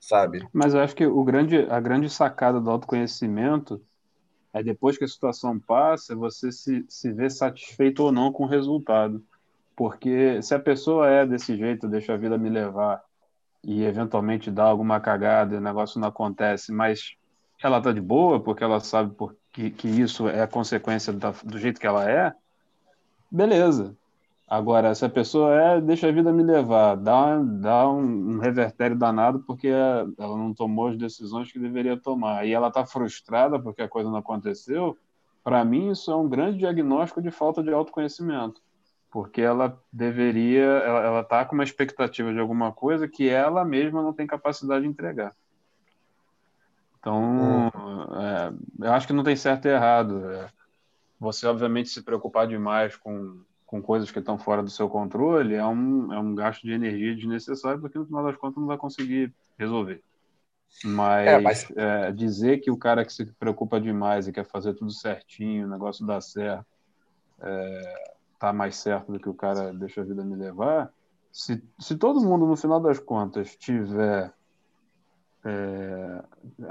sabe? 0.08 0.48
Mas 0.54 0.72
eu 0.72 0.80
acho 0.80 0.96
que 0.96 1.06
o 1.06 1.22
grande, 1.22 1.66
a 1.68 1.78
grande 1.78 2.08
sacada 2.08 2.58
do 2.58 2.70
autoconhecimento 2.70 3.78
é 4.54 4.62
depois 4.62 4.96
que 4.96 5.04
a 5.04 5.08
situação 5.08 5.60
passa, 5.60 6.16
você 6.16 6.50
se, 6.50 6.82
se 6.88 7.12
vê 7.12 7.28
satisfeito 7.28 8.02
ou 8.02 8.10
não 8.10 8.32
com 8.32 8.44
o 8.44 8.48
resultado. 8.48 9.22
Porque 9.76 10.40
se 10.40 10.54
a 10.54 10.58
pessoa 10.58 11.10
é 11.10 11.26
desse 11.26 11.54
jeito, 11.58 11.86
deixa 11.86 12.14
a 12.14 12.16
vida 12.16 12.38
me 12.38 12.48
levar 12.48 13.02
e 13.62 13.84
eventualmente 13.84 14.50
dá 14.50 14.64
alguma 14.64 14.98
cagada 14.98 15.54
e 15.54 15.58
o 15.58 15.60
negócio 15.60 16.00
não 16.00 16.08
acontece, 16.08 16.72
mas 16.72 17.14
ela 17.62 17.78
tá 17.78 17.92
de 17.92 18.00
boa 18.00 18.42
porque 18.42 18.64
ela 18.64 18.80
sabe 18.80 19.14
que, 19.52 19.70
que 19.70 19.88
isso 19.88 20.26
é 20.26 20.46
consequência 20.46 21.12
da, 21.12 21.32
do 21.44 21.58
jeito 21.58 21.78
que 21.78 21.86
ela 21.86 22.10
é, 22.10 22.32
beleza. 23.30 23.94
Agora, 24.48 24.94
se 24.94 25.04
a 25.04 25.10
pessoa 25.10 25.54
é, 25.54 25.80
deixa 25.80 26.08
a 26.08 26.12
vida 26.12 26.32
me 26.32 26.42
levar, 26.42 26.96
dá, 26.96 27.36
dá 27.36 27.88
um, 27.88 28.36
um 28.36 28.38
revertério 28.38 28.96
danado 28.96 29.40
porque 29.40 29.68
ela 29.68 30.38
não 30.38 30.54
tomou 30.54 30.88
as 30.88 30.96
decisões 30.96 31.52
que 31.52 31.58
deveria 31.58 32.00
tomar 32.00 32.46
e 32.46 32.52
ela 32.52 32.68
está 32.68 32.86
frustrada 32.86 33.58
porque 33.58 33.82
a 33.82 33.88
coisa 33.88 34.08
não 34.08 34.16
aconteceu, 34.16 34.96
para 35.44 35.62
mim 35.64 35.90
isso 35.90 36.10
é 36.10 36.16
um 36.16 36.28
grande 36.28 36.58
diagnóstico 36.58 37.20
de 37.20 37.30
falta 37.30 37.62
de 37.62 37.70
autoconhecimento 37.70 38.62
porque 39.10 39.40
ela 39.40 39.80
deveria, 39.92 40.64
ela 40.64 41.20
está 41.20 41.44
com 41.44 41.54
uma 41.54 41.64
expectativa 41.64 42.32
de 42.32 42.38
alguma 42.38 42.72
coisa 42.72 43.08
que 43.08 43.28
ela 43.28 43.64
mesma 43.64 44.02
não 44.02 44.12
tem 44.12 44.26
capacidade 44.26 44.82
de 44.82 44.88
entregar. 44.88 45.34
Então, 46.98 47.70
é, 48.20 48.86
eu 48.86 48.92
acho 48.92 49.06
que 49.06 49.12
não 49.12 49.24
tem 49.24 49.36
certo 49.36 49.66
e 49.66 49.70
errado. 49.70 50.30
É, 50.30 50.48
você, 51.18 51.46
obviamente, 51.46 51.88
se 51.88 52.02
preocupar 52.02 52.46
demais 52.46 52.96
com, 52.96 53.40
com 53.68 53.82
coisas 53.82 54.10
que 54.10 54.18
estão 54.18 54.38
fora 54.38 54.62
do 54.62 54.70
seu 54.70 54.88
controle 54.88 55.54
é 55.54 55.64
um, 55.64 56.10
é 56.10 56.18
um 56.18 56.34
gasto 56.34 56.62
de 56.62 56.72
energia 56.72 57.14
desnecessário, 57.14 57.78
porque 57.78 57.98
no 57.98 58.06
final 58.06 58.24
das 58.24 58.34
contas 58.34 58.56
não 58.58 58.66
vai 58.66 58.78
conseguir 58.78 59.30
resolver. 59.58 60.02
Mas, 60.82 61.28
é, 61.28 61.38
mas... 61.38 61.70
É, 61.76 62.10
dizer 62.10 62.58
que 62.60 62.70
o 62.70 62.78
cara 62.78 63.04
que 63.04 63.12
se 63.12 63.26
preocupa 63.26 63.78
demais 63.78 64.26
e 64.26 64.32
quer 64.32 64.46
fazer 64.46 64.72
tudo 64.72 64.90
certinho, 64.90 65.66
o 65.66 65.70
negócio 65.70 66.06
dá 66.06 66.18
certo, 66.18 66.64
é, 67.40 68.14
tá 68.38 68.54
mais 68.54 68.74
certo 68.76 69.12
do 69.12 69.20
que 69.20 69.28
o 69.28 69.34
cara 69.34 69.70
deixa 69.74 70.00
a 70.00 70.04
vida 70.04 70.24
me 70.24 70.34
levar, 70.34 70.90
se, 71.30 71.62
se 71.78 71.94
todo 71.94 72.24
mundo, 72.24 72.46
no 72.46 72.56
final 72.56 72.80
das 72.80 72.98
contas, 72.98 73.54
tiver. 73.54 74.32
É, 75.44 76.24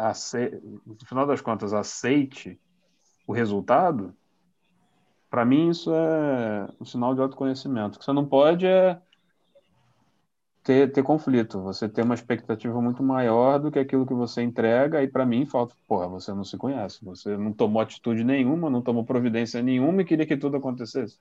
ace... 0.09 0.59
no 0.83 0.97
final 1.05 1.27
das 1.27 1.41
contas, 1.41 1.73
aceite 1.73 2.59
o 3.27 3.33
resultado, 3.33 4.15
para 5.29 5.45
mim 5.45 5.69
isso 5.69 5.91
é 5.93 6.67
um 6.79 6.85
sinal 6.85 7.13
de 7.13 7.21
autoconhecimento. 7.21 7.95
O 7.95 7.99
que 7.99 8.05
você 8.05 8.13
não 8.13 8.25
pode 8.25 8.65
é 8.65 8.99
ter, 10.67 10.91
ter 10.91 11.01
conflito, 11.01 11.61
você 11.61 11.87
ter 11.87 12.01
uma 12.01 12.13
expectativa 12.13 12.81
muito 12.81 13.01
maior 13.01 13.57
do 13.57 13.71
que 13.71 13.79
aquilo 13.79 14.05
que 14.05 14.13
você 14.13 14.41
entrega, 14.41 15.01
e 15.01 15.07
para 15.07 15.25
mim 15.25 15.45
falta, 15.45 15.73
porra, 15.87 16.09
você 16.09 16.33
não 16.33 16.43
se 16.43 16.57
conhece, 16.57 17.03
você 17.03 17.37
não 17.37 17.53
tomou 17.53 17.81
atitude 17.81 18.21
nenhuma, 18.23 18.69
não 18.69 18.81
tomou 18.81 19.05
providência 19.05 19.61
nenhuma 19.61 20.01
e 20.01 20.05
queria 20.05 20.25
que 20.25 20.35
tudo 20.35 20.57
acontecesse. 20.57 21.17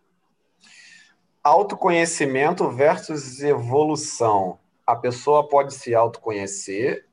Autoconhecimento 1.45 2.69
versus 2.71 3.41
evolução. 3.41 4.59
A 4.85 4.97
pessoa 4.97 5.49
pode 5.49 5.75
se 5.75 5.95
autoconhecer 5.95 7.07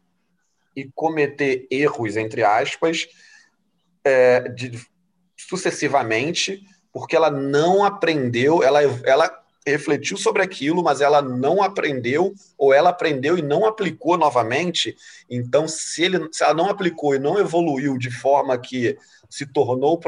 e 0.75 0.89
cometer 0.95 1.67
erros, 1.69 2.17
entre 2.17 2.43
aspas, 2.43 3.07
é, 4.03 4.49
de, 4.49 4.71
sucessivamente, 5.37 6.63
porque 6.93 7.15
ela 7.15 7.29
não 7.29 7.83
aprendeu, 7.83 8.63
ela, 8.63 8.81
ela 9.03 9.43
refletiu 9.65 10.15
sobre 10.15 10.41
aquilo, 10.41 10.83
mas 10.83 11.01
ela 11.01 11.21
não 11.21 11.61
aprendeu, 11.61 12.33
ou 12.57 12.73
ela 12.73 12.91
aprendeu 12.91 13.37
e 13.37 13.41
não 13.41 13.65
aplicou 13.65 14.17
novamente. 14.17 14.95
Então, 15.29 15.67
se, 15.67 16.03
ele, 16.03 16.29
se 16.31 16.43
ela 16.43 16.53
não 16.53 16.69
aplicou 16.69 17.15
e 17.15 17.19
não 17.19 17.39
evoluiu 17.39 17.97
de 17.97 18.11
forma 18.11 18.57
que 18.57 18.97
se 19.29 19.45
tornou, 19.45 19.99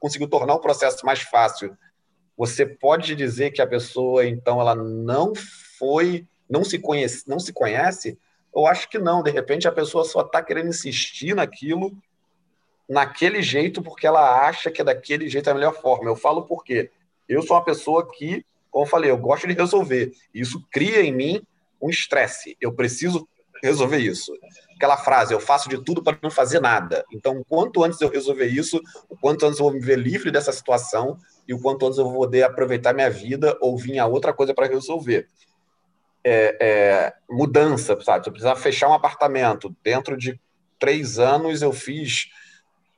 conseguiu 0.00 0.28
tornar 0.28 0.54
o 0.54 0.60
processo 0.60 1.04
mais 1.04 1.20
fácil 1.20 1.76
você 2.36 2.64
pode 2.66 3.14
dizer 3.14 3.50
que 3.50 3.62
a 3.62 3.66
pessoa 3.66 4.26
então 4.26 4.60
ela 4.60 4.74
não 4.74 5.32
foi, 5.78 6.26
não 6.48 6.64
se 6.64 6.78
conhece, 6.78 7.22
não 7.28 7.38
se 7.38 7.52
conhece? 7.52 8.18
Eu 8.54 8.66
acho 8.66 8.88
que 8.88 8.98
não. 8.98 9.22
De 9.22 9.30
repente 9.30 9.68
a 9.68 9.72
pessoa 9.72 10.04
só 10.04 10.22
está 10.22 10.42
querendo 10.42 10.68
insistir 10.68 11.34
naquilo, 11.34 11.96
naquele 12.88 13.42
jeito, 13.42 13.82
porque 13.82 14.06
ela 14.06 14.46
acha 14.46 14.70
que 14.70 14.80
é 14.80 14.84
daquele 14.84 15.28
jeito 15.28 15.48
é 15.48 15.52
a 15.52 15.54
melhor 15.54 15.74
forma. 15.80 16.08
Eu 16.08 16.16
falo 16.16 16.42
porque 16.42 16.90
eu 17.28 17.42
sou 17.42 17.56
uma 17.56 17.64
pessoa 17.64 18.08
que, 18.10 18.44
como 18.70 18.84
eu 18.84 18.88
falei, 18.88 19.10
eu 19.10 19.16
gosto 19.16 19.46
de 19.46 19.54
resolver. 19.54 20.12
Isso 20.34 20.64
cria 20.70 21.02
em 21.02 21.12
mim 21.12 21.42
um 21.80 21.88
estresse. 21.88 22.56
Eu 22.60 22.72
preciso 22.72 23.26
resolver 23.62 23.98
isso. 23.98 24.32
Aquela 24.76 24.96
frase, 24.96 25.32
eu 25.32 25.40
faço 25.40 25.68
de 25.68 25.82
tudo 25.82 26.02
para 26.02 26.18
não 26.20 26.30
fazer 26.30 26.60
nada. 26.60 27.04
Então, 27.12 27.44
quanto 27.48 27.84
antes 27.84 28.00
eu 28.00 28.08
resolver 28.08 28.46
isso, 28.46 28.80
o 29.08 29.16
quanto 29.16 29.46
antes 29.46 29.58
eu 29.58 29.64
vou 29.64 29.72
me 29.72 29.80
ver 29.80 29.98
livre 29.98 30.30
dessa 30.30 30.52
situação 30.52 31.16
e 31.46 31.54
o 31.54 31.60
quanto 31.60 31.86
antes 31.86 31.98
eu 31.98 32.04
vou 32.04 32.14
poder 32.14 32.42
aproveitar 32.42 32.92
minha 32.92 33.10
vida 33.10 33.56
ou 33.60 33.78
vir 33.78 33.98
a 33.98 34.06
outra 34.06 34.32
coisa 34.32 34.52
para 34.52 34.66
resolver. 34.66 35.28
É, 36.24 36.56
é, 36.60 37.14
mudança, 37.30 37.98
sabe? 38.00 38.24
Se 38.24 38.28
eu 38.28 38.32
precisar 38.32 38.56
fechar 38.56 38.88
um 38.88 38.94
apartamento 38.94 39.74
dentro 39.82 40.16
de 40.16 40.38
três 40.82 41.20
anos 41.20 41.62
eu 41.62 41.72
fiz 41.72 42.28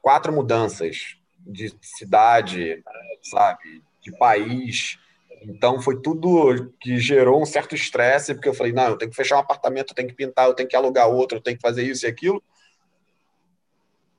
quatro 0.05 0.31
mudanças 0.31 1.17
de 1.39 1.75
cidade, 1.81 2.85
sabe, 3.23 3.83
de 4.03 4.13
país. 4.19 4.99
Então 5.45 5.81
foi 5.81 6.03
tudo 6.03 6.71
que 6.79 6.99
gerou 6.99 7.41
um 7.41 7.47
certo 7.47 7.75
estresse, 7.75 8.35
porque 8.35 8.47
eu 8.47 8.53
falei, 8.53 8.71
não, 8.71 8.89
eu 8.89 8.99
tenho 8.99 9.11
que 9.11 9.17
fechar 9.17 9.37
um 9.37 9.41
apartamento, 9.41 9.91
eu 9.91 9.95
tenho 9.95 10.09
que 10.09 10.15
pintar, 10.15 10.47
eu 10.47 10.53
tenho 10.53 10.69
que 10.69 10.77
alugar 10.77 11.09
outro, 11.09 11.39
eu 11.39 11.43
tenho 11.43 11.57
que 11.57 11.63
fazer 11.63 11.85
isso 11.85 12.05
e 12.05 12.09
aquilo. 12.09 12.43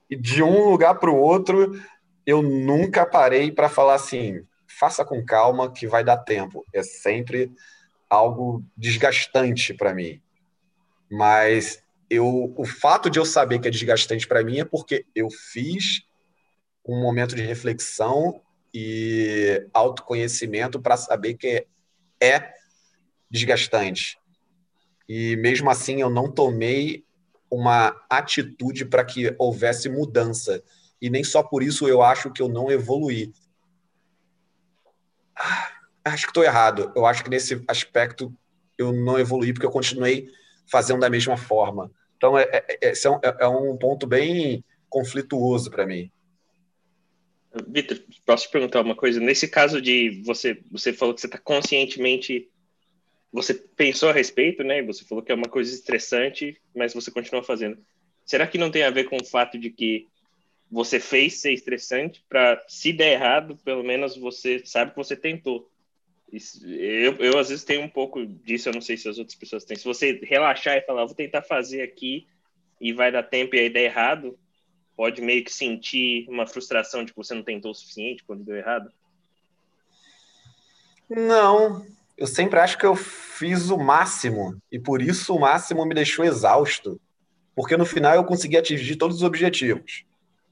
E 0.10 0.16
de 0.16 0.42
um 0.42 0.72
lugar 0.72 0.96
para 0.96 1.12
o 1.12 1.20
outro, 1.20 1.80
eu 2.26 2.42
nunca 2.42 3.06
parei 3.06 3.52
para 3.52 3.70
falar 3.70 3.94
assim, 3.94 4.44
faça 4.68 5.06
com 5.06 5.24
calma 5.24 5.72
que 5.72 5.86
vai 5.86 6.04
dar 6.04 6.18
tempo. 6.18 6.66
É 6.74 6.82
sempre 6.82 7.52
algo 8.10 8.64
desgastante 8.76 9.72
para 9.72 9.94
mim. 9.94 10.20
Mas 11.12 11.85
eu, 12.10 12.54
o 12.58 12.66
fato 12.66 13.10
de 13.10 13.20
eu 13.20 13.26
saber 13.26 13.60
que 13.60 13.68
é 13.68 13.72
desgastante 13.72 14.28
para 14.28 14.44
mim 14.44 14.60
é 14.60 14.66
porque 14.66 15.06
eu 15.16 15.30
fiz 15.30 16.04
um 16.88 17.02
momento 17.02 17.36
de 17.36 17.42
reflexão 17.42 18.42
e 18.74 19.68
autoconhecimento 19.74 20.80
para 20.80 20.98
saber 20.98 21.36
que 21.36 21.66
é 22.22 22.54
desgastante. 23.30 24.18
E 25.08 25.36
mesmo 25.38 25.70
assim 25.70 26.02
eu 26.02 26.10
não 26.10 26.32
tomei 26.32 27.06
uma 27.50 27.96
atitude 28.10 28.86
para 28.86 29.06
que 29.06 29.34
houvesse 29.38 29.90
mudança. 29.90 30.64
E 31.02 31.10
nem 31.10 31.24
só 31.24 31.42
por 31.42 31.64
isso 31.64 31.88
eu 31.88 32.02
acho 32.02 32.32
que 32.32 32.42
eu 32.42 32.50
não 32.50 32.72
evoluí. 32.72 33.34
Ah, 35.36 35.72
acho 36.06 36.24
que 36.24 36.32
estou 36.32 36.44
errado. 36.44 36.92
Eu 36.96 37.06
acho 37.06 37.24
que 37.24 37.30
nesse 37.30 37.64
aspecto 37.68 38.34
eu 38.78 38.92
não 38.92 39.18
evoluí 39.18 39.54
porque 39.54 39.66
eu 39.66 39.72
continuei 39.72 40.30
fazendo 40.68 41.00
da 41.00 41.10
mesma 41.10 41.38
forma. 41.38 41.92
Então, 42.18 42.38
é, 42.38 42.44
é, 42.44 42.78
é 42.82 42.92
esse 42.92 43.08
é 43.08 43.10
um, 43.10 43.16
é, 43.16 43.38
é 43.42 43.48
um 43.48 43.78
ponto 43.78 44.08
bem 44.08 44.64
conflituoso 44.90 45.70
para 45.70 45.86
mim. 45.86 46.10
Vitor, 47.68 47.98
posso 48.26 48.48
te 48.48 48.52
perguntar 48.52 48.82
uma 48.82 48.96
coisa? 48.96 49.20
Nesse 49.20 49.48
caso 49.48 49.82
de 49.82 50.22
você, 50.26 50.60
você 50.72 50.92
falou 50.92 51.14
que 51.14 51.22
você 51.22 51.28
está 51.28 51.38
conscientemente, 51.38 52.50
você 53.32 53.54
pensou 53.54 54.10
a 54.10 54.14
respeito, 54.14 54.64
né? 54.64 54.82
Você 54.84 55.06
falou 55.06 55.24
que 55.24 55.32
é 55.32 55.36
uma 55.36 55.48
coisa 55.48 55.74
estressante, 55.74 56.60
mas 56.76 56.94
você 56.94 57.10
continua 57.12 57.44
fazendo. 57.44 57.78
Será 58.26 58.48
que 58.48 58.58
não 58.58 58.72
tem 58.72 58.84
a 58.84 58.90
ver 58.90 59.06
com 59.06 59.18
o 59.18 59.26
fato 59.26 59.58
de 59.58 59.70
que 59.70 60.08
você 60.70 61.00
fez 61.00 61.40
ser 61.40 61.54
estressante 61.54 62.24
para, 62.28 62.62
se 62.68 62.92
der 62.92 63.14
errado, 63.14 63.58
pelo 63.64 63.84
menos 63.84 64.18
você 64.18 64.62
sabe 64.66 64.92
que 64.92 64.98
você 64.98 65.16
tentou? 65.16 65.70
Eu, 66.32 67.16
eu 67.18 67.38
às 67.38 67.50
vezes 67.50 67.64
tenho 67.64 67.82
um 67.82 67.90
pouco 67.90 68.26
disso, 68.26 68.70
eu 68.70 68.74
não 68.74 68.82
sei 68.82 68.98
se 68.98 69.08
as 69.08 69.18
outras 69.18 69.36
pessoas 69.36 69.64
têm. 69.64 69.78
Se 69.78 69.86
você 69.86 70.20
relaxar 70.24 70.78
e 70.78 70.82
falar, 70.82 71.06
vou 71.06 71.16
tentar 71.16 71.42
fazer 71.42 71.82
aqui 71.82 72.28
e 72.82 72.92
vai 72.92 73.12
dar 73.12 73.24
tempo 73.24 73.56
e 73.56 73.60
aí 73.60 73.70
der 73.70 73.84
errado, 73.84 74.38
pode 74.96 75.22
meio 75.22 75.44
que 75.44 75.54
sentir 75.54 76.28
uma 76.28 76.48
frustração 76.48 77.04
de 77.04 77.12
que 77.12 77.18
você 77.18 77.34
não 77.34 77.44
tentou 77.44 77.72
o 77.72 77.76
suficiente 77.76 78.24
quando 78.24 78.44
deu 78.44 78.56
errado? 78.56 78.92
Não, 81.10 81.86
eu 82.18 82.28
sempre 82.28 82.60
acho 82.60 82.78
que 82.78 82.86
eu 82.86 82.96
fiz 82.96 83.70
o 83.70 83.78
máximo 83.78 84.58
e 84.72 84.80
por 84.80 85.02
isso 85.02 85.36
o 85.36 85.40
máximo 85.40 85.86
me 85.86 85.94
deixou 85.94 86.26
exausto, 86.26 87.00
porque 87.56 87.78
no 87.78 87.86
final 87.86 88.16
eu 88.16 88.24
consegui 88.24 88.58
atingir 88.58 88.96
todos 88.96 89.18
os 89.18 89.24
objetivos. 89.24 90.06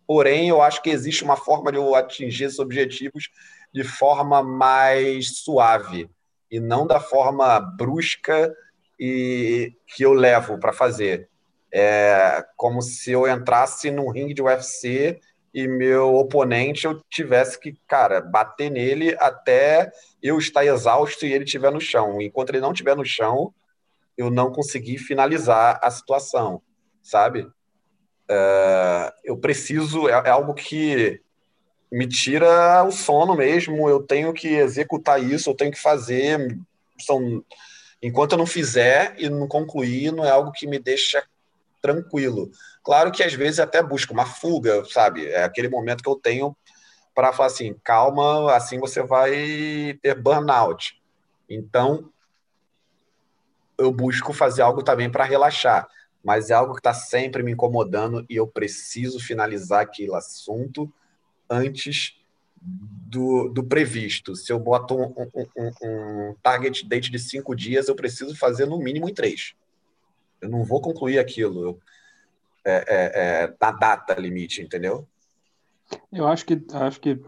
Porém, 0.05 0.49
eu 0.49 0.61
acho 0.61 0.81
que 0.81 0.89
existe 0.89 1.23
uma 1.23 1.37
forma 1.37 1.71
de 1.71 1.77
eu 1.77 1.95
atingir 1.95 2.43
esses 2.45 2.59
objetivos 2.59 3.29
de 3.73 3.83
forma 3.83 4.43
mais 4.43 5.39
suave 5.39 6.09
e 6.49 6.59
não 6.59 6.85
da 6.85 6.99
forma 6.99 7.59
brusca 7.59 8.53
e 8.99 9.73
que 9.87 10.03
eu 10.03 10.13
levo 10.13 10.59
para 10.59 10.71
fazer. 10.71 11.29
É 11.73 12.45
como 12.55 12.81
se 12.81 13.11
eu 13.11 13.27
entrasse 13.27 13.89
num 13.89 14.11
ringue 14.11 14.35
de 14.35 14.43
UFC 14.43 15.19
e 15.53 15.67
meu 15.67 16.15
oponente 16.15 16.85
eu 16.85 17.01
tivesse 17.09 17.59
que, 17.59 17.75
cara, 17.87 18.21
bater 18.21 18.69
nele 18.69 19.15
até 19.19 19.91
eu 20.21 20.37
estar 20.37 20.63
exausto 20.65 21.25
e 21.25 21.33
ele 21.33 21.43
estiver 21.43 21.71
no 21.71 21.81
chão. 21.81 22.21
Enquanto 22.21 22.49
ele 22.49 22.61
não 22.61 22.71
estiver 22.71 22.95
no 22.95 23.05
chão, 23.05 23.53
eu 24.15 24.29
não 24.29 24.51
consegui 24.51 24.97
finalizar 24.97 25.79
a 25.81 25.89
situação, 25.89 26.61
sabe? 27.01 27.47
É, 28.29 29.13
eu 29.23 29.37
preciso, 29.37 30.07
é, 30.07 30.11
é 30.11 30.29
algo 30.29 30.53
que 30.53 31.19
me 31.93 32.07
tira 32.07 32.83
o 32.83 32.91
sono 32.91 33.35
mesmo. 33.35 33.87
Eu 33.87 34.01
tenho 34.01 34.33
que 34.33 34.47
executar 34.47 35.23
isso, 35.23 35.51
eu 35.51 35.55
tenho 35.55 35.71
que 35.71 35.79
fazer. 35.79 36.57
São, 36.99 37.45
enquanto 38.01 38.31
eu 38.31 38.37
não 38.39 38.47
fizer 38.47 39.13
e 39.19 39.29
não 39.29 39.47
concluir, 39.47 40.11
não 40.11 40.25
é 40.25 40.31
algo 40.31 40.51
que 40.51 40.65
me 40.65 40.79
deixa 40.79 41.23
tranquilo. 41.83 42.49
Claro 42.83 43.11
que 43.11 43.21
às 43.21 43.33
vezes 43.33 43.59
até 43.59 43.83
busco 43.83 44.11
uma 44.11 44.25
fuga, 44.25 44.83
sabe? 44.85 45.27
É 45.27 45.43
aquele 45.43 45.69
momento 45.69 46.01
que 46.01 46.09
eu 46.09 46.15
tenho 46.15 46.57
para 47.13 47.31
falar 47.31 47.47
assim, 47.47 47.75
calma, 47.83 48.51
assim 48.55 48.79
você 48.79 49.03
vai 49.03 49.95
ter 50.01 50.19
burnout. 50.19 50.99
Então, 51.47 52.09
eu 53.77 53.91
busco 53.91 54.33
fazer 54.33 54.63
algo 54.63 54.81
também 54.81 55.11
para 55.11 55.25
relaxar, 55.25 55.87
mas 56.23 56.49
é 56.49 56.55
algo 56.55 56.73
que 56.73 56.79
está 56.79 56.93
sempre 56.93 57.43
me 57.43 57.51
incomodando 57.51 58.25
e 58.27 58.35
eu 58.35 58.47
preciso 58.47 59.19
finalizar 59.19 59.81
aquele 59.81 60.15
assunto 60.15 60.91
antes 61.49 62.17
do, 62.61 63.49
do 63.49 63.63
previsto. 63.63 64.35
Se 64.35 64.51
eu 64.51 64.59
boto 64.59 64.95
um, 64.95 65.13
um, 65.57 65.71
um, 65.83 66.35
target 66.41 66.87
date 66.87 67.11
de 67.11 67.19
cinco 67.19 67.55
dias, 67.55 67.87
eu 67.87 67.95
preciso 67.95 68.35
fazer 68.35 68.65
no 68.65 68.77
mínimo 68.77 69.09
em 69.09 69.13
três. 69.13 69.53
Eu 70.41 70.49
não 70.49 70.63
vou 70.63 70.81
concluir 70.81 71.19
aquilo 71.19 71.79
é, 72.65 72.73
é, 72.75 73.11
é, 73.15 73.55
na 73.59 73.71
data 73.71 74.13
limite, 74.15 74.61
entendeu? 74.61 75.07
Eu 76.11 76.27
acho 76.27 76.45
que 76.45 76.61
acho 76.73 76.99
que 76.99 77.19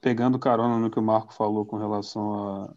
pegando 0.00 0.38
carona 0.38 0.78
no 0.78 0.90
que 0.90 0.98
o 0.98 1.02
Marco 1.02 1.32
falou 1.34 1.64
com 1.64 1.76
relação 1.76 2.64
a, 2.64 2.74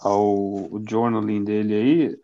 ao 0.00 0.70
journaling 0.88 1.44
dele 1.44 1.74
aí, 1.74 2.20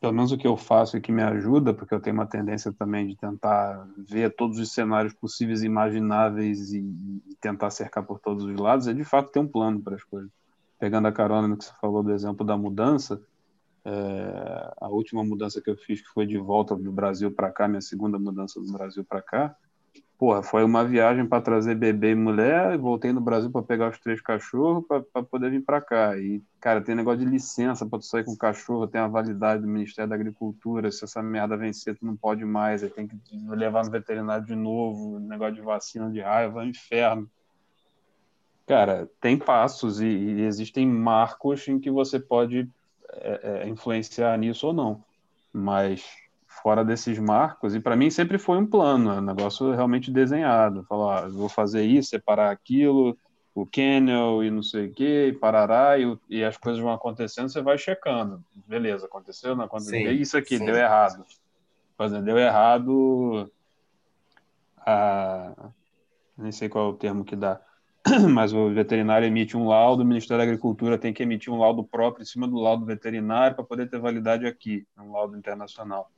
pelo 0.00 0.12
menos 0.12 0.30
o 0.30 0.36
que 0.36 0.46
eu 0.46 0.56
faço 0.56 0.96
e 0.96 1.00
que 1.00 1.10
me 1.10 1.22
ajuda, 1.22 1.72
porque 1.72 1.94
eu 1.94 2.00
tenho 2.00 2.14
uma 2.14 2.26
tendência 2.26 2.72
também 2.72 3.06
de 3.06 3.16
tentar 3.16 3.86
ver 3.96 4.34
todos 4.34 4.58
os 4.58 4.72
cenários 4.72 5.14
possíveis 5.14 5.62
e 5.62 5.66
imagináveis 5.66 6.72
e, 6.72 6.80
e 6.80 7.34
tentar 7.40 7.70
cercar 7.70 8.04
por 8.04 8.18
todos 8.20 8.44
os 8.44 8.56
lados, 8.56 8.86
é 8.86 8.92
de 8.92 9.04
fato 9.04 9.30
ter 9.30 9.40
um 9.40 9.48
plano 9.48 9.80
para 9.80 9.94
as 9.94 10.04
coisas. 10.04 10.30
Pegando 10.78 11.08
a 11.08 11.12
carona 11.12 11.48
no 11.48 11.56
que 11.56 11.64
você 11.64 11.72
falou 11.80 12.02
do 12.02 12.12
exemplo 12.12 12.44
da 12.44 12.56
mudança, 12.56 13.22
é, 13.84 14.74
a 14.80 14.88
última 14.88 15.24
mudança 15.24 15.60
que 15.60 15.70
eu 15.70 15.76
fiz, 15.76 16.00
que 16.00 16.08
foi 16.08 16.26
de 16.26 16.38
volta 16.38 16.74
do 16.76 16.92
Brasil 16.92 17.30
para 17.30 17.50
cá, 17.50 17.66
minha 17.66 17.80
segunda 17.80 18.18
mudança 18.18 18.60
do 18.60 18.72
Brasil 18.72 19.04
para 19.04 19.22
cá, 19.22 19.56
porra, 20.18 20.42
foi 20.42 20.64
uma 20.64 20.84
viagem 20.84 21.26
para 21.26 21.42
trazer 21.42 21.74
bebê 21.74 22.12
e 22.12 22.14
mulher, 22.14 22.78
voltei 22.78 23.12
no 23.12 23.20
Brasil 23.20 23.50
para 23.50 23.62
pegar 23.62 23.90
os 23.90 23.98
três 23.98 24.20
cachorros 24.20 24.84
para 24.86 25.22
poder 25.22 25.50
vir 25.50 25.62
para 25.62 25.80
cá. 25.80 26.16
E, 26.16 26.42
cara, 26.60 26.80
tem 26.80 26.94
negócio 26.94 27.20
de 27.20 27.30
licença 27.30 27.84
para 27.84 27.98
tu 27.98 28.06
sair 28.06 28.24
com 28.24 28.36
cachorro, 28.36 28.86
tem 28.86 29.00
a 29.00 29.08
validade 29.08 29.62
do 29.62 29.68
Ministério 29.68 30.08
da 30.08 30.14
Agricultura, 30.14 30.90
se 30.90 31.04
essa 31.04 31.22
merda 31.22 31.56
vencer, 31.56 31.96
tu 31.96 32.06
não 32.06 32.16
pode 32.16 32.44
mais, 32.44 32.82
aí 32.82 32.90
tem 32.90 33.06
que 33.06 33.18
levar 33.48 33.84
no 33.84 33.90
veterinário 33.90 34.46
de 34.46 34.54
novo, 34.54 35.18
negócio 35.18 35.54
de 35.54 35.62
vacina 35.62 36.10
de 36.10 36.20
raiva, 36.20 36.62
é 36.62 36.64
um 36.64 36.68
inferno. 36.68 37.30
Cara, 38.66 39.08
tem 39.20 39.36
passos 39.36 40.00
e, 40.00 40.06
e 40.06 40.42
existem 40.42 40.86
marcos 40.86 41.68
em 41.68 41.78
que 41.78 41.90
você 41.90 42.18
pode 42.18 42.68
é, 43.10 43.62
é, 43.62 43.68
influenciar 43.68 44.38
nisso 44.38 44.68
ou 44.68 44.72
não. 44.72 45.04
Mas 45.52 46.23
fora 46.62 46.84
desses 46.84 47.18
marcos, 47.18 47.74
e 47.74 47.80
para 47.80 47.96
mim 47.96 48.10
sempre 48.10 48.38
foi 48.38 48.58
um 48.58 48.66
plano, 48.66 49.12
um 49.12 49.20
negócio 49.20 49.72
realmente 49.72 50.10
desenhado. 50.10 50.84
Falar, 50.84 51.24
ah, 51.24 51.28
vou 51.28 51.48
fazer 51.48 51.84
isso, 51.84 52.10
separar 52.10 52.50
aquilo, 52.50 53.16
o 53.54 53.66
Kennel 53.66 54.42
e 54.42 54.50
não 54.50 54.62
sei 54.62 54.86
o 54.86 54.92
que, 54.92 55.28
e 55.28 55.32
parará, 55.32 55.98
e, 55.98 56.18
e, 56.28 56.44
as 56.44 56.56
coisas 56.56 56.82
vão 56.82 56.92
acontecendo, 56.92 57.48
você 57.48 57.62
vai 57.62 57.78
checando. 57.78 58.42
Beleza, 58.66 59.06
aconteceu, 59.06 59.54
não 59.54 59.64
aconteceu. 59.64 60.10
Sim, 60.10 60.20
isso 60.20 60.36
aqui, 60.36 60.58
sim. 60.58 60.64
deu 60.64 60.74
errado. 60.74 61.24
Fazendo, 61.96 62.24
deu 62.24 62.38
errado. 62.38 63.50
A, 64.78 65.52
nem 66.36 66.52
sei 66.52 66.68
qual 66.68 66.86
é 66.86 66.88
o 66.90 66.94
termo 66.94 67.24
que 67.24 67.36
dá 67.36 67.60
mas 68.30 68.52
o 68.52 68.70
veterinário 68.70 69.26
emite 69.26 69.56
um 69.56 69.66
laudo, 69.66 70.02
o 70.02 70.06
Ministério 70.06 70.38
da 70.38 70.44
Agricultura 70.44 70.98
tem 70.98 71.12
que 71.12 71.22
emitir 71.22 71.52
um 71.52 71.58
laudo 71.58 71.82
próprio 71.82 72.22
em 72.22 72.26
cima 72.26 72.46
do 72.46 72.56
laudo 72.56 72.84
veterinário 72.84 73.56
para 73.56 73.64
poder 73.64 73.88
ter 73.88 73.98
validade 73.98 74.46
aqui, 74.46 74.86
um 74.98 75.12
laudo 75.12 75.36
internacional. 75.36 76.10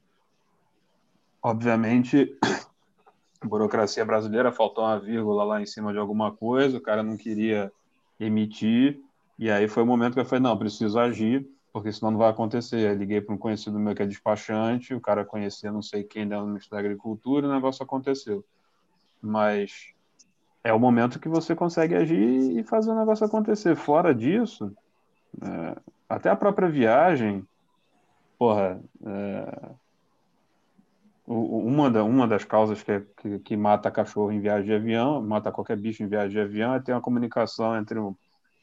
Obviamente, 1.43 2.37
burocracia 3.45 4.05
brasileira, 4.05 4.53
faltou 4.53 4.85
uma 4.85 4.99
vírgula 4.99 5.45
lá 5.45 5.61
em 5.61 5.67
cima 5.67 5.93
de 5.93 5.99
alguma 5.99 6.33
coisa, 6.33 6.79
o 6.79 6.81
cara 6.81 7.03
não 7.03 7.17
queria 7.17 7.71
emitir, 8.19 9.01
e 9.39 9.51
aí 9.51 9.69
foi 9.69 9.83
o 9.83 9.87
momento 9.87 10.15
que 10.15 10.21
eu 10.21 10.25
falei, 10.25 10.43
não, 10.43 10.57
preciso 10.57 10.99
agir, 10.99 11.47
porque 11.73 11.93
senão 11.93 12.11
não 12.11 12.19
vai 12.19 12.31
acontecer. 12.31 12.89
Aí 12.89 12.97
liguei 12.97 13.21
para 13.21 13.35
um 13.35 13.39
conhecido 13.39 13.79
meu 13.79 13.95
que 13.95 14.03
é 14.03 14.07
despachante, 14.07 14.95
o 14.95 15.01
cara 15.01 15.25
conhecia 15.25 15.71
não 15.71 15.83
sei 15.83 16.03
quem 16.03 16.27
dentro 16.27 16.45
do 16.45 16.49
Ministério 16.49 16.83
da 16.83 16.89
Agricultura, 16.89 17.47
e 17.47 17.49
o 17.51 17.53
negócio 17.53 17.83
aconteceu. 17.83 18.43
Mas 19.21 19.93
é 20.65 20.73
o 20.73 20.81
momento 20.81 21.21
que 21.21 21.29
você 21.29 21.55
consegue 21.55 21.95
agir 21.95 22.59
e 22.59 22.63
fazer 22.65 22.91
o 22.91 22.99
negócio 22.99 23.27
acontecer. 23.27 23.77
Fora 23.77 24.15
disso, 24.15 24.75
é, 25.43 25.77
até 26.09 26.31
a 26.31 26.37
própria 26.37 26.69
viagem, 26.69 27.47
porra, 28.39 28.81
é, 29.05 29.71
uma, 31.27 31.91
da, 31.91 32.05
uma 32.05 32.27
das 32.27 32.45
causas 32.45 32.83
que, 32.83 33.01
que, 33.17 33.39
que, 33.41 33.57
mata 33.57 33.91
cachorro 33.91 34.31
em 34.31 34.41
viagem 34.41 34.67
de 34.67 34.75
avião, 34.75 35.21
mata 35.21 35.51
qualquer 35.51 35.77
bicho 35.77 36.03
em 36.03 36.07
viagem 36.07 36.31
de 36.31 36.41
avião, 36.41 36.75
é 36.75 36.81
ter 36.81 36.93
uma 36.93 37.01
comunicação 37.01 37.77
entre 37.77 37.99
o 37.99 38.17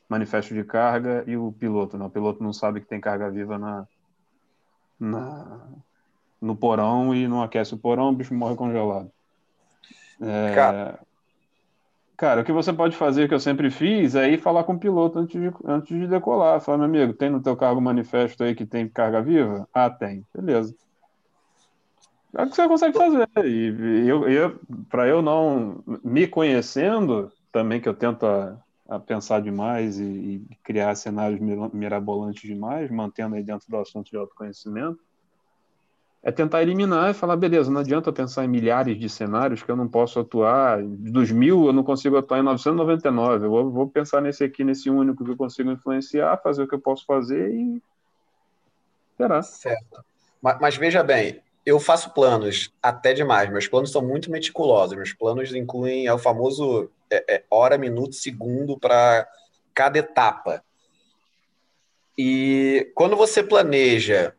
manifesto 0.07 0.53
de 0.53 0.64
carga 0.64 1.24
e 1.28 1.36
o 1.36 1.51
piloto. 1.51 1.97
Né? 1.97 2.05
O 2.05 2.09
piloto 2.09 2.41
não 2.41 2.53
sabe 2.53 2.80
que 2.80 2.88
tem 2.88 3.01
carga 3.01 3.30
viva 3.30 3.57
na, 3.57 3.86
na, 4.97 5.68
no 6.41 6.55
porão 6.55 7.14
e 7.14 7.28
não 7.28 7.43
aquece 7.43 7.74
o 7.74 7.78
porão, 7.78 8.09
o 8.09 8.16
bicho 8.16 8.34
morre 8.34 8.55
congelado. 8.55 9.11
É, 10.22 10.55
cara. 10.55 10.99
cara, 12.16 12.41
o 12.41 12.45
que 12.45 12.51
você 12.53 12.72
pode 12.72 12.95
fazer, 12.95 13.28
que 13.28 13.34
eu 13.34 13.41
sempre 13.41 13.70
fiz, 13.70 14.16
é 14.16 14.30
ir 14.30 14.39
falar 14.39 14.64
com 14.64 14.76
o 14.76 14.80
piloto 14.80 15.20
antes 15.20 15.41
de, 15.41 15.51
antes 15.66 15.99
de 15.99 16.07
decolar. 16.07 16.61
Falar, 16.61 16.78
meu 16.78 16.86
amigo, 16.86 17.14
tem 17.14 17.30
no 17.30 17.41
teu 17.41 17.57
cargo 17.57 17.82
manifesto 17.82 18.41
aí 18.41 18.55
que 18.55 18.66
tem 18.66 18.88
carga 18.88 19.22
viva? 19.22 19.68
Ah, 19.74 19.89
tem. 19.89 20.26
Beleza 20.34 20.74
é 22.36 22.43
o 22.43 22.49
que 22.49 22.55
você 22.55 22.67
consegue 22.67 22.97
fazer. 22.97 23.27
E 23.45 24.07
eu, 24.07 24.27
eu 24.27 24.59
para 24.89 25.07
eu 25.07 25.21
não 25.21 25.84
me 26.03 26.27
conhecendo, 26.27 27.31
também 27.51 27.79
que 27.79 27.88
eu 27.88 27.93
tento 27.93 28.25
a, 28.25 28.57
a 28.89 28.99
pensar 28.99 29.41
demais 29.41 29.99
e, 29.99 30.03
e, 30.03 30.57
criar 30.63 30.95
cenários 30.95 31.39
mirabolantes 31.71 32.41
demais, 32.41 32.89
mantendo 32.89 33.36
aí 33.36 33.43
dentro 33.43 33.69
do 33.69 33.77
assunto 33.77 34.09
de 34.09 34.17
autoconhecimento, 34.17 34.99
é 36.23 36.31
tentar 36.31 36.61
eliminar 36.61 37.11
e 37.11 37.13
falar, 37.13 37.36
beleza, 37.36 37.69
não 37.69 37.81
adianta 37.81 38.11
pensar 38.11 38.45
em 38.45 38.47
milhares 38.47 38.97
de 38.97 39.09
cenários 39.09 39.61
que 39.61 39.69
eu 39.69 39.75
não 39.75 39.89
posso 39.89 40.19
atuar, 40.19 40.81
dos 40.81 41.29
mil 41.31 41.65
eu 41.65 41.73
não 41.73 41.84
consigo 41.84 42.17
atuar 42.17 42.39
em 42.39 42.43
999, 42.43 43.45
eu 43.45 43.49
vou, 43.49 43.69
vou 43.69 43.89
pensar 43.89 44.21
nesse 44.21 44.43
aqui, 44.43 44.63
nesse 44.63 44.89
único 44.89 45.23
que 45.23 45.31
eu 45.31 45.38
consigo 45.38 45.69
influenciar, 45.69 46.38
fazer 46.38 46.63
o 46.63 46.67
que 46.67 46.75
eu 46.75 46.79
posso 46.79 47.05
fazer 47.05 47.53
e 47.53 47.81
será. 49.17 49.43
Certo. 49.43 50.03
Mas, 50.41 50.59
mas 50.61 50.77
veja 50.77 51.03
bem, 51.03 51.41
eu 51.66 51.80
faço 51.80 52.14
planos 52.14 52.74
até 52.82 53.14
demais. 53.14 53.49
Meus 53.49 53.68
planos 53.68 53.91
são 53.91 54.01
muito 54.01 54.30
meticulosos. 54.30 54.95
Meus 54.95 55.14
planos 55.14 55.53
incluem 55.53 56.07
é 56.07 56.14
o 56.14 56.20
famoso 56.20 56.89
é, 57.09 57.36
é, 57.36 57.43
hora, 57.49 57.78
minuto, 57.78 58.16
segundo 58.16 58.78
para 58.78 59.28
cada 59.74 59.99
etapa. 59.99 60.64
E 62.18 62.91
quando 62.93 63.16
você 63.16 63.41
planeja 63.41 64.36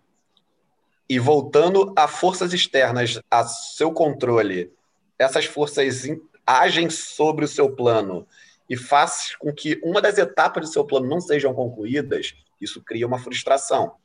e 1.08 1.18
voltando 1.18 1.92
a 1.96 2.06
forças 2.06 2.52
externas 2.52 3.20
a 3.30 3.44
seu 3.44 3.92
controle, 3.92 4.72
essas 5.18 5.44
forças 5.44 6.02
agem 6.46 6.90
sobre 6.90 7.44
o 7.44 7.48
seu 7.48 7.74
plano 7.74 8.26
e 8.68 8.76
faz 8.76 9.34
com 9.36 9.52
que 9.52 9.80
uma 9.82 10.00
das 10.00 10.18
etapas 10.18 10.66
do 10.66 10.72
seu 10.72 10.84
plano 10.84 11.06
não 11.06 11.20
sejam 11.20 11.54
concluídas, 11.54 12.34
isso 12.60 12.82
cria 12.82 13.06
uma 13.06 13.18
frustração. 13.18 13.96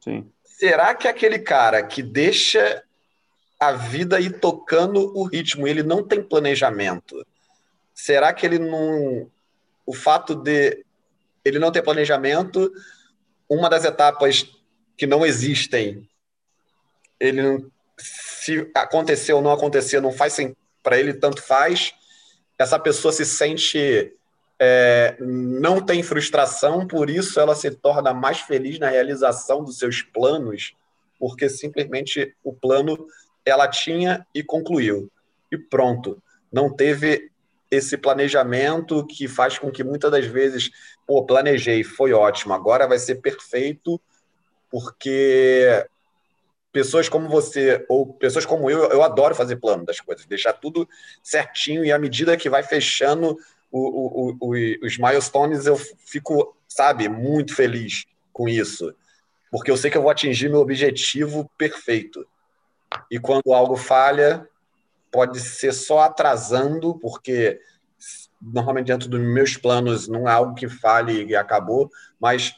Sim. 0.00 0.30
Será 0.60 0.94
que 0.94 1.08
aquele 1.08 1.38
cara 1.38 1.82
que 1.82 2.02
deixa 2.02 2.84
a 3.58 3.72
vida 3.72 4.20
ir 4.20 4.40
tocando 4.40 5.10
o 5.16 5.24
ritmo, 5.24 5.66
ele 5.66 5.82
não 5.82 6.06
tem 6.06 6.22
planejamento? 6.22 7.26
Será 7.94 8.30
que 8.34 8.44
ele 8.44 8.58
não. 8.58 9.30
O 9.86 9.94
fato 9.94 10.34
de 10.34 10.84
ele 11.42 11.58
não 11.58 11.72
ter 11.72 11.80
planejamento, 11.80 12.70
uma 13.48 13.70
das 13.70 13.86
etapas 13.86 14.54
que 14.98 15.06
não 15.06 15.24
existem, 15.24 16.06
ele 17.18 17.40
não, 17.40 17.72
se 17.96 18.70
aconteceu 18.74 19.36
ou 19.36 19.42
não 19.42 19.52
aconteceu, 19.52 20.02
não 20.02 20.12
faz 20.12 20.36
para 20.82 21.00
ele 21.00 21.14
tanto 21.14 21.40
faz. 21.40 21.94
Essa 22.58 22.78
pessoa 22.78 23.12
se 23.12 23.24
sente 23.24 24.14
é, 24.62 25.16
não 25.18 25.80
tem 25.80 26.02
frustração, 26.02 26.86
por 26.86 27.08
isso 27.08 27.40
ela 27.40 27.54
se 27.54 27.70
torna 27.70 28.12
mais 28.12 28.40
feliz 28.40 28.78
na 28.78 28.90
realização 28.90 29.64
dos 29.64 29.78
seus 29.78 30.02
planos, 30.02 30.74
porque 31.18 31.48
simplesmente 31.48 32.36
o 32.44 32.52
plano 32.52 33.06
ela 33.42 33.66
tinha 33.66 34.26
e 34.34 34.42
concluiu. 34.42 35.10
E 35.50 35.56
pronto. 35.56 36.22
Não 36.52 36.70
teve 36.70 37.30
esse 37.70 37.96
planejamento 37.96 39.06
que 39.06 39.26
faz 39.26 39.58
com 39.58 39.70
que 39.70 39.82
muitas 39.82 40.10
das 40.10 40.26
vezes, 40.26 40.70
pô, 41.06 41.24
planejei, 41.24 41.82
foi 41.82 42.12
ótimo, 42.12 42.52
agora 42.52 42.86
vai 42.86 42.98
ser 42.98 43.16
perfeito, 43.16 43.98
porque 44.70 45.86
pessoas 46.70 47.08
como 47.08 47.30
você, 47.30 47.84
ou 47.88 48.12
pessoas 48.12 48.44
como 48.44 48.70
eu, 48.70 48.90
eu 48.90 49.02
adoro 49.02 49.34
fazer 49.34 49.56
plano 49.56 49.86
das 49.86 50.00
coisas, 50.00 50.26
deixar 50.26 50.52
tudo 50.52 50.86
certinho 51.22 51.82
e 51.82 51.90
à 51.90 51.98
medida 51.98 52.36
que 52.36 52.50
vai 52.50 52.62
fechando 52.62 53.38
o, 53.70 54.30
o, 54.30 54.36
o, 54.40 54.86
os 54.86 54.98
milestones, 54.98 55.66
eu 55.66 55.76
fico, 55.76 56.56
sabe, 56.68 57.08
muito 57.08 57.54
feliz 57.54 58.04
com 58.32 58.48
isso. 58.48 58.94
Porque 59.50 59.70
eu 59.70 59.76
sei 59.76 59.90
que 59.90 59.96
eu 59.96 60.02
vou 60.02 60.10
atingir 60.10 60.48
meu 60.48 60.60
objetivo 60.60 61.50
perfeito. 61.56 62.26
E 63.10 63.18
quando 63.18 63.52
algo 63.52 63.76
falha, 63.76 64.48
pode 65.10 65.40
ser 65.40 65.72
só 65.72 66.00
atrasando, 66.00 66.98
porque 66.98 67.60
normalmente 68.40 68.86
dentro 68.86 69.08
dos 69.08 69.20
meus 69.20 69.56
planos 69.56 70.08
não 70.08 70.28
é 70.28 70.32
algo 70.32 70.54
que 70.54 70.68
fale 70.68 71.24
e 71.24 71.36
acabou, 71.36 71.90
mas 72.18 72.54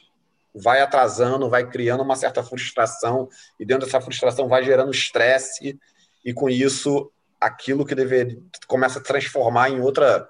vai 0.55 0.81
atrasando, 0.81 1.49
vai 1.49 1.67
criando 1.67 2.03
uma 2.03 2.15
certa 2.15 2.43
frustração, 2.43 3.27
e 3.59 3.65
dentro 3.65 3.85
dessa 3.85 3.99
frustração 3.99 4.47
vai 4.47 4.63
gerando 4.63 4.91
estresse, 4.91 5.79
e 6.23 6.33
com 6.33 6.49
isso 6.49 7.11
aquilo 7.41 7.85
que 7.85 7.95
deveria 7.95 8.39
começa 8.67 8.99
a 8.99 9.03
transformar 9.03 9.69
em 9.69 9.81
outra 9.81 10.27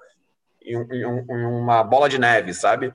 em, 0.64 0.76
em, 0.76 1.02
em 1.02 1.46
uma 1.46 1.82
bola 1.82 2.08
de 2.08 2.18
neve, 2.18 2.54
sabe? 2.54 2.92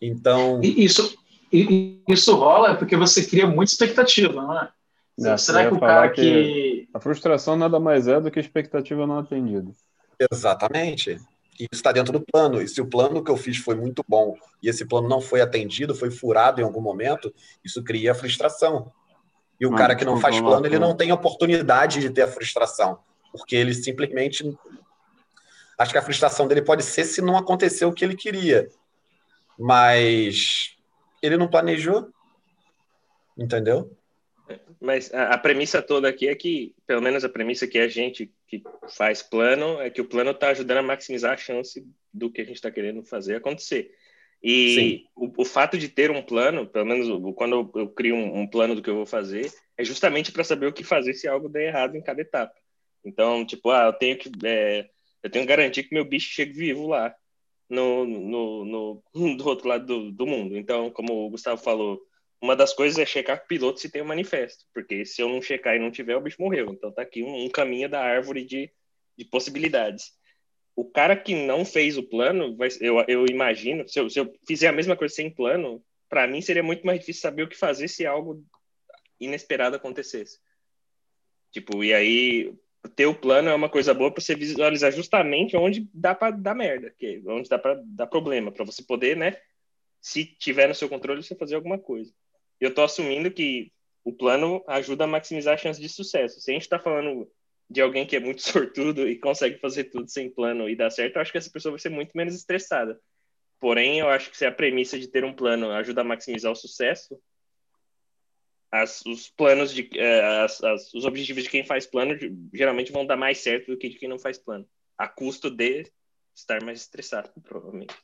Então. 0.00 0.60
Isso, 0.62 1.16
isso 1.52 2.34
rola 2.36 2.74
porque 2.76 2.96
você 2.96 3.24
cria 3.24 3.46
muita 3.46 3.72
expectativa, 3.72 4.42
não 4.42 4.58
é? 4.58 4.68
Não, 5.18 5.36
Será 5.36 5.68
que 5.68 5.74
o 5.74 5.80
cara 5.80 6.08
que... 6.10 6.22
que. 6.22 6.88
A 6.94 7.00
frustração 7.00 7.56
nada 7.56 7.78
mais 7.80 8.08
é 8.08 8.20
do 8.20 8.30
que 8.30 8.38
expectativa 8.38 9.06
não 9.06 9.18
atendida. 9.18 9.70
Exatamente. 10.30 11.20
Isso 11.58 11.68
está 11.72 11.90
dentro 11.90 12.12
do 12.12 12.20
plano. 12.20 12.62
E 12.62 12.68
se 12.68 12.80
o 12.80 12.86
plano 12.86 13.22
que 13.22 13.30
eu 13.30 13.36
fiz 13.36 13.58
foi 13.58 13.74
muito 13.74 14.04
bom 14.06 14.36
e 14.62 14.68
esse 14.68 14.84
plano 14.84 15.08
não 15.08 15.20
foi 15.20 15.40
atendido, 15.40 15.94
foi 15.94 16.10
furado 16.10 16.60
em 16.60 16.64
algum 16.64 16.80
momento, 16.80 17.34
isso 17.64 17.82
cria 17.82 18.14
frustração. 18.14 18.92
E 19.60 19.66
o 19.66 19.70
não, 19.70 19.76
cara 19.76 19.96
que 19.96 20.04
não 20.04 20.20
faz 20.20 20.40
plano, 20.40 20.66
ele 20.66 20.78
não 20.78 20.96
tem 20.96 21.10
oportunidade 21.10 22.00
de 22.00 22.10
ter 22.10 22.22
a 22.22 22.28
frustração, 22.28 22.98
porque 23.32 23.56
ele 23.56 23.74
simplesmente 23.74 24.56
Acho 25.78 25.92
que 25.92 25.98
a 25.98 26.02
frustração 26.02 26.48
dele 26.48 26.60
pode 26.60 26.82
ser 26.82 27.04
se 27.04 27.22
não 27.22 27.36
aconteceu 27.36 27.88
o 27.88 27.92
que 27.92 28.04
ele 28.04 28.16
queria. 28.16 28.68
Mas 29.56 30.76
ele 31.22 31.36
não 31.36 31.48
planejou. 31.48 32.12
Entendeu? 33.36 33.96
Mas 34.80 35.12
a, 35.14 35.34
a, 35.34 35.38
premissa 35.38 35.80
toda 35.80 36.08
aqui 36.08 36.28
é 36.28 36.34
que, 36.34 36.74
pelo 36.86 37.00
menos 37.00 37.24
a 37.24 37.28
premissa 37.28 37.66
que 37.66 37.78
a 37.78 37.86
gente 37.86 38.32
que 38.48 38.62
faz 38.96 39.22
plano, 39.22 39.80
é 39.80 39.90
que 39.90 40.00
o 40.00 40.04
plano 40.04 40.30
está 40.30 40.48
ajudando 40.48 40.78
a 40.78 40.82
maximizar 40.82 41.34
a 41.34 41.36
chance 41.36 41.86
do 42.12 42.30
que 42.30 42.40
a 42.40 42.44
gente 42.44 42.56
está 42.56 42.70
querendo 42.70 43.04
fazer 43.04 43.36
acontecer. 43.36 43.92
E 44.42 45.06
o, 45.16 45.42
o, 45.42 45.44
fato 45.44 45.76
de 45.76 45.88
ter 45.88 46.10
um 46.10 46.22
plano, 46.22 46.66
pelo 46.66 46.86
menos 46.86 47.08
quando 47.36 47.70
eu, 47.74 47.80
eu 47.82 47.88
crio 47.88 48.14
um, 48.14 48.40
um, 48.40 48.46
plano 48.46 48.74
do 48.74 48.82
que 48.82 48.88
eu 48.88 48.94
vou 48.94 49.06
fazer, 49.06 49.52
é 49.76 49.84
justamente 49.84 50.30
para 50.30 50.44
saber 50.44 50.66
o 50.66 50.72
que 50.72 50.84
fazer 50.84 51.12
se 51.14 51.26
algo 51.26 51.48
der 51.48 51.68
errado 51.68 51.96
em 51.96 52.02
cada 52.02 52.20
etapa. 52.20 52.54
Então, 53.04 53.44
tipo, 53.44 53.70
ah, 53.70 53.86
eu 53.86 53.92
tenho 53.92 54.16
que 54.16 54.30
é, 54.44 54.88
eu 55.22 55.30
tenho 55.30 55.44
que 55.44 55.48
garantir 55.48 55.84
que 55.84 55.94
meu 55.94 56.04
bicho 56.04 56.32
chegue 56.32 56.52
vivo 56.52 56.86
lá, 56.86 57.14
no, 57.68 58.04
no, 58.04 58.64
no, 58.64 59.02
do 59.36 59.46
outro 59.46 59.68
lado 59.68 59.86
do, 59.86 60.12
do 60.12 60.26
mundo. 60.26 60.56
Então, 60.56 60.90
como 60.90 61.26
o 61.26 61.30
Gustavo 61.30 61.62
falou, 61.62 62.00
uma 62.40 62.54
das 62.54 62.72
coisas 62.72 62.98
é 62.98 63.04
checar 63.04 63.38
com 63.38 63.44
o 63.44 63.48
piloto 63.48 63.80
se 63.80 63.90
tem 63.90 64.00
o 64.00 64.04
um 64.04 64.08
manifesto, 64.08 64.64
porque 64.72 65.04
se 65.04 65.20
eu 65.20 65.28
não 65.28 65.42
checar 65.42 65.74
e 65.74 65.78
não 65.78 65.90
tiver, 65.90 66.16
o 66.16 66.20
bicho 66.20 66.40
morreu. 66.40 66.68
Então 66.70 66.92
tá 66.92 67.02
aqui 67.02 67.22
um, 67.22 67.44
um 67.44 67.50
caminho 67.50 67.88
da 67.88 68.00
árvore 68.00 68.44
de, 68.44 68.70
de 69.16 69.24
possibilidades. 69.24 70.12
O 70.76 70.84
cara 70.84 71.16
que 71.16 71.34
não 71.34 71.64
fez 71.64 71.98
o 71.98 72.02
plano, 72.04 72.56
eu, 72.80 73.04
eu 73.08 73.26
imagino, 73.26 73.88
se 73.88 73.98
eu, 73.98 74.08
se 74.08 74.20
eu 74.20 74.32
fizer 74.46 74.68
a 74.68 74.72
mesma 74.72 74.96
coisa 74.96 75.12
sem 75.12 75.28
plano, 75.28 75.84
para 76.08 76.28
mim 76.28 76.40
seria 76.40 76.62
muito 76.62 76.86
mais 76.86 77.00
difícil 77.00 77.22
saber 77.22 77.42
o 77.42 77.48
que 77.48 77.56
fazer 77.56 77.88
se 77.88 78.06
algo 78.06 78.44
inesperado 79.18 79.74
acontecesse. 79.74 80.38
Tipo, 81.50 81.82
e 81.82 81.92
aí 81.92 82.54
ter 82.94 83.06
o 83.06 83.14
plano 83.14 83.48
é 83.48 83.54
uma 83.54 83.68
coisa 83.68 83.92
boa 83.92 84.10
para 84.10 84.22
você 84.22 84.34
visualizar 84.34 84.92
justamente 84.92 85.56
onde 85.56 85.88
dá 85.92 86.14
para 86.14 86.36
dar 86.36 86.54
merda, 86.54 86.94
que 86.98 87.22
é 87.24 87.30
onde 87.30 87.48
dá 87.48 87.58
para 87.58 87.80
dar 87.84 88.06
problema, 88.06 88.52
para 88.52 88.64
você 88.64 88.82
poder, 88.82 89.16
né, 89.16 89.36
se 90.00 90.24
tiver 90.24 90.68
no 90.68 90.74
seu 90.74 90.88
controle, 90.88 91.22
você 91.22 91.34
fazer 91.34 91.56
alguma 91.56 91.78
coisa. 91.78 92.12
Eu 92.60 92.70
estou 92.70 92.84
assumindo 92.84 93.30
que 93.30 93.72
o 94.04 94.12
plano 94.12 94.64
ajuda 94.66 95.04
a 95.04 95.06
maximizar 95.06 95.54
a 95.54 95.58
chance 95.58 95.80
de 95.80 95.88
sucesso. 95.88 96.40
Se 96.40 96.50
a 96.50 96.54
gente 96.54 96.62
está 96.62 96.78
falando 96.78 97.30
de 97.68 97.80
alguém 97.80 98.06
que 98.06 98.16
é 98.16 98.20
muito 98.20 98.42
sortudo 98.42 99.08
e 99.08 99.18
consegue 99.18 99.58
fazer 99.58 99.84
tudo 99.84 100.08
sem 100.08 100.30
plano 100.30 100.68
e 100.68 100.76
dar 100.76 100.90
certo, 100.90 101.16
eu 101.16 101.22
acho 101.22 101.32
que 101.32 101.38
essa 101.38 101.50
pessoa 101.50 101.72
vai 101.72 101.80
ser 101.80 101.90
muito 101.90 102.16
menos 102.16 102.34
estressada. 102.34 102.98
Porém, 103.60 103.98
eu 103.98 104.08
acho 104.08 104.30
que 104.30 104.36
se 104.36 104.46
a 104.46 104.52
premissa 104.52 104.98
de 104.98 105.08
ter 105.08 105.24
um 105.24 105.34
plano 105.34 105.70
ajuda 105.72 106.00
a 106.00 106.04
maximizar 106.04 106.52
o 106.52 106.56
sucesso, 106.56 107.20
as, 108.70 109.04
os 109.06 109.28
planos 109.30 109.72
de 109.72 109.82
uh, 109.82 110.44
as, 110.44 110.62
as, 110.62 110.94
os 110.94 111.04
objetivos 111.04 111.44
de 111.44 111.50
quem 111.50 111.64
faz 111.64 111.86
plano 111.86 112.14
geralmente 112.52 112.92
vão 112.92 113.06
dar 113.06 113.16
mais 113.16 113.38
certo 113.38 113.70
do 113.70 113.78
que 113.78 113.88
de 113.88 113.96
quem 113.96 114.08
não 114.08 114.18
faz 114.18 114.38
plano, 114.38 114.66
a 114.96 115.08
custo 115.08 115.50
de 115.50 115.90
estar 116.34 116.62
mais 116.62 116.80
estressado, 116.80 117.30
provavelmente. 117.42 117.94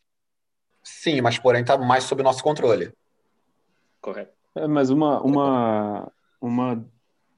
Sim, 0.83 1.21
mas 1.21 1.39
porém 1.39 1.63
está 1.63 1.79
mais 1.79 2.05
sob 2.05 2.23
nosso 2.23 2.43
controle. 2.43 2.93
Correto. 4.01 4.35
É, 4.55 4.67
mas 4.67 4.91
uma, 4.91 5.21
uma, 5.23 6.13
uma 6.41 6.85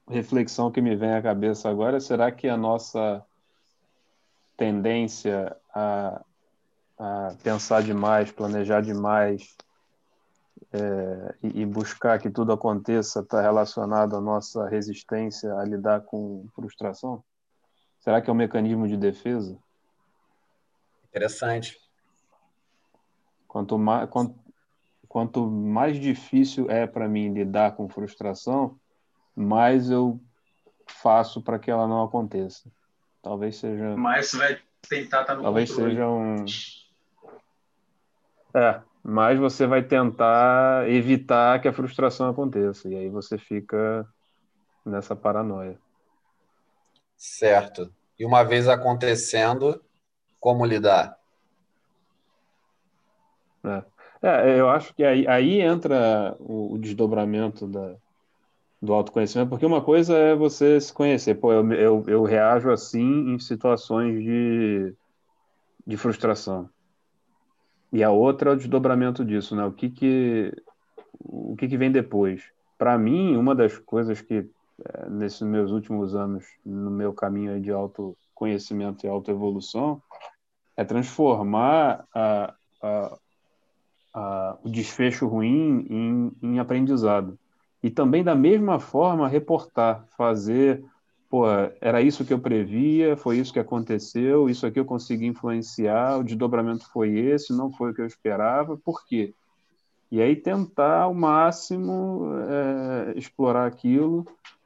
reflexão 0.09 0.71
que 0.71 0.81
me 0.81 0.95
vem 0.95 1.13
à 1.13 1.21
cabeça 1.21 1.69
agora, 1.69 1.99
será 1.99 2.31
que 2.31 2.47
a 2.47 2.57
nossa 2.57 3.25
tendência 4.57 5.55
a, 5.73 6.21
a 6.97 7.35
pensar 7.43 7.83
demais, 7.83 8.31
planejar 8.31 8.81
demais 8.81 9.55
é, 10.71 11.35
e, 11.43 11.65
buscar 11.65 12.19
que 12.19 12.29
tudo 12.29 12.51
aconteça 12.51 13.21
está 13.21 13.41
relacionado 13.41 14.15
à 14.15 14.21
nossa 14.21 14.67
resistência 14.67 15.53
a 15.55 15.63
lidar 15.63 16.01
com 16.01 16.47
frustração? 16.53 17.23
Será 17.99 18.21
que 18.21 18.29
é 18.29 18.33
um 18.33 18.35
mecanismo 18.35 18.87
de 18.87 18.97
defesa? 18.97 19.57
Interessante. 21.09 21.79
Quanto 23.47 23.77
mais, 23.77 24.09
quanto, 24.09 24.35
quanto 25.07 25.47
mais 25.47 25.99
difícil 25.99 26.69
é 26.69 26.85
para 26.85 27.07
mim 27.07 27.33
lidar 27.33 27.75
com 27.75 27.89
frustração, 27.89 28.79
mais 29.35 29.89
eu 29.89 30.19
faço 30.87 31.41
para 31.41 31.59
que 31.59 31.71
ela 31.71 31.87
não 31.87 32.03
aconteça. 32.03 32.71
Talvez 33.21 33.57
seja. 33.57 33.95
Mais 33.97 34.29
você 34.29 34.37
vai 34.37 34.59
tentar 34.87 35.21
estar 35.21 35.25
tá 35.25 35.35
no 35.35 35.43
Talvez 35.43 35.69
controle. 35.69 35.91
seja 35.91 36.09
um. 36.09 36.45
É, 38.53 38.81
mas 39.09 39.39
você 39.39 39.65
vai 39.65 39.81
tentar 39.81 40.89
evitar 40.89 41.61
que 41.61 41.67
a 41.69 41.71
frustração 41.71 42.27
aconteça. 42.29 42.89
E 42.89 42.95
aí 42.95 43.09
você 43.09 43.37
fica 43.37 44.05
nessa 44.85 45.15
paranoia. 45.15 45.79
Certo. 47.15 47.89
E 48.19 48.25
uma 48.25 48.43
vez 48.43 48.67
acontecendo, 48.67 49.81
como 50.41 50.65
lidar? 50.65 51.17
É. 53.63 53.83
É, 54.21 54.59
eu 54.59 54.69
acho 54.69 54.93
que 54.93 55.05
aí, 55.05 55.25
aí 55.25 55.61
entra 55.61 56.35
o, 56.37 56.73
o 56.73 56.77
desdobramento 56.77 57.65
da, 57.65 57.95
do 58.81 58.93
autoconhecimento, 58.93 59.49
porque 59.49 59.65
uma 59.65 59.81
coisa 59.81 60.17
é 60.17 60.35
você 60.35 60.81
se 60.81 60.91
conhecer. 60.91 61.35
Pô, 61.35 61.53
eu, 61.53 61.71
eu, 61.71 62.03
eu 62.07 62.23
reajo 62.23 62.69
assim 62.71 63.29
em 63.29 63.39
situações 63.39 64.21
de, 64.21 64.93
de 65.85 65.95
frustração. 65.95 66.69
E 67.91 68.03
a 68.03 68.11
outra 68.11 68.51
é 68.51 68.53
o 68.53 68.57
desdobramento 68.57 69.23
disso, 69.23 69.55
né? 69.55 69.65
O 69.65 69.71
que 69.71 69.89
que, 69.89 70.53
o 71.19 71.55
que, 71.55 71.67
que 71.67 71.77
vem 71.77 71.91
depois? 71.91 72.43
Para 72.77 72.97
mim, 72.97 73.35
uma 73.35 73.55
das 73.55 73.77
coisas 73.77 74.21
que, 74.21 74.49
é, 74.85 75.09
nesses 75.09 75.41
meus 75.41 75.71
últimos 75.71 76.15
anos, 76.15 76.45
no 76.65 76.91
meu 76.91 77.13
caminho 77.13 77.59
de 77.61 77.71
autoconhecimento 77.71 79.05
e 79.05 79.09
autoevolução, 79.09 80.01
é 80.75 80.83
transformar 80.83 82.05
a, 82.13 82.53
a, 82.81 83.17
a, 84.13 84.57
o 84.63 84.69
desfecho 84.69 85.27
ruim 85.27 85.87
em, 85.89 86.31
em 86.41 86.59
aprendizado. 86.59 87.37
E 87.81 87.89
também, 87.89 88.23
da 88.23 88.35
mesma 88.35 88.79
forma, 88.79 89.27
reportar, 89.27 90.05
fazer, 90.17 90.83
pô, 91.29 91.45
era 91.81 92.01
isso 92.01 92.25
que 92.25 92.33
eu 92.33 92.39
previa, 92.39 93.17
foi 93.17 93.37
isso 93.37 93.53
que 93.53 93.59
aconteceu, 93.59 94.49
isso 94.49 94.65
aqui 94.65 94.79
eu 94.79 94.85
consegui 94.85 95.25
influenciar, 95.25 96.17
o 96.17 96.23
desdobramento 96.23 96.89
foi 96.89 97.17
esse, 97.17 97.53
não 97.53 97.71
foi 97.71 97.91
o 97.91 97.93
que 97.93 98.01
eu 98.01 98.05
esperava, 98.05 98.77
por 98.77 99.05
quê? 99.05 99.33
E 100.09 100.21
aí 100.21 100.35
tentar 100.35 101.01
ao 101.01 101.13
máximo 101.13 102.31
é, 102.49 103.17
explorar 103.17 103.65
aquilo 103.67 104.25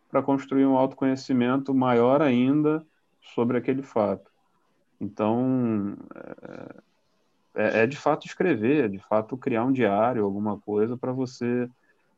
para 0.09 0.21
construir 0.21 0.65
um 0.65 0.77
autoconhecimento 0.77 1.73
maior 1.73 2.21
ainda 2.21 2.85
sobre 3.33 3.57
aquele 3.57 3.81
fato. 3.81 4.29
Então, 4.99 5.97
é, 7.55 7.79
é, 7.79 7.83
é 7.83 7.87
de 7.87 7.97
fato 7.97 8.27
escrever, 8.27 8.85
é 8.85 8.87
de 8.87 8.99
fato 8.99 9.35
criar 9.35 9.65
um 9.65 9.71
diário, 9.71 10.23
alguma 10.23 10.59
coisa 10.59 10.95
para 10.95 11.11
você 11.11 11.67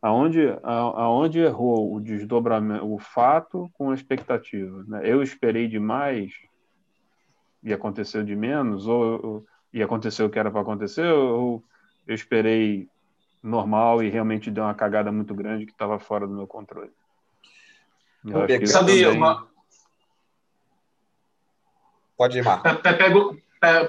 aonde, 0.03 0.41
aonde 0.61 1.39
errou 1.39 1.95
o 1.95 2.01
desdobramento, 2.01 2.85
o 2.85 2.99
fato 2.99 3.71
com 3.71 3.89
a 3.89 3.93
expectativa. 3.93 4.83
Né? 4.85 5.01
Eu 5.05 5.23
esperei 5.23 5.65
demais 5.65 6.33
e 7.63 7.71
aconteceu 7.71 8.21
de 8.21 8.35
menos, 8.35 8.85
ou, 8.85 9.45
e 9.71 9.81
aconteceu 9.81 10.25
o 10.25 10.29
que 10.29 10.37
era 10.37 10.51
para 10.51 10.59
acontecer, 10.59 11.07
ou 11.07 11.63
eu 12.05 12.13
esperei 12.13 12.89
normal 13.41 14.03
e 14.03 14.09
realmente 14.09 14.51
deu 14.51 14.65
uma 14.65 14.73
cagada 14.75 15.09
muito 15.09 15.33
grande 15.33 15.65
que 15.65 15.71
estava 15.71 15.97
fora 15.97 16.27
do 16.27 16.33
meu 16.33 16.47
controle. 16.47 16.91
Eu 18.25 18.67
Sabe, 18.67 19.01
também... 19.01 19.07
uma... 19.07 19.47
Pode 22.17 22.37
ir, 22.37 22.43
Marco. 22.43 22.63
Pego, 22.81 23.37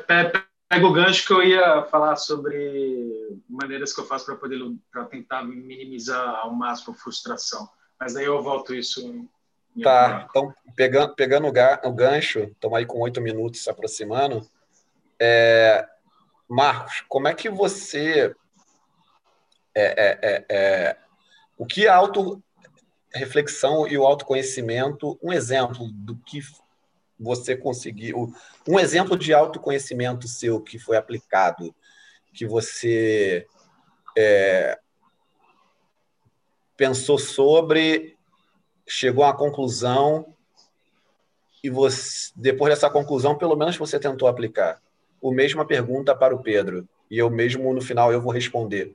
pego, 0.06 0.44
pega 0.74 0.86
o 0.88 0.92
gancho 0.92 1.26
que 1.26 1.32
eu 1.32 1.42
ia 1.42 1.82
falar 1.84 2.16
sobre 2.16 3.40
maneiras 3.48 3.92
que 3.92 4.00
eu 4.00 4.06
faço 4.06 4.26
para 4.26 4.34
poder 4.34 4.58
para 4.90 5.04
tentar 5.04 5.44
minimizar 5.44 6.40
ao 6.40 6.52
máximo 6.52 6.94
a 6.94 6.96
frustração. 6.98 7.68
Mas 7.98 8.16
aí 8.16 8.24
eu 8.24 8.42
volto 8.42 8.74
isso. 8.74 9.28
Tá, 9.82 10.26
então 10.28 10.52
pegando, 10.74 11.14
pegando 11.14 11.48
o 11.48 11.92
gancho, 11.92 12.40
estamos 12.40 12.76
aí 12.76 12.86
com 12.86 12.98
oito 13.00 13.20
minutos 13.20 13.62
se 13.62 13.70
aproximando. 13.70 14.48
É, 15.20 15.86
Marcos, 16.48 17.04
como 17.08 17.28
é 17.28 17.34
que 17.34 17.48
você. 17.48 18.34
É, 19.76 19.84
é, 19.84 20.18
é, 20.22 20.44
é 20.48 20.96
o 21.56 21.66
que 21.66 21.86
a 21.86 21.94
auto-reflexão 21.94 23.86
e 23.86 23.96
o 23.96 24.04
autoconhecimento, 24.04 25.18
um 25.22 25.32
exemplo 25.32 25.88
do 25.92 26.16
que 26.16 26.40
você 27.18 27.56
conseguiu. 27.56 28.32
Um 28.68 28.78
exemplo 28.78 29.16
de 29.16 29.32
autoconhecimento 29.32 30.28
seu 30.28 30.60
que 30.60 30.78
foi 30.78 30.96
aplicado, 30.96 31.74
que 32.32 32.46
você 32.46 33.46
é, 34.16 34.78
pensou 36.76 37.18
sobre, 37.18 38.16
chegou 38.86 39.24
à 39.24 39.32
conclusão 39.34 40.26
e 41.62 41.70
você, 41.70 42.30
depois 42.36 42.74
dessa 42.74 42.90
conclusão, 42.90 43.38
pelo 43.38 43.56
menos 43.56 43.76
você 43.76 43.98
tentou 43.98 44.28
aplicar. 44.28 44.82
O 45.20 45.32
mesma 45.32 45.66
pergunta 45.66 46.14
para 46.14 46.34
o 46.34 46.42
Pedro 46.42 46.86
e 47.10 47.18
eu 47.18 47.30
mesmo 47.30 47.72
no 47.72 47.80
final 47.80 48.12
eu 48.12 48.20
vou 48.20 48.32
responder. 48.32 48.94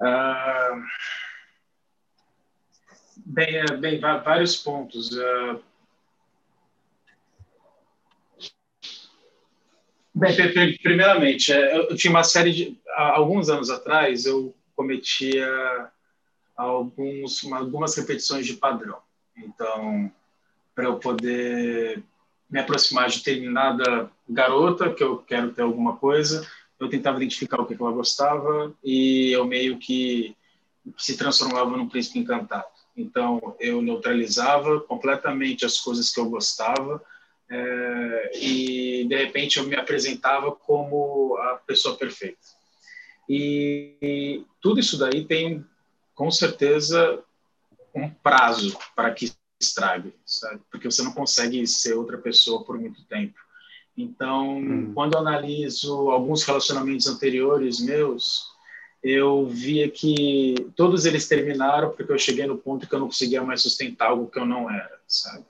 Uh, 0.00 0.51
bem, 3.32 3.56
é, 3.56 3.76
bem, 3.76 3.98
vários 3.98 4.56
pontos. 4.56 5.10
Uh, 5.10 5.60
bem, 10.14 10.36
primeiramente, 10.82 11.52
é, 11.52 11.76
eu 11.76 11.96
tinha 11.96 12.10
uma 12.10 12.24
série 12.24 12.52
de. 12.52 12.82
Alguns 12.94 13.48
anos 13.48 13.70
atrás, 13.70 14.26
eu 14.26 14.54
cometia 14.76 15.90
alguns, 16.54 17.42
algumas 17.50 17.96
repetições 17.96 18.46
de 18.46 18.54
padrão. 18.54 18.98
Então, 19.36 20.12
para 20.74 20.84
eu 20.84 20.98
poder 20.98 22.02
me 22.50 22.60
aproximar 22.60 23.08
de 23.08 23.16
determinada 23.18 24.10
garota, 24.28 24.92
que 24.92 25.02
eu 25.02 25.16
quero 25.18 25.52
ter 25.52 25.62
alguma 25.62 25.96
coisa, 25.96 26.46
eu 26.78 26.86
tentava 26.88 27.16
identificar 27.16 27.62
o 27.62 27.66
que 27.66 27.72
ela 27.72 27.92
gostava 27.92 28.74
e 28.84 29.32
eu 29.32 29.46
meio 29.46 29.78
que 29.78 30.36
se 30.98 31.16
transformava 31.16 31.74
num 31.76 31.88
príncipe 31.88 32.18
encantado. 32.18 32.71
Então, 32.96 33.56
eu 33.58 33.80
neutralizava 33.80 34.80
completamente 34.80 35.64
as 35.64 35.78
coisas 35.78 36.10
que 36.10 36.20
eu 36.20 36.28
gostava 36.28 37.02
é, 37.50 38.30
e, 38.34 39.04
de 39.08 39.16
repente, 39.16 39.58
eu 39.58 39.64
me 39.64 39.76
apresentava 39.76 40.52
como 40.52 41.36
a 41.36 41.54
pessoa 41.66 41.96
perfeita. 41.96 42.40
E, 43.28 43.96
e 44.00 44.44
tudo 44.60 44.80
isso 44.80 44.98
daí 44.98 45.24
tem, 45.24 45.64
com 46.14 46.30
certeza, 46.30 47.22
um 47.94 48.08
prazo 48.10 48.76
para 48.94 49.10
que 49.12 49.32
estrague, 49.60 50.14
sabe? 50.24 50.60
Porque 50.70 50.90
você 50.90 51.02
não 51.02 51.12
consegue 51.12 51.66
ser 51.66 51.94
outra 51.94 52.18
pessoa 52.18 52.64
por 52.64 52.78
muito 52.78 53.04
tempo. 53.04 53.38
Então, 53.96 54.58
hum. 54.58 54.92
quando 54.94 55.14
eu 55.14 55.20
analiso 55.20 56.10
alguns 56.10 56.42
relacionamentos 56.44 57.06
anteriores 57.06 57.80
meus, 57.80 58.51
eu 59.02 59.46
via 59.46 59.90
que 59.90 60.54
todos 60.76 61.04
eles 61.04 61.26
terminaram 61.26 61.90
porque 61.90 62.12
eu 62.12 62.18
cheguei 62.18 62.46
no 62.46 62.56
ponto 62.56 62.88
que 62.88 62.94
eu 62.94 63.00
não 63.00 63.08
conseguia 63.08 63.42
mais 63.42 63.60
sustentar 63.60 64.10
algo 64.10 64.30
que 64.30 64.38
eu 64.38 64.46
não 64.46 64.70
era, 64.70 65.00
sabe? 65.08 65.44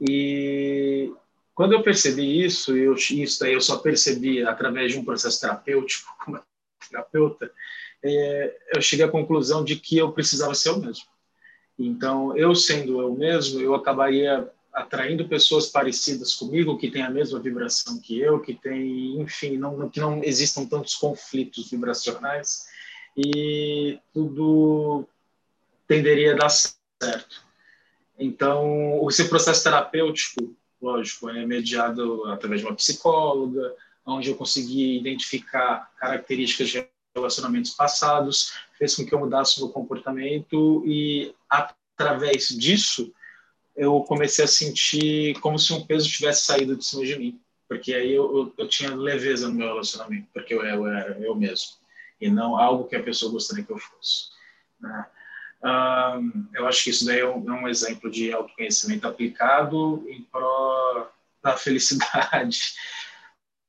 E 0.00 1.12
quando 1.54 1.74
eu 1.74 1.82
percebi 1.82 2.42
isso, 2.42 2.76
eu, 2.76 2.94
isso 2.94 3.40
daí 3.40 3.52
eu 3.52 3.60
só 3.60 3.78
percebi 3.78 4.42
através 4.42 4.92
de 4.92 4.98
um 4.98 5.04
processo 5.04 5.40
terapêutico, 5.40 6.14
como 6.24 6.40
terapeuta, 6.88 7.52
é, 8.02 8.56
eu 8.74 8.82
cheguei 8.82 9.04
à 9.04 9.10
conclusão 9.10 9.62
de 9.62 9.76
que 9.76 9.98
eu 9.98 10.12
precisava 10.12 10.54
ser 10.54 10.70
eu 10.70 10.80
mesmo. 10.80 11.04
Então, 11.78 12.36
eu 12.36 12.54
sendo 12.54 13.00
eu 13.00 13.14
mesmo, 13.14 13.60
eu 13.60 13.74
acabaria 13.74 14.50
atraindo 14.72 15.28
pessoas 15.28 15.66
parecidas 15.66 16.34
comigo, 16.34 16.78
que 16.78 16.90
têm 16.90 17.02
a 17.02 17.10
mesma 17.10 17.38
vibração 17.38 18.00
que 18.00 18.18
eu, 18.18 18.40
que 18.40 18.54
tem, 18.54 19.20
enfim, 19.20 19.56
não, 19.56 19.88
que 19.88 20.00
não 20.00 20.22
existam 20.24 20.64
tantos 20.64 20.94
conflitos 20.94 21.70
vibracionais 21.70 22.66
e 23.16 23.98
tudo 24.12 25.06
tenderia 25.86 26.32
a 26.32 26.36
dar 26.36 26.48
certo. 26.48 27.44
Então, 28.18 29.06
esse 29.08 29.28
processo 29.28 29.62
terapêutico, 29.62 30.54
lógico, 30.80 31.28
é 31.28 31.44
mediado 31.44 32.24
através 32.26 32.62
de 32.62 32.66
uma 32.66 32.76
psicóloga, 32.76 33.74
onde 34.06 34.30
eu 34.30 34.36
consegui 34.36 34.98
identificar 34.98 35.90
características 35.98 36.68
de 36.70 36.88
relacionamentos 37.14 37.72
passados, 37.72 38.52
fez 38.78 38.94
com 38.94 39.04
que 39.04 39.14
eu 39.14 39.18
mudasse 39.18 39.60
meu 39.60 39.68
comportamento 39.68 40.82
e 40.86 41.34
através 41.48 42.48
disso 42.48 43.12
eu 43.76 44.00
comecei 44.02 44.44
a 44.44 44.48
sentir 44.48 45.38
como 45.40 45.58
se 45.58 45.72
um 45.72 45.84
peso 45.84 46.08
tivesse 46.08 46.44
saído 46.44 46.76
de 46.76 46.84
cima 46.84 47.04
de 47.04 47.18
mim, 47.18 47.40
porque 47.68 47.94
aí 47.94 48.12
eu, 48.12 48.36
eu, 48.36 48.54
eu 48.58 48.68
tinha 48.68 48.94
leveza 48.94 49.48
no 49.48 49.54
meu 49.54 49.68
relacionamento, 49.68 50.28
porque 50.32 50.54
eu, 50.54 50.62
eu, 50.62 50.86
era 50.86 51.18
eu 51.18 51.34
mesmo 51.34 51.82
e 52.22 52.30
não 52.30 52.56
algo 52.56 52.86
que 52.86 52.94
a 52.94 53.02
pessoa 53.02 53.32
gostaria 53.32 53.64
que 53.64 53.72
eu 53.72 53.78
fosse. 53.78 54.30
Né? 54.80 55.06
Um, 55.64 56.48
eu 56.54 56.66
acho 56.68 56.84
que 56.84 56.90
isso 56.90 57.04
daí 57.04 57.18
é 57.18 57.28
um, 57.28 57.48
é 57.50 57.62
um 57.62 57.68
exemplo 57.68 58.08
de 58.08 58.32
autoconhecimento 58.32 59.08
aplicado 59.08 60.04
em 60.08 60.22
pró 60.22 61.10
da 61.42 61.56
felicidade. 61.56 62.58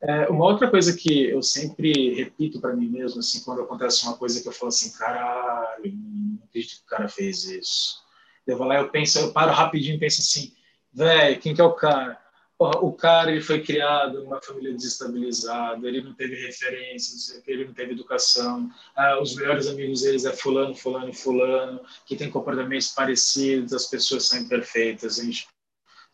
É, 0.06 0.28
uma 0.28 0.44
outra 0.44 0.70
coisa 0.70 0.94
que 0.98 1.30
eu 1.30 1.42
sempre 1.42 2.14
repito 2.14 2.60
para 2.60 2.76
mim 2.76 2.90
mesmo, 2.90 3.22
assim, 3.22 3.42
quando 3.42 3.62
acontece 3.62 4.06
uma 4.06 4.18
coisa 4.18 4.42
que 4.42 4.48
eu 4.50 4.52
falo 4.52 4.68
assim, 4.68 4.92
caralho, 4.92 5.94
não 5.96 6.44
acredito 6.44 6.76
que 6.76 6.84
o 6.84 6.86
cara 6.88 7.08
fez 7.08 7.46
isso. 7.46 8.03
Eu 8.46 8.58
vou 8.58 8.68
lá, 8.68 8.76
eu 8.76 8.90
penso, 8.90 9.20
eu 9.20 9.32
paro 9.32 9.52
rapidinho 9.52 9.96
e 9.96 10.00
penso 10.00 10.22
assim, 10.22 10.54
velho, 10.94 11.40
quem 11.40 11.56
que 11.56 11.62
é 11.62 11.64
o 11.64 11.74
cara? 11.74 12.22
Porra, 12.58 12.80
o 12.80 12.94
cara 12.94 13.32
ele 13.32 13.42
foi 13.42 13.62
criado 13.62 14.24
numa 14.24 14.42
família 14.42 14.74
desestabilizada, 14.74 15.88
ele 15.88 16.02
não 16.02 16.14
teve 16.14 16.36
referências, 16.36 17.42
ele 17.48 17.66
não 17.66 17.74
teve 17.74 17.94
educação. 17.94 18.70
Ah, 18.96 19.20
os 19.20 19.36
melhores 19.36 19.68
amigos 19.68 20.02
deles 20.02 20.24
é 20.26 20.32
fulano, 20.32 20.76
fulano 20.76 21.12
fulano, 21.14 21.82
que 22.06 22.16
tem 22.16 22.30
comportamentos 22.30 22.90
parecidos, 22.90 23.74
as 23.74 23.88
pessoas 23.88 24.26
são 24.26 24.40
imperfeitas. 24.40 25.20
A 25.20 25.24
gente 25.24 25.48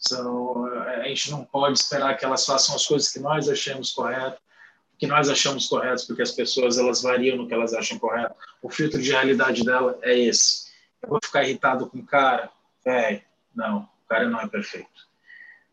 então, 0.05 0.65
a 0.65 1.07
gente 1.09 1.30
não 1.30 1.43
pode 1.43 1.77
esperar 1.77 2.15
que 2.17 2.23
elas 2.23 2.45
façam 2.45 2.73
as 2.73 2.86
coisas 2.86 3.11
que 3.11 3.19
nós 3.19 3.49
achamos 3.49 3.91
correto, 3.91 4.41
que 4.97 5.05
nós 5.05 5.30
achamos 5.30 5.67
corretos, 5.67 6.05
porque 6.05 6.21
as 6.21 6.32
pessoas 6.32 6.77
elas 6.77 7.01
variam 7.01 7.36
no 7.38 7.47
que 7.47 7.53
elas 7.53 7.73
acham 7.73 7.99
correto. 7.99 8.34
O 8.61 8.69
filtro 8.69 9.01
de 9.01 9.11
realidade 9.11 9.63
dela 9.63 9.99
é 10.01 10.17
esse. 10.17 10.68
Eu 11.02 11.10
vou 11.10 11.20
ficar 11.24 11.43
irritado 11.43 11.88
com 11.88 12.00
o 12.00 12.06
cara? 12.06 12.50
É, 12.86 13.22
não, 13.56 13.82
o 13.82 14.08
cara 14.08 14.28
não 14.28 14.39
é 14.39 14.47
perfeito. 14.47 15.08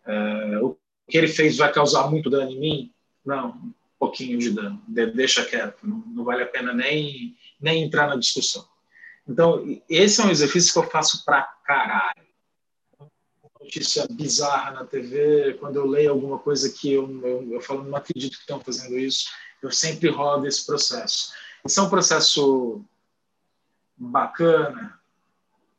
É, 0.07 0.59
o 0.59 0.77
que 1.09 1.19
ele 1.19 1.29
fez 1.29 1.57
vai 1.57 1.73
causar 1.73 2.09
muito 2.11 2.31
dano 2.31 2.51
em 2.51 2.61
mim? 2.61 2.95
Não, 3.25 3.51
um 3.51 3.75
pouquinho 3.99 4.39
de 4.39 4.51
dano. 4.51 4.83
De, 4.87 5.07
deixa 5.07 5.45
quieto, 5.45 5.87
não, 5.87 5.99
não 6.07 6.25
vale 6.25 6.43
a 6.43 6.47
pena 6.47 6.73
nem, 6.73 7.37
nem 7.61 7.83
entrar 7.83 8.07
na 8.07 8.17
discussão. 8.17 8.67
Então, 9.29 9.65
esse 9.89 10.21
é 10.21 10.25
um 10.25 10.31
exercício 10.31 10.73
que 10.73 10.79
eu 10.79 10.91
faço 10.91 11.25
pra 11.25 11.43
caralho 11.65 12.27
notícia 13.67 14.07
bizarra 14.09 14.71
na 14.71 14.85
TV, 14.85 15.55
quando 15.59 15.77
eu 15.77 15.87
leio 15.87 16.13
alguma 16.13 16.39
coisa 16.39 16.71
que 16.71 16.93
eu, 16.93 17.21
eu, 17.27 17.53
eu 17.53 17.61
falo, 17.61 17.83
não 17.83 17.97
acredito 17.97 18.37
que 18.37 18.41
estão 18.41 18.61
fazendo 18.61 18.97
isso, 18.97 19.29
eu 19.63 19.71
sempre 19.71 20.09
rodo 20.09 20.47
esse 20.47 20.65
processo. 20.65 21.33
Isso 21.65 21.81
é 21.81 21.83
um 21.83 21.91
processo 21.91 22.85
bacana. 23.97 24.99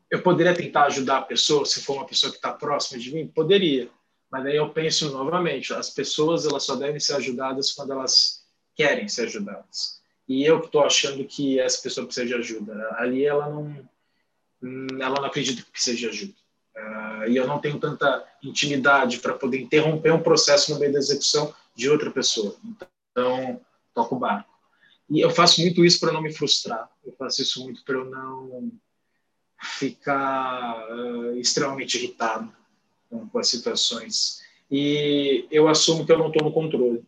Eu 0.09 0.21
poderia 0.21 0.55
tentar 0.55 0.85
ajudar 0.85 1.17
a 1.17 1.21
pessoa, 1.23 1.65
se 1.65 1.81
for 1.81 1.97
uma 1.97 2.05
pessoa 2.05 2.31
que 2.31 2.37
está 2.37 2.53
próxima 2.53 2.99
de 2.99 3.13
mim? 3.13 3.27
Poderia. 3.27 3.89
Mas 4.31 4.45
aí 4.45 4.55
eu 4.55 4.69
penso 4.69 5.11
novamente, 5.11 5.73
as 5.73 5.89
pessoas 5.89 6.45
elas 6.45 6.63
só 6.63 6.75
devem 6.75 6.99
ser 6.99 7.15
ajudadas 7.15 7.71
quando 7.71 7.93
elas 7.93 8.45
querem 8.75 9.07
ser 9.07 9.23
ajudadas. 9.23 10.01
E 10.27 10.43
eu 10.43 10.59
estou 10.59 10.83
achando 10.83 11.23
que 11.25 11.59
essa 11.59 11.81
pessoa 11.81 12.05
precisa 12.05 12.27
de 12.27 12.33
ajuda. 12.33 12.95
Ali 12.97 13.25
ela 13.25 13.49
não, 13.49 13.89
ela 14.99 15.19
não 15.21 15.25
acredita 15.25 15.63
que 15.63 15.71
precisa 15.71 15.97
de 15.97 16.07
ajuda. 16.07 16.33
Uh, 16.75 17.29
e 17.29 17.37
eu 17.37 17.47
não 17.47 17.59
tenho 17.59 17.79
tanta 17.79 18.25
intimidade 18.43 19.19
para 19.19 19.33
poder 19.33 19.59
interromper 19.59 20.13
um 20.13 20.21
processo 20.21 20.73
no 20.73 20.79
meio 20.79 20.91
da 20.91 20.99
execução 20.99 21.53
de 21.73 21.89
outra 21.89 22.11
pessoa. 22.11 22.55
Então, 22.63 23.59
toco 23.93 24.15
o 24.15 24.19
barco. 24.19 24.49
E 25.09 25.21
eu 25.21 25.29
faço 25.29 25.61
muito 25.61 25.83
isso 25.83 25.99
para 25.99 26.11
não 26.11 26.21
me 26.21 26.33
frustrar. 26.33 26.89
Eu 27.03 27.13
faço 27.13 27.41
isso 27.41 27.63
muito 27.63 27.83
para 27.83 27.95
eu 27.95 28.05
não 28.05 28.71
ficar 29.61 30.87
uh, 30.91 31.37
extremamente 31.37 31.97
irritado 31.97 32.51
com, 33.09 33.27
com, 33.27 33.39
as 33.39 33.47
situações. 33.47 34.41
E 34.69 35.47
eu 35.49 35.67
assumo 35.67 36.05
que 36.05 36.11
eu 36.11 36.17
não 36.17 36.27
estou 36.27 36.43
no 36.43 36.53
controle. 36.53 37.03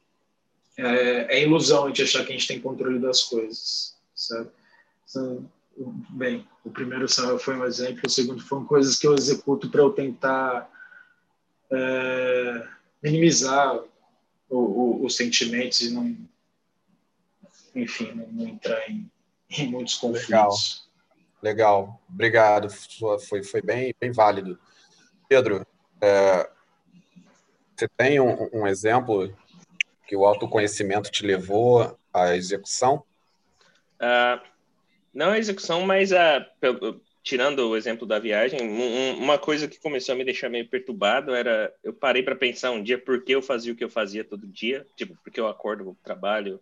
É, 0.77 1.37
é, 1.37 1.43
ilusão 1.43 1.85
a 1.85 1.87
gente 1.89 2.03
achar 2.03 2.25
que 2.25 2.31
a 2.31 2.35
gente 2.35 2.47
tem 2.47 2.61
controle 2.61 2.99
das 2.99 3.23
coisas. 3.23 3.97
Sabe? 4.15 4.49
Então, 5.09 5.49
bem, 6.09 6.47
o 6.63 6.69
primeiro 6.69 7.07
foi 7.39 7.55
um 7.55 7.65
exemplo, 7.65 8.01
o 8.05 8.09
segundo 8.09 8.41
foram 8.43 8.65
coisas 8.65 8.97
que 8.97 9.07
eu 9.07 9.15
executo 9.15 9.69
para 9.69 9.81
eu 9.81 9.91
tentar 9.91 10.69
é, 11.71 12.67
minimizar 13.01 13.75
o, 14.49 14.57
o, 14.57 15.05
os 15.05 15.15
sentimentos 15.15 15.81
e 15.81 15.91
não, 15.91 16.17
enfim, 17.75 18.11
não, 18.13 18.27
não 18.27 18.47
entrar 18.47 18.89
em, 18.89 19.09
em, 19.49 19.67
muitos 19.69 19.95
conflitos. 19.95 20.29
Legal, 20.29 20.49
legal, 21.41 22.01
obrigado, 22.09 22.69
foi, 23.27 23.43
foi 23.43 23.61
bem, 23.61 23.93
bem 23.99 24.11
válido. 24.11 24.59
Pedro, 25.27 25.65
é, 26.01 26.49
você 27.75 27.87
tem 27.97 28.19
um, 28.19 28.49
um 28.53 28.67
exemplo 28.67 29.33
que 30.07 30.15
o 30.15 30.25
autoconhecimento 30.25 31.11
te 31.11 31.25
levou 31.25 31.97
à 32.13 32.35
execução? 32.35 33.03
Uh, 33.95 34.41
não 35.13 35.31
a 35.31 35.37
execução, 35.37 35.85
mas 35.85 36.11
a, 36.11 36.45
tirando 37.23 37.69
o 37.69 37.77
exemplo 37.77 38.07
da 38.07 38.17
viagem, 38.17 38.61
um, 38.61 39.17
uma 39.17 39.37
coisa 39.37 39.67
que 39.67 39.79
começou 39.79 40.15
a 40.15 40.17
me 40.17 40.25
deixar 40.25 40.49
meio 40.49 40.67
perturbado 40.67 41.33
era 41.33 41.73
eu 41.83 41.93
parei 41.93 42.23
para 42.23 42.35
pensar 42.35 42.71
um 42.71 42.81
dia 42.81 42.97
por 42.97 43.23
que 43.23 43.33
eu 43.33 43.41
fazia 43.41 43.71
o 43.71 43.75
que 43.75 43.83
eu 43.83 43.89
fazia 43.89 44.23
todo 44.23 44.47
dia, 44.47 44.85
tipo, 44.95 45.15
porque 45.23 45.39
eu 45.39 45.47
acordo, 45.47 45.83
pro 45.83 45.95
trabalho, 46.03 46.59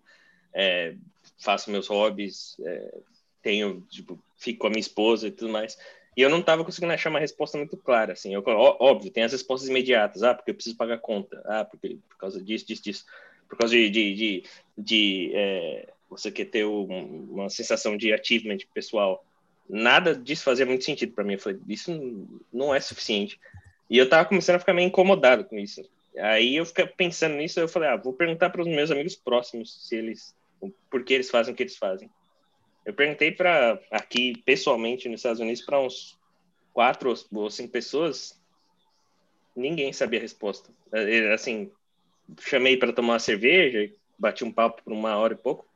é, 0.54 0.96
faço 1.40 1.72
meus 1.72 1.88
hobbies, 1.88 2.58
é, 2.66 2.98
tenho, 3.42 3.82
tipo, 3.90 4.20
fico 4.38 4.60
com 4.60 4.68
a 4.68 4.70
minha 4.70 4.80
esposa 4.80 5.28
e 5.28 5.32
tudo 5.32 5.52
mais. 5.52 5.78
E 6.16 6.22
eu 6.22 6.30
não 6.30 6.40
estava 6.40 6.66
conseguindo 6.66 6.94
achar 6.94 7.10
uma 7.10 7.20
resposta 7.20 7.58
muito 7.58 7.78
clara, 7.78 8.14
assim. 8.14 8.34
Eu, 8.34 8.44
óbvio, 8.46 9.12
tem 9.12 9.24
as 9.24 9.32
respostas 9.32 9.70
imediatas. 9.70 10.24
Ah, 10.24 10.34
porque 10.34 10.50
eu 10.50 10.56
preciso 10.56 10.76
pagar 10.76 10.98
conta. 10.98 11.42
Ah, 11.46 11.64
porque 11.64 11.98
por 12.10 12.18
causa 12.18 12.42
disso, 12.42 12.66
disso, 12.66 12.84
disso. 12.84 13.06
Por 13.48 13.58
causa 13.58 13.76
de, 13.76 13.90
de, 13.90 14.16
de, 14.16 14.44
de 14.76 15.32
é, 15.36 15.90
você 16.10 16.32
quer 16.32 16.46
ter 16.46 16.66
um, 16.66 17.28
uma 17.30 17.50
sensação 17.50 17.96
de 17.96 18.12
achievement 18.12 18.58
pessoal. 18.74 19.24
Nada 19.70 20.16
disso 20.16 20.44
fazia 20.44 20.66
muito 20.66 20.84
sentido 20.84 21.14
para 21.14 21.24
mim. 21.24 21.34
Eu 21.34 21.40
falei, 21.40 21.60
isso 21.68 22.28
não 22.52 22.74
é 22.74 22.80
suficiente. 22.80 23.40
E 23.88 23.98
eu 23.98 24.10
tava 24.10 24.28
começando 24.28 24.56
a 24.56 24.60
ficar 24.60 24.74
meio 24.74 24.88
incomodado 24.88 25.46
com 25.46 25.58
isso. 25.58 25.88
Aí 26.18 26.56
eu 26.56 26.66
fiquei 26.66 26.88
pensando 26.88 27.36
nisso, 27.36 27.60
eu 27.60 27.68
falei, 27.68 27.90
ah, 27.90 27.96
vou 27.96 28.12
perguntar 28.12 28.50
para 28.50 28.62
os 28.62 28.68
meus 28.68 28.90
amigos 28.90 29.16
próximos 29.16 29.88
se 29.88 29.96
eles, 29.96 30.36
por 30.90 31.04
que 31.04 31.14
eles 31.14 31.30
fazem 31.30 31.54
o 31.54 31.56
que 31.56 31.64
eles 31.64 31.78
fazem. 31.78 32.10
Eu 32.88 32.94
perguntei 32.94 33.32
para 33.32 33.80
aqui 33.92 34.42
pessoalmente 34.46 35.08
nos 35.08 35.20
Estados 35.20 35.40
Unidos 35.40 35.62
para 35.62 35.80
uns 35.80 36.18
quatro 36.74 37.14
ou 37.34 37.50
cinco 37.52 37.70
pessoas, 37.70 38.42
ninguém 39.56 39.94
sabia 39.94 40.20
a 40.20 40.22
resposta. 40.22 40.72
É, 40.92 41.34
assim, 41.34 41.70
chamei 42.40 42.78
para 42.78 42.94
tomar 42.94 43.14
uma 43.14 43.20
cerveja, 43.20 43.94
bati 44.18 44.44
um 44.44 44.52
papo 44.52 44.82
por 44.84 44.94
uma 44.94 45.16
hora 45.18 45.34
e 45.34 45.38
pouco 45.38 45.68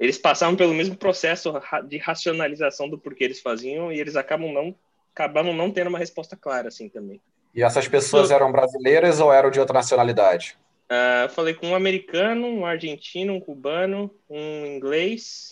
eles 0.00 0.16
passaram 0.16 0.56
pelo 0.56 0.72
mesmo 0.72 0.96
processo 0.96 1.52
de 1.86 1.98
racionalização 1.98 2.88
do 2.88 2.98
porquê 2.98 3.24
eles 3.24 3.40
faziam 3.40 3.92
e 3.92 4.00
eles 4.00 4.16
acabam 4.16 4.50
não 4.50 4.74
acabaram 5.12 5.52
não 5.52 5.70
tendo 5.70 5.88
uma 5.88 5.98
resposta 5.98 6.34
clara 6.34 6.68
assim 6.68 6.88
também. 6.88 7.20
E 7.54 7.62
essas 7.62 7.86
pessoas 7.86 8.30
eram 8.30 8.50
brasileiras 8.50 9.20
ou 9.20 9.30
eram 9.30 9.50
de 9.50 9.60
outra 9.60 9.74
nacionalidade? 9.74 10.56
Uh, 10.90 11.28
falei 11.28 11.52
com 11.52 11.68
um 11.68 11.74
americano, 11.74 12.46
um 12.46 12.64
argentino, 12.64 13.34
um 13.34 13.40
cubano, 13.40 14.10
um 14.28 14.64
inglês 14.66 15.50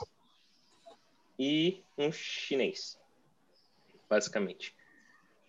e 1.38 1.82
um 1.96 2.10
chinês, 2.10 2.98
basicamente. 4.08 4.74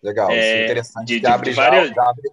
Legal, 0.02 0.30
isso 0.30 0.38
é, 0.38 0.60
é 0.60 0.64
interessante. 0.64 1.06
De, 1.06 1.20
de, 1.20 1.26
abre, 1.26 1.50
de 1.50 1.56
várias, 1.56 1.88
já, 1.88 1.94
já 1.94 2.08
abre 2.08 2.30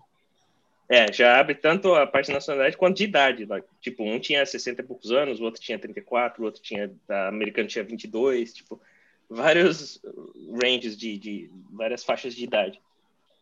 é, 0.90 1.12
já 1.12 1.38
abre 1.38 1.54
tanto 1.54 1.94
a 1.94 2.08
parte 2.08 2.28
de 2.28 2.34
nacionalidade 2.34 2.78
quanto 2.78 2.98
de 2.98 3.04
idade. 3.04 3.46
Tipo, 3.82 4.04
um 4.04 4.20
tinha 4.20 4.46
60 4.46 4.82
e 4.82 4.86
poucos 4.86 5.12
anos, 5.12 5.40
o 5.40 5.44
outro 5.44 5.62
tinha 5.62 5.78
34, 5.78 6.42
o 6.42 6.46
outro 6.46 6.62
tinha. 6.62 6.90
A 7.10 7.28
americana 7.28 7.68
tinha 7.68 7.84
22, 7.84 8.54
tipo, 8.54 8.82
vários 9.30 10.02
ranges 10.62 10.98
de, 10.98 11.18
de 11.18 11.52
várias 11.72 12.06
faixas 12.06 12.34
de 12.34 12.44
idade. 12.44 12.80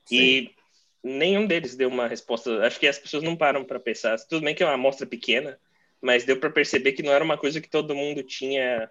Sim. 0.06 0.16
E 0.16 0.56
nenhum 1.04 1.46
deles 1.46 1.76
deu 1.76 1.88
uma 1.88 2.08
resposta. 2.08 2.66
Acho 2.66 2.80
que 2.80 2.88
as 2.88 2.98
pessoas 2.98 3.22
não 3.22 3.36
param 3.36 3.64
para 3.64 3.80
pensar. 3.80 4.18
Tudo 4.22 4.44
bem 4.44 4.56
que 4.56 4.64
é 4.64 4.66
uma 4.66 4.74
amostra 4.74 5.06
pequena, 5.06 5.60
mas 6.02 6.26
deu 6.26 6.40
para 6.40 6.50
perceber 6.50 6.94
que 6.94 7.04
não 7.04 7.14
era 7.14 7.24
uma 7.24 7.38
coisa 7.38 7.62
que 7.62 7.70
todo 7.70 7.94
mundo 7.94 8.24
tinha 8.24 8.90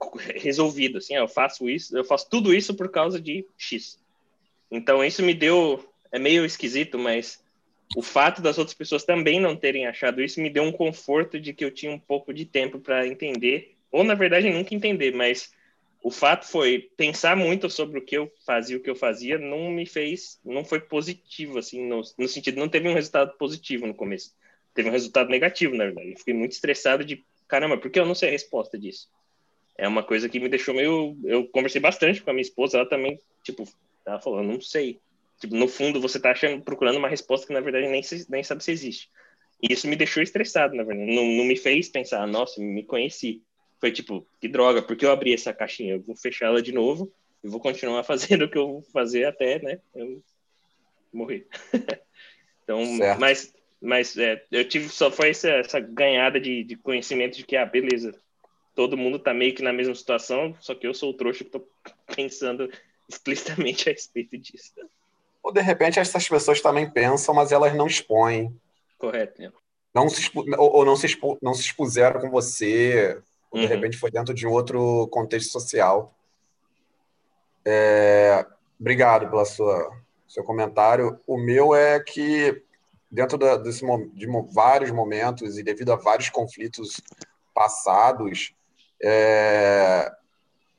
resolvido. 0.36 0.98
Assim, 0.98 1.14
eu 1.14 1.28
faço 1.28 1.68
isso, 1.68 1.96
eu 1.96 2.04
faço 2.04 2.28
tudo 2.28 2.54
isso 2.54 2.74
por 2.74 2.90
causa 2.90 3.20
de 3.20 3.46
X. 3.56 3.98
Então 4.70 5.04
isso 5.04 5.22
me 5.22 5.34
deu 5.34 5.84
é 6.10 6.18
meio 6.18 6.44
esquisito, 6.44 6.98
mas 6.98 7.42
o 7.94 8.02
fato 8.02 8.40
das 8.40 8.58
outras 8.58 8.76
pessoas 8.76 9.04
também 9.04 9.40
não 9.40 9.56
terem 9.56 9.86
achado 9.86 10.22
isso 10.22 10.40
me 10.40 10.50
deu 10.50 10.62
um 10.62 10.72
conforto 10.72 11.38
de 11.38 11.52
que 11.52 11.64
eu 11.64 11.70
tinha 11.70 11.92
um 11.92 11.98
pouco 11.98 12.32
de 12.32 12.44
tempo 12.44 12.78
para 12.78 13.06
entender, 13.06 13.76
ou 13.90 14.04
na 14.04 14.14
verdade 14.14 14.50
nunca 14.50 14.74
entender, 14.74 15.14
mas 15.14 15.52
o 16.02 16.10
fato 16.10 16.46
foi 16.46 16.90
pensar 16.96 17.36
muito 17.36 17.68
sobre 17.68 17.98
o 17.98 18.04
que 18.04 18.16
eu 18.16 18.30
fazia, 18.46 18.76
o 18.76 18.80
que 18.80 18.88
eu 18.88 18.94
fazia, 18.94 19.38
não 19.38 19.70
me 19.70 19.84
fez, 19.84 20.38
não 20.44 20.64
foi 20.64 20.80
positivo, 20.80 21.58
assim, 21.58 21.86
no, 21.86 22.02
no 22.16 22.28
sentido, 22.28 22.58
não 22.58 22.68
teve 22.68 22.88
um 22.88 22.94
resultado 22.94 23.36
positivo 23.36 23.86
no 23.86 23.94
começo. 23.94 24.32
Teve 24.74 24.88
um 24.88 24.92
resultado 24.92 25.28
negativo, 25.28 25.74
na 25.74 25.84
verdade. 25.84 26.12
Eu 26.12 26.16
fiquei 26.16 26.34
muito 26.34 26.52
estressado 26.52 27.04
de, 27.04 27.24
caramba, 27.48 27.76
por 27.76 27.90
que 27.90 27.98
eu 27.98 28.06
não 28.06 28.14
sei 28.14 28.28
a 28.28 28.32
resposta 28.32 28.78
disso? 28.78 29.08
É 29.78 29.88
uma 29.88 30.02
coisa 30.02 30.28
que 30.28 30.40
me 30.40 30.48
deixou 30.48 30.74
meio. 30.74 31.16
Eu 31.24 31.46
conversei 31.48 31.80
bastante 31.80 32.20
com 32.20 32.30
a 32.30 32.32
minha 32.32 32.42
esposa, 32.42 32.78
ela 32.78 32.88
também, 32.88 33.18
tipo, 33.42 33.64
ela 34.04 34.20
falou, 34.20 34.42
não 34.42 34.60
sei. 34.60 35.00
Tipo, 35.40 35.54
no 35.54 35.68
fundo, 35.68 36.00
você 36.00 36.18
tá 36.18 36.32
achando, 36.32 36.62
procurando 36.62 36.98
uma 36.98 37.08
resposta 37.08 37.46
que, 37.46 37.52
na 37.52 37.60
verdade, 37.60 37.86
nem, 37.86 38.02
nem 38.28 38.42
sabe 38.42 38.62
se 38.62 38.72
existe. 38.72 39.08
E 39.62 39.72
isso 39.72 39.88
me 39.88 39.96
deixou 39.96 40.22
estressado, 40.22 40.74
na 40.74 40.82
verdade. 40.82 41.14
Não, 41.14 41.24
não 41.24 41.44
me 41.44 41.56
fez 41.56 41.88
pensar, 41.88 42.26
nossa, 42.26 42.60
me 42.60 42.82
conheci 42.82 43.42
foi 43.80 43.92
tipo, 43.92 44.26
que 44.40 44.48
droga, 44.48 44.82
porque 44.82 45.04
eu 45.04 45.10
abri 45.10 45.32
essa 45.32 45.52
caixinha? 45.52 45.94
Eu 45.94 46.02
vou 46.02 46.16
fechar 46.16 46.46
ela 46.46 46.62
de 46.62 46.72
novo 46.72 47.12
e 47.42 47.48
vou 47.48 47.60
continuar 47.60 48.02
fazendo 48.04 48.44
o 48.44 48.50
que 48.50 48.58
eu 48.58 48.66
vou 48.66 48.82
fazer 48.92 49.24
até, 49.24 49.60
né, 49.60 49.80
eu 49.94 50.22
morrer. 51.12 51.46
então, 52.62 52.84
certo. 52.96 53.20
mas, 53.20 53.54
mas 53.80 54.16
é, 54.16 54.44
eu 54.50 54.68
tive 54.68 54.88
só 54.88 55.10
foi 55.10 55.30
essa, 55.30 55.48
essa 55.50 55.80
ganhada 55.80 56.40
de, 56.40 56.64
de 56.64 56.76
conhecimento 56.76 57.36
de 57.36 57.44
que, 57.44 57.56
ah, 57.56 57.64
beleza, 57.64 58.14
todo 58.78 58.96
mundo 58.96 59.18
tá 59.18 59.34
meio 59.34 59.52
que 59.56 59.60
na 59.60 59.72
mesma 59.72 59.92
situação, 59.92 60.54
só 60.60 60.72
que 60.72 60.86
eu 60.86 60.94
sou 60.94 61.10
o 61.10 61.12
trouxa 61.14 61.42
que 61.42 61.50
tô 61.50 61.66
pensando 62.14 62.70
explicitamente 63.08 63.90
a 63.90 63.92
respeito 63.92 64.38
disso. 64.38 64.72
Ou 65.42 65.50
de 65.52 65.60
repente 65.60 65.98
essas 65.98 66.28
pessoas 66.28 66.60
também 66.60 66.88
pensam, 66.88 67.34
mas 67.34 67.50
elas 67.50 67.74
não 67.74 67.88
expõem. 67.88 68.56
Correto. 68.96 69.42
Né? 69.42 69.50
Não 69.92 70.08
se 70.08 70.30
ou, 70.56 70.76
ou 70.76 70.84
não, 70.84 70.94
se 70.94 71.06
expu... 71.06 71.36
não 71.42 71.54
se 71.54 71.62
expuseram 71.62 72.20
com 72.20 72.30
você, 72.30 73.20
ou 73.50 73.58
de 73.58 73.66
uhum. 73.66 73.72
repente 73.72 73.96
foi 73.96 74.12
dentro 74.12 74.32
de 74.32 74.46
um 74.46 74.52
outro 74.52 75.08
contexto 75.08 75.50
social. 75.50 76.14
É, 77.64 78.46
obrigado 78.78 79.44
sua 79.44 79.90
seu 80.28 80.44
comentário. 80.44 81.18
O 81.26 81.36
meu 81.36 81.74
é 81.74 81.98
que 81.98 82.62
dentro 83.10 83.36
da, 83.36 83.56
desse, 83.56 83.84
de 84.14 84.26
vários 84.52 84.92
momentos 84.92 85.58
e 85.58 85.64
devido 85.64 85.92
a 85.92 85.96
vários 85.96 86.30
conflitos 86.30 87.00
passados, 87.52 88.54
é, 89.02 90.12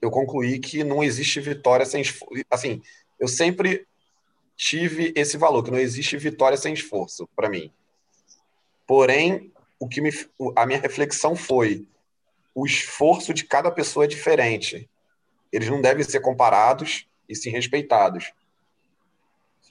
eu 0.02 0.10
concluí 0.10 0.60
que 0.60 0.84
não 0.84 1.04
existe 1.04 1.40
vitória 1.40 1.86
sem 1.86 2.02
esforço. 2.02 2.44
Assim, 2.50 2.82
eu 3.20 3.28
sempre 3.28 3.88
tive 4.56 5.14
esse 5.16 5.38
valor 5.38 5.64
que 5.64 5.72
não 5.72 5.80
existe 5.80 6.18
vitória 6.18 6.58
sem 6.58 6.74
esforço 6.74 7.28
para 7.36 7.50
mim. 7.50 7.72
Porém, 8.86 9.52
o 9.80 9.88
que 9.88 10.02
me, 10.02 10.12
a 10.56 10.66
minha 10.66 10.80
reflexão 10.80 11.36
foi 11.36 11.86
o 12.54 12.66
esforço 12.66 13.34
de 13.34 13.46
cada 13.46 13.72
pessoa 13.72 14.06
é 14.06 14.08
diferente. 14.08 14.90
Eles 15.52 15.70
não 15.70 15.82
devem 15.82 16.04
ser 16.04 16.20
comparados 16.20 17.08
e 17.28 17.36
sim 17.36 17.50
respeitados. 17.50 18.34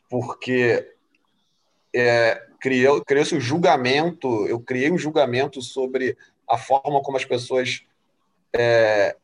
Porque 0.09 0.94
é, 1.94 2.46
criou-se 2.61 3.34
um 3.34 3.40
julgamento, 3.40 4.46
eu 4.46 4.59
criei 4.59 4.90
um 4.90 4.99
julgamento 4.99 5.61
sobre 5.61 6.16
a 6.49 6.57
forma 6.57 7.03
como 7.03 7.16
as 7.16 7.24
pessoas. 7.24 7.84
É, 8.55 9.16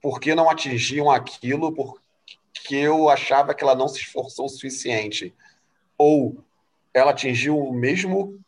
por 0.00 0.20
que 0.20 0.34
não 0.34 0.50
atingiam 0.50 1.10
aquilo, 1.10 1.72
porque 1.74 2.74
eu 2.74 3.08
achava 3.08 3.54
que 3.54 3.62
ela 3.64 3.74
não 3.74 3.88
se 3.88 4.00
esforçou 4.00 4.46
o 4.46 4.48
suficiente. 4.48 5.34
Ou 5.96 6.36
ela 6.92 7.10
atingiu 7.10 7.58
o 7.58 7.72
mesmo 7.72 8.38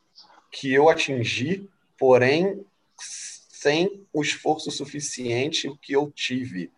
que 0.50 0.72
eu 0.72 0.88
atingi, 0.88 1.68
porém 1.98 2.64
sem 2.98 4.06
o 4.12 4.22
esforço 4.22 4.70
suficiente 4.70 5.74
que 5.82 5.92
eu 5.92 6.10
tive. 6.10 6.70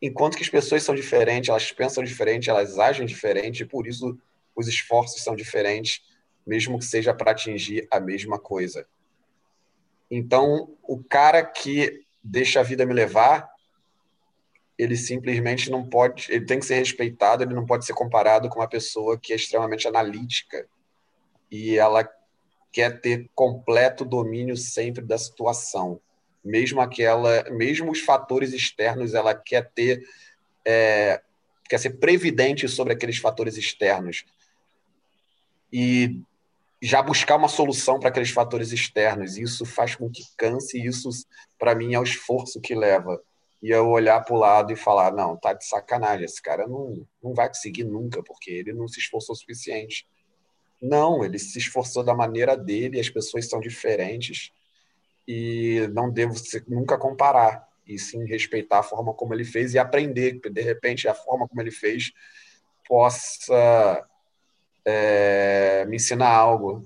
Enquanto 0.00 0.36
que 0.36 0.42
as 0.42 0.48
pessoas 0.48 0.82
são 0.82 0.94
diferentes, 0.94 1.48
elas 1.48 1.70
pensam 1.70 2.02
diferente, 2.02 2.50
elas 2.50 2.78
agem 2.78 3.06
diferente, 3.06 3.62
e 3.62 3.66
por 3.66 3.86
isso 3.86 4.18
os 4.56 4.68
esforços 4.68 5.22
são 5.22 5.36
diferentes, 5.36 6.02
mesmo 6.46 6.78
que 6.78 6.84
seja 6.84 7.12
para 7.12 7.32
atingir 7.32 7.86
a 7.90 8.00
mesma 8.00 8.38
coisa. 8.38 8.86
Então, 10.10 10.76
o 10.82 11.02
cara 11.02 11.44
que 11.44 12.04
deixa 12.22 12.60
a 12.60 12.62
vida 12.62 12.86
me 12.86 12.94
levar, 12.94 13.50
ele 14.78 14.96
simplesmente 14.96 15.70
não 15.70 15.88
pode, 15.88 16.26
ele 16.30 16.44
tem 16.44 16.58
que 16.58 16.66
ser 16.66 16.76
respeitado, 16.76 17.42
ele 17.42 17.54
não 17.54 17.66
pode 17.66 17.84
ser 17.84 17.92
comparado 17.92 18.48
com 18.48 18.60
uma 18.60 18.68
pessoa 18.68 19.18
que 19.18 19.32
é 19.32 19.36
extremamente 19.36 19.86
analítica 19.86 20.66
e 21.50 21.76
ela 21.76 22.08
quer 22.72 23.00
ter 23.00 23.30
completo 23.34 24.04
domínio 24.04 24.56
sempre 24.56 25.04
da 25.04 25.18
situação. 25.18 26.00
Mesmo 26.42 26.80
aquela, 26.80 27.44
mesmo 27.50 27.92
os 27.92 28.00
fatores 28.00 28.52
externos, 28.52 29.14
ela 29.14 29.34
quer 29.34 29.70
ter, 29.74 30.02
é, 30.64 31.20
quer 31.68 31.78
ser 31.78 31.90
previdente 31.98 32.66
sobre 32.68 32.94
aqueles 32.94 33.18
fatores 33.18 33.56
externos 33.56 34.24
e 35.72 36.20
já 36.82 37.00
buscar 37.00 37.36
uma 37.36 37.48
solução 37.48 38.00
para 38.00 38.08
aqueles 38.08 38.30
fatores 38.30 38.72
externos. 38.72 39.38
Isso 39.38 39.64
faz 39.64 39.94
com 39.94 40.10
que 40.10 40.24
canse, 40.36 40.78
e 40.78 40.86
isso, 40.86 41.08
para 41.56 41.76
mim, 41.76 41.94
é 41.94 42.00
o 42.00 42.02
esforço 42.02 42.60
que 42.60 42.74
leva. 42.74 43.22
E 43.62 43.70
eu 43.70 43.88
olhar 43.88 44.20
para 44.24 44.34
o 44.34 44.38
lado 44.38 44.72
e 44.72 44.76
falar: 44.76 45.12
não, 45.12 45.36
tá 45.36 45.52
de 45.52 45.64
sacanagem, 45.64 46.24
esse 46.24 46.42
cara 46.42 46.66
não, 46.66 47.06
não 47.22 47.32
vai 47.32 47.46
conseguir 47.46 47.84
nunca, 47.84 48.20
porque 48.24 48.50
ele 48.50 48.72
não 48.72 48.88
se 48.88 48.98
esforçou 48.98 49.34
o 49.34 49.38
suficiente. 49.38 50.08
Não, 50.80 51.24
ele 51.24 51.38
se 51.38 51.56
esforçou 51.58 52.02
da 52.02 52.12
maneira 52.12 52.56
dele, 52.56 52.98
as 52.98 53.08
pessoas 53.08 53.48
são 53.48 53.60
diferentes 53.60 54.50
e 55.28 55.88
não 55.92 56.10
devo 56.10 56.34
nunca 56.66 56.98
comparar, 56.98 57.68
e 57.86 57.96
sim 57.96 58.24
respeitar 58.24 58.80
a 58.80 58.82
forma 58.82 59.14
como 59.14 59.32
ele 59.32 59.44
fez 59.44 59.74
e 59.74 59.78
aprender 59.78 60.40
que, 60.40 60.50
de 60.50 60.60
repente, 60.60 61.06
a 61.06 61.14
forma 61.14 61.46
como 61.46 61.60
ele 61.60 61.70
fez 61.70 62.12
possa 62.88 64.04
é, 64.84 65.84
me 65.86 65.96
ensinar 65.96 66.30
algo 66.30 66.84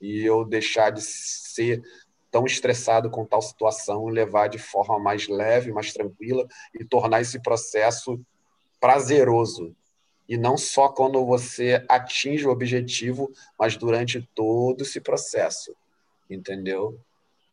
e 0.00 0.24
eu 0.24 0.44
deixar 0.44 0.90
de 0.90 1.02
ser 1.02 1.82
tão 2.30 2.44
estressado 2.44 3.10
com 3.10 3.24
tal 3.24 3.40
situação 3.40 4.06
levar 4.06 4.48
de 4.48 4.58
forma 4.58 4.98
mais 4.98 5.28
leve, 5.28 5.72
mais 5.72 5.92
tranquila 5.92 6.46
e 6.74 6.84
tornar 6.84 7.20
esse 7.20 7.40
processo 7.40 8.20
prazeroso 8.80 9.74
e 10.28 10.36
não 10.36 10.58
só 10.58 10.88
quando 10.88 11.24
você 11.24 11.84
atinge 11.88 12.46
o 12.46 12.50
objetivo, 12.50 13.32
mas 13.58 13.76
durante 13.76 14.20
todo 14.34 14.82
esse 14.82 15.00
processo, 15.00 15.74
entendeu? 16.28 17.00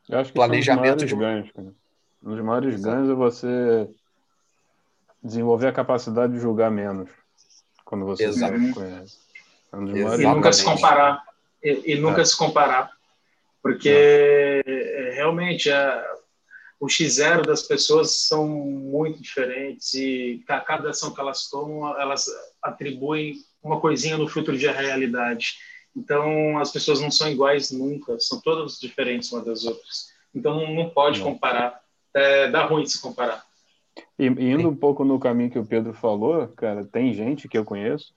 Eu 0.10 0.20
acho 0.20 0.32
que 0.32 0.36
Planejamento 0.36 1.06
de 1.06 1.16
ganhos, 1.16 1.52
cara. 1.52 1.74
Um 2.22 2.36
dos 2.36 2.44
maiores 2.44 2.76
Exato. 2.76 2.96
ganhos 2.96 3.10
é 3.10 3.14
você 3.14 3.90
desenvolver 5.24 5.68
a 5.68 5.72
capacidade 5.72 6.34
de 6.34 6.40
julgar 6.40 6.70
menos 6.70 7.10
quando 7.86 8.06
você 8.06 8.26
Exato. 8.26 8.54
conhece. 8.74 9.25
É 9.74 10.22
e 10.22 10.26
nunca 10.26 10.54
se 10.54 10.64
comparar. 10.64 11.24
E, 11.64 11.94
e 11.94 11.96
nunca 11.96 12.22
é. 12.22 12.26
se 12.26 12.38
comparar. 12.38 12.92
Porque 13.62 13.90
é. 14.66 15.12
realmente 15.16 15.72
a, 15.72 16.06
o 16.80 16.88
X0 16.88 17.46
das 17.46 17.64
pessoas 17.64 18.28
são 18.28 18.48
muito 18.48 19.22
diferentes 19.22 19.94
e 19.94 20.44
cada 20.48 20.90
ação 20.90 21.14
que 21.14 21.20
elas 21.20 21.50
tomam, 21.50 22.00
elas 22.00 22.26
atribuem 22.62 23.36
uma 23.64 23.80
coisinha 23.80 24.18
no 24.18 24.28
filtro 24.28 24.58
de 24.58 24.68
realidade. 24.68 25.56
Então, 25.96 26.60
as 26.60 26.72
pessoas 26.72 27.00
não 27.00 27.10
são 27.10 27.30
iguais 27.30 27.72
nunca, 27.72 28.20
são 28.20 28.42
todas 28.42 28.78
diferentes 28.80 29.32
umas 29.32 29.46
das 29.46 29.64
outras. 29.64 30.14
Então, 30.34 30.56
não, 30.56 30.74
não 30.74 30.90
pode 30.90 31.20
não. 31.20 31.32
comparar. 31.32 31.82
É, 32.14 32.50
dá 32.50 32.66
ruim 32.66 32.86
se 32.86 33.02
comparar. 33.02 33.44
E 34.20 34.28
indo 34.28 34.70
um 34.70 34.76
pouco 34.76 35.04
no 35.04 35.20
caminho 35.20 35.50
que 35.50 35.60
o 35.60 35.66
Pedro 35.66 35.94
falou, 35.94 36.48
cara, 36.50 36.86
tem 36.86 37.14
gente 37.14 37.48
que 37.48 37.58
eu 37.58 37.66
conheço 37.66 38.14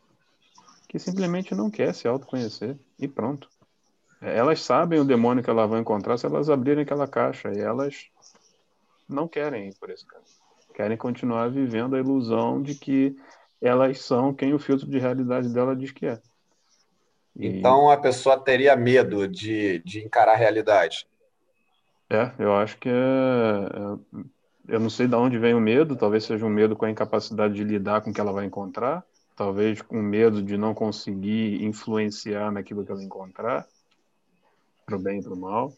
que 0.88 0.98
simplesmente 0.98 1.54
não 1.54 1.70
quer 1.70 1.94
se 1.94 2.08
autoconhecer 2.08 2.76
e 2.98 3.06
pronto. 3.06 3.48
Elas 4.20 4.62
sabem 4.62 4.98
o 4.98 5.04
demônio 5.04 5.44
que 5.44 5.50
elas 5.50 5.68
vão 5.68 5.78
encontrar 5.78 6.18
se 6.18 6.26
elas 6.26 6.50
abrirem 6.50 6.82
aquela 6.82 7.06
caixa 7.06 7.52
e 7.52 7.60
elas 7.60 8.06
não 9.08 9.28
querem 9.28 9.68
ir 9.68 9.74
por 9.78 9.90
esse 9.90 10.04
caminho. 10.04 10.26
Querem 10.74 10.96
continuar 10.96 11.50
vivendo 11.50 11.94
a 11.94 11.98
ilusão 11.98 12.60
de 12.62 12.74
que 12.74 13.16
elas 13.60 14.00
são 14.00 14.32
quem 14.32 14.54
o 14.54 14.58
filtro 14.58 14.88
de 14.88 14.98
realidade 14.98 15.48
dela 15.48 15.76
diz 15.76 15.92
que 15.92 16.06
é. 16.06 16.20
E... 17.36 17.46
Então 17.46 17.90
a 17.90 17.96
pessoa 17.96 18.38
teria 18.38 18.74
medo 18.74 19.28
de, 19.28 19.80
de 19.80 20.04
encarar 20.04 20.32
a 20.32 20.36
realidade. 20.36 21.06
É, 22.10 22.32
eu 22.38 22.56
acho 22.56 22.78
que 22.78 22.88
é, 22.88 22.92
é, 22.92 24.24
eu 24.68 24.80
não 24.80 24.88
sei 24.88 25.06
de 25.06 25.14
onde 25.14 25.38
vem 25.38 25.54
o 25.54 25.60
medo, 25.60 25.96
talvez 25.96 26.24
seja 26.24 26.46
um 26.46 26.50
medo 26.50 26.74
com 26.74 26.86
a 26.86 26.90
incapacidade 26.90 27.54
de 27.54 27.64
lidar 27.64 28.00
com 28.00 28.10
o 28.10 28.14
que 28.14 28.20
ela 28.20 28.32
vai 28.32 28.46
encontrar, 28.46 29.04
talvez 29.38 29.80
com 29.80 30.02
medo 30.02 30.42
de 30.42 30.58
não 30.58 30.74
conseguir 30.74 31.64
influenciar 31.64 32.50
naquilo 32.50 32.84
que 32.84 32.90
ela 32.90 33.04
encontrar, 33.04 33.64
para 34.84 34.96
o 34.96 34.98
bem 34.98 35.20
e 35.20 35.22
para 35.22 35.32
o 35.32 35.36
mal. 35.36 35.72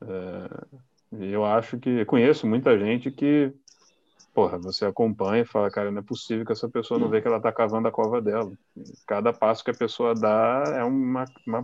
É, 0.00 1.28
eu 1.32 1.44
acho 1.44 1.78
que 1.78 2.02
conheço 2.06 2.46
muita 2.46 2.78
gente 2.78 3.10
que, 3.10 3.52
porra, 4.32 4.56
você 4.56 4.86
acompanha 4.86 5.42
e 5.42 5.46
fala, 5.46 5.70
cara, 5.70 5.90
não 5.90 5.98
é 5.98 6.02
possível 6.02 6.46
que 6.46 6.52
essa 6.52 6.66
pessoa 6.66 6.98
não 6.98 7.10
vê 7.10 7.20
que 7.20 7.28
ela 7.28 7.40
tá 7.40 7.52
cavando 7.52 7.88
a 7.88 7.92
cova 7.92 8.22
dela. 8.22 8.50
Cada 9.06 9.34
passo 9.34 9.62
que 9.62 9.70
a 9.70 9.74
pessoa 9.74 10.14
dá 10.14 10.64
é 10.74 10.82
uma, 10.82 11.26
uma 11.46 11.60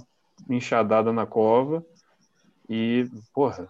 enxadada 0.50 1.10
na 1.10 1.24
cova 1.24 1.82
e, 2.68 3.08
porra, 3.32 3.66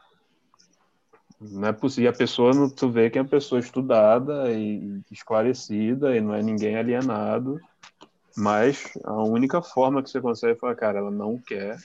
Não 1.50 1.68
é 1.68 1.72
possível. 1.72 2.10
A 2.10 2.14
pessoa, 2.14 2.52
tu 2.70 2.88
vê 2.88 3.10
que 3.10 3.18
é 3.18 3.22
uma 3.22 3.28
pessoa 3.28 3.58
estudada 3.58 4.50
e 4.52 5.00
esclarecida 5.10 6.16
e 6.16 6.20
não 6.20 6.34
é 6.34 6.42
ninguém 6.42 6.76
alienado. 6.76 7.60
Mas 8.36 8.92
a 9.04 9.22
única 9.22 9.60
forma 9.60 10.02
que 10.02 10.08
você 10.08 10.20
consegue 10.20 10.58
falar, 10.58 10.76
cara, 10.76 10.98
ela 10.98 11.10
não 11.10 11.38
quer 11.38 11.76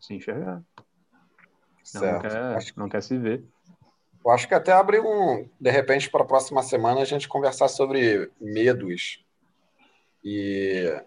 se 0.00 0.14
enxergar. 0.14 0.62
Certo. 1.82 2.12
Não 2.12 2.20
quer, 2.20 2.56
acho... 2.56 2.72
não 2.76 2.88
quer 2.88 3.02
se 3.02 3.16
ver. 3.16 3.44
Eu 4.24 4.30
acho 4.30 4.48
que 4.48 4.54
até 4.54 4.72
abre 4.72 5.00
um. 5.00 5.48
De 5.60 5.70
repente, 5.70 6.10
para 6.10 6.22
a 6.22 6.26
próxima 6.26 6.62
semana, 6.62 7.00
a 7.00 7.04
gente 7.04 7.28
conversar 7.28 7.68
sobre 7.68 8.30
medos. 8.40 9.24
E 10.24 10.98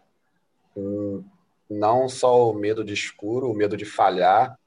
não 1.70 2.08
só 2.08 2.51
o 2.51 2.53
medo 2.53 2.84
de 2.84 2.93
escuro, 2.93 3.49
o 3.49 3.55
medo 3.55 3.76
de 3.76 3.86
falhar, 3.86 4.58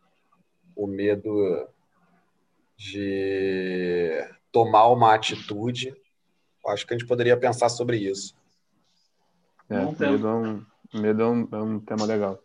o 0.77 0.87
medo 0.87 1.69
de 2.81 4.27
tomar 4.51 4.87
uma 4.89 5.15
atitude. 5.15 5.95
Eu 6.65 6.71
acho 6.71 6.87
que 6.87 6.95
a 6.95 6.97
gente 6.97 7.07
poderia 7.07 7.37
pensar 7.37 7.69
sobre 7.69 7.99
isso. 7.99 8.35
É, 9.69 9.85
medo, 9.85 10.27
é 10.27 10.33
um, 10.33 10.67
medo 10.95 11.23
é 11.23 11.27
um, 11.27 11.49
é 11.53 11.57
um 11.57 11.79
tema 11.79 12.07
legal. 12.07 12.43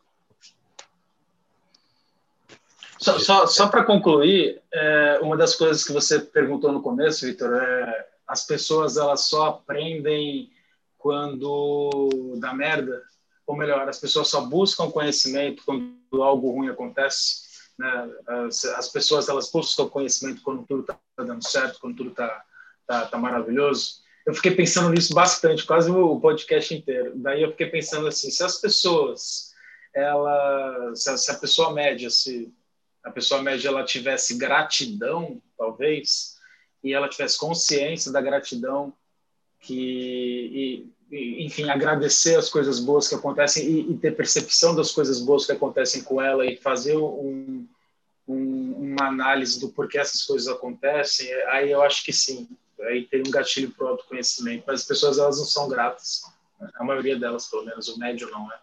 Só, 3.00 3.18
só, 3.18 3.48
só 3.48 3.70
para 3.70 3.86
concluir, 3.86 4.62
é, 4.74 5.20
uma 5.22 5.38
das 5.38 5.56
coisas 5.56 5.86
que 5.86 5.94
você 5.94 6.20
perguntou 6.20 6.72
no 6.72 6.82
começo, 6.82 7.26
Vitor, 7.26 7.54
é 7.54 8.08
as 8.28 8.46
pessoas 8.46 8.98
elas 8.98 9.22
só 9.22 9.48
aprendem 9.48 10.52
quando 10.98 12.00
dá 12.40 12.54
merda, 12.54 13.02
ou 13.48 13.56
melhor, 13.56 13.88
as 13.88 14.00
pessoas 14.00 14.28
só 14.28 14.42
buscam 14.42 14.92
conhecimento 14.92 15.64
quando 15.66 15.96
algo 16.22 16.52
ruim 16.52 16.68
acontece. 16.68 17.45
Né? 17.78 18.10
As, 18.48 18.66
as 18.66 18.90
pessoas 18.90 19.30
elas 19.30 19.52
buscam 19.52 19.88
conhecimento 19.88 20.42
quando 20.42 20.66
tudo 20.66 20.82
está 20.82 21.00
dando 21.18 21.48
certo, 21.48 21.80
quando 21.80 21.96
tudo 21.96 22.12
está 22.12 22.44
tá, 22.88 23.06
tá 23.06 23.18
maravilhoso. 23.18 24.04
Eu 24.26 24.34
fiquei 24.34 24.52
pensando 24.52 24.90
nisso 24.90 25.14
bastante, 25.14 25.66
quase 25.66 25.92
o 25.92 26.20
podcast 26.20 26.74
inteiro. 26.74 27.14
Daí 27.16 27.44
eu 27.44 27.52
fiquei 27.52 27.68
pensando 27.68 28.08
assim, 28.08 28.32
se 28.32 28.44
as 28.44 28.60
pessoas, 28.60 29.54
ela, 29.94 30.96
se 30.96 31.10
a, 31.10 31.18
se 31.18 31.32
a 31.32 31.36
pessoa 31.36 31.74
média, 31.74 32.10
se 32.10 32.52
a 33.04 33.12
pessoa 33.12 33.42
média 33.42 33.68
ela 33.68 33.86
tivesse 33.86 34.36
gratidão, 34.36 35.42
talvez, 35.56 36.36
e 36.84 36.92
ela 36.94 37.08
tivesse 37.08 37.38
consciência 37.38 38.12
da 38.12 38.20
gratidão 38.20 38.94
que, 39.60 40.92
enfim, 41.16 41.70
agradecer 41.70 42.36
as 42.36 42.50
coisas 42.50 42.80
boas 42.80 43.08
que 43.08 43.16
acontecem 43.16 43.66
e, 43.66 43.92
e, 43.92 43.98
ter 43.98 44.16
percepção 44.16 44.76
das 44.76 44.92
coisas 44.92 45.20
boas 45.20 45.46
que 45.46 45.52
acontecem 45.52 46.04
com 46.04 46.22
ela 46.22 46.46
e 46.46 46.58
fazer 46.58 46.98
um, 46.98 47.66
um, 48.28 48.94
uma 48.94 49.08
análise 49.08 49.60
do 49.60 49.70
porquê 49.70 49.98
essas 49.98 50.24
coisas 50.24 50.48
acontecem, 50.48 51.32
aí 51.50 51.72
eu 51.72 51.82
acho 51.82 52.04
que 52.04 52.12
sim, 52.12 52.48
aí 52.82 53.06
tem 53.06 53.22
um 53.22 53.32
gatilho 53.32 53.72
para 53.72 53.86
o 53.86 53.90
autoconhecimento. 53.90 54.64
Mas 54.68 54.82
as 54.82 54.88
pessoas 54.88 55.18
elas 55.18 55.38
não 55.38 55.46
são 55.46 55.70
gratas, 55.70 56.22
a 56.76 56.84
maioria 56.84 57.18
delas, 57.18 57.48
pelo 57.48 57.66
menos, 57.66 57.88
o 57.88 58.00
médio 58.00 58.30
não 58.30 58.52
é. 58.52 58.60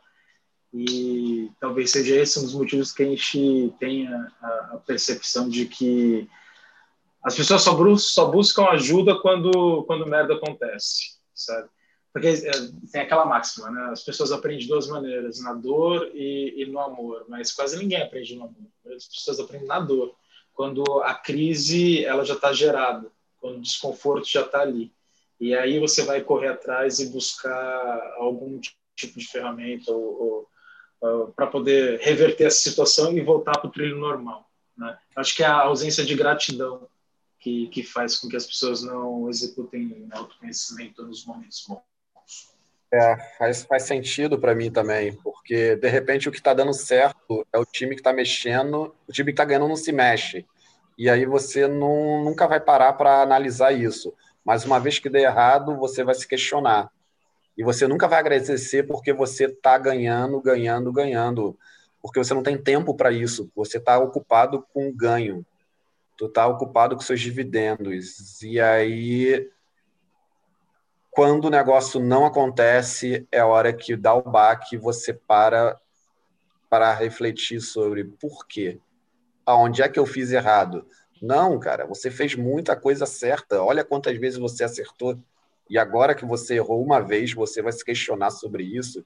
E 0.74 1.50
talvez 1.60 1.90
seja 1.90 2.16
esse 2.16 2.38
um 2.38 2.42
dos 2.42 2.54
motivos 2.54 2.92
que 2.92 3.02
a 3.02 3.06
gente 3.06 3.74
tenha 3.78 4.32
a, 4.40 4.80
percepção 4.86 5.48
de 5.48 5.66
que 5.66 6.28
as 7.22 7.36
pessoas 7.36 7.62
só, 7.62 7.96
só 7.96 8.30
buscam 8.30 8.64
ajuda 8.68 9.20
quando, 9.20 9.84
quando 9.84 10.06
merda 10.06 10.34
acontece, 10.34 11.18
sabe? 11.34 11.68
Porque 12.12 12.28
é, 12.28 12.50
tem 12.92 13.00
aquela 13.00 13.24
máxima, 13.24 13.70
né? 13.70 13.90
As 13.90 14.02
pessoas 14.02 14.32
aprendem 14.32 14.60
de 14.60 14.68
duas 14.68 14.86
maneiras, 14.86 15.40
na 15.40 15.54
dor 15.54 16.10
e, 16.14 16.62
e, 16.62 16.66
no 16.66 16.78
amor, 16.78 17.24
mas 17.28 17.52
quase 17.52 17.78
ninguém 17.78 18.02
aprende 18.02 18.36
no 18.36 18.44
amor. 18.44 18.94
As 18.94 19.06
pessoas 19.06 19.40
aprendem 19.40 19.66
na 19.66 19.80
dor, 19.80 20.14
quando 20.52 20.84
a 21.02 21.14
crise 21.14 22.04
ela 22.04 22.24
já 22.24 22.34
está 22.34 22.52
gerada, 22.52 23.10
quando 23.40 23.56
o 23.56 23.62
desconforto 23.62 24.28
já 24.28 24.42
está 24.42 24.60
ali. 24.60 24.92
E 25.40 25.54
aí 25.54 25.78
você 25.80 26.02
vai 26.02 26.20
correr 26.20 26.48
atrás 26.48 27.00
e 27.00 27.10
buscar 27.10 28.14
algum 28.16 28.60
tipo 28.94 29.18
de 29.18 29.26
ferramenta 29.26 29.90
ou, 29.90 30.48
ou 31.00 31.28
para 31.34 31.46
poder 31.46 31.98
reverter 32.00 32.44
essa 32.44 32.60
situação 32.60 33.16
e 33.16 33.20
voltar 33.20 33.58
para 33.58 33.68
o 33.68 33.72
trilho 33.72 33.98
normal. 33.98 34.48
Né? 34.76 34.96
Acho 35.16 35.34
que 35.34 35.42
é 35.42 35.46
a 35.46 35.62
ausência 35.62 36.04
de 36.04 36.14
gratidão 36.14 36.88
que, 37.40 37.66
que 37.68 37.82
faz 37.82 38.18
com 38.18 38.28
que 38.28 38.36
as 38.36 38.46
pessoas 38.46 38.82
não 38.82 39.28
executem 39.28 40.06
autoconhecimento 40.12 41.04
nos 41.04 41.24
momentos 41.24 41.64
bons. 41.66 41.91
É, 42.94 43.16
faz, 43.38 43.64
faz 43.64 43.84
sentido 43.84 44.38
para 44.38 44.54
mim 44.54 44.70
também, 44.70 45.14
porque 45.14 45.76
de 45.76 45.88
repente 45.88 46.28
o 46.28 46.32
que 46.32 46.36
está 46.36 46.52
dando 46.52 46.74
certo 46.74 47.46
é 47.50 47.58
o 47.58 47.64
time 47.64 47.94
que 47.94 48.02
está 48.02 48.12
mexendo, 48.12 48.94
o 49.08 49.12
time 49.12 49.26
que 49.28 49.32
está 49.32 49.46
ganhando 49.46 49.66
não 49.66 49.76
se 49.76 49.90
mexe. 49.90 50.46
E 50.98 51.08
aí 51.08 51.24
você 51.24 51.66
não, 51.66 52.22
nunca 52.22 52.46
vai 52.46 52.60
parar 52.60 52.92
para 52.92 53.22
analisar 53.22 53.72
isso. 53.72 54.12
Mas 54.44 54.64
uma 54.64 54.78
vez 54.78 54.98
que 54.98 55.08
der 55.08 55.22
errado, 55.22 55.76
você 55.76 56.04
vai 56.04 56.14
se 56.14 56.28
questionar. 56.28 56.90
E 57.56 57.62
você 57.64 57.86
nunca 57.86 58.06
vai 58.06 58.18
agradecer 58.18 58.82
porque 58.84 59.12
você 59.12 59.46
está 59.46 59.78
ganhando, 59.78 60.40
ganhando, 60.40 60.92
ganhando. 60.92 61.58
Porque 62.00 62.18
você 62.18 62.34
não 62.34 62.42
tem 62.42 62.58
tempo 62.58 62.94
para 62.94 63.10
isso. 63.10 63.50
Você 63.54 63.78
está 63.78 63.98
ocupado 63.98 64.66
com 64.72 64.92
ganho. 64.94 65.46
Tu 66.16 66.26
está 66.26 66.46
ocupado 66.46 66.94
com 66.94 67.02
seus 67.02 67.20
dividendos. 67.20 68.42
E 68.42 68.60
aí, 68.60 69.48
quando 71.12 71.44
o 71.44 71.50
negócio 71.50 72.00
não 72.00 72.24
acontece, 72.24 73.28
é 73.30 73.38
a 73.38 73.46
hora 73.46 73.70
que 73.70 73.94
dá 73.94 74.14
o 74.14 74.22
baque 74.22 74.78
você 74.78 75.12
para 75.12 75.78
para 76.70 76.94
refletir 76.94 77.60
sobre 77.60 78.02
por 78.02 78.46
quê. 78.46 78.80
Aonde 79.44 79.82
é 79.82 79.88
que 79.90 79.98
eu 79.98 80.06
fiz 80.06 80.32
errado? 80.32 80.86
Não, 81.20 81.60
cara, 81.60 81.84
você 81.84 82.10
fez 82.10 82.34
muita 82.34 82.74
coisa 82.74 83.04
certa. 83.04 83.62
Olha 83.62 83.84
quantas 83.84 84.16
vezes 84.16 84.38
você 84.38 84.64
acertou 84.64 85.18
e 85.68 85.76
agora 85.76 86.14
que 86.14 86.24
você 86.24 86.54
errou 86.54 86.82
uma 86.82 86.98
vez, 86.98 87.34
você 87.34 87.60
vai 87.60 87.72
se 87.72 87.84
questionar 87.84 88.30
sobre 88.30 88.62
isso? 88.62 89.04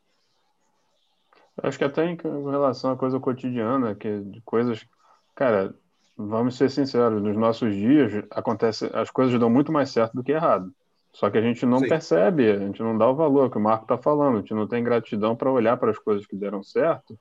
Acho 1.61 1.76
que 1.76 1.84
até 1.84 2.04
em 2.04 2.16
relação 2.16 2.92
à 2.92 2.96
coisa 2.96 3.18
cotidiana, 3.18 3.96
que 3.96 4.20
de 4.20 4.40
coisas, 4.42 4.86
cara, 5.34 5.74
vamos 6.16 6.57
ser 6.57 6.70
sinceros, 6.70 7.20
nos 7.20 7.36
nossos 7.36 7.74
dias 7.74 8.24
acontece, 8.30 8.88
as 8.94 9.11
coisas 9.11 9.40
dão 9.40 9.50
muito 9.50 9.72
mais 9.72 9.90
certo 9.90 10.14
do 10.14 10.22
que 10.22 10.30
errado. 10.30 10.72
Só 11.17 11.31
que 11.31 11.39
a 11.39 11.41
gente 11.41 11.64
não 11.64 11.79
Sim. 11.79 11.89
percebe, 11.89 12.51
a 12.51 12.59
gente 12.59 12.83
não 12.83 12.97
dá 12.97 13.09
o 13.09 13.14
valor 13.14 13.51
que 13.51 13.57
o 13.57 13.61
Marco 13.61 13.85
está 13.85 13.97
falando, 13.97 14.37
a 14.37 14.41
gente 14.41 14.53
não 14.53 14.67
tem 14.67 14.85
gratidão 14.85 15.35
para 15.35 15.51
olhar 15.51 15.79
para 15.79 15.91
as 15.91 15.99
coisas 15.99 16.27
que 16.27 16.37
deram 16.37 16.62
certo 16.62 17.19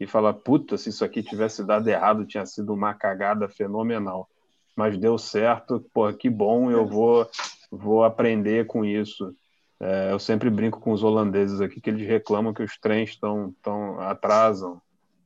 e 0.00 0.06
falar, 0.06 0.34
puta, 0.34 0.76
se 0.76 0.88
isso 0.88 1.04
aqui 1.04 1.22
tivesse 1.22 1.62
dado 1.62 1.86
errado, 1.86 2.26
tinha 2.26 2.44
sido 2.44 2.74
uma 2.74 2.92
cagada 2.92 3.48
fenomenal. 3.48 4.28
Mas 4.74 4.98
deu 4.98 5.16
certo, 5.16 5.80
pô, 5.94 6.12
que 6.12 6.28
bom, 6.28 6.72
eu 6.72 6.88
vou 6.88 7.24
vou 7.70 8.02
aprender 8.02 8.66
com 8.66 8.84
isso. 8.84 9.32
É, 9.78 10.10
eu 10.10 10.18
sempre 10.18 10.50
brinco 10.50 10.80
com 10.80 10.90
os 10.90 11.04
holandeses 11.04 11.60
aqui 11.60 11.80
que 11.80 11.88
eles 11.88 12.04
reclamam 12.04 12.52
que 12.52 12.64
os 12.64 12.76
trens 12.76 13.10
estão 13.10 13.54
tão 13.62 14.00
atrasam. 14.00 14.82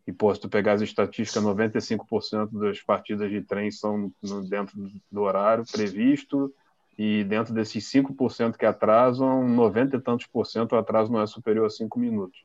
E, 0.06 0.12
pô, 0.12 0.34
se 0.34 0.42
tu 0.42 0.48
pegar 0.48 0.74
as 0.74 0.82
estatísticas, 0.82 1.42
95% 1.42 2.50
das 2.58 2.82
partidas 2.82 3.30
de 3.30 3.40
trem 3.40 3.70
são 3.70 4.12
no, 4.22 4.46
dentro 4.46 4.76
do 5.10 5.22
horário 5.22 5.64
previsto, 5.72 6.52
e 7.02 7.24
dentro 7.24 7.54
desses 7.54 7.90
5% 7.90 8.58
que 8.58 8.66
atrasam, 8.66 9.48
90 9.48 9.96
e 9.96 10.00
tantos 10.02 10.26
por 10.26 10.44
cento 10.44 10.72
o 10.72 10.76
atraso 10.76 11.10
não 11.10 11.22
é 11.22 11.26
superior 11.26 11.64
a 11.64 11.70
5 11.70 11.98
minutos. 11.98 12.44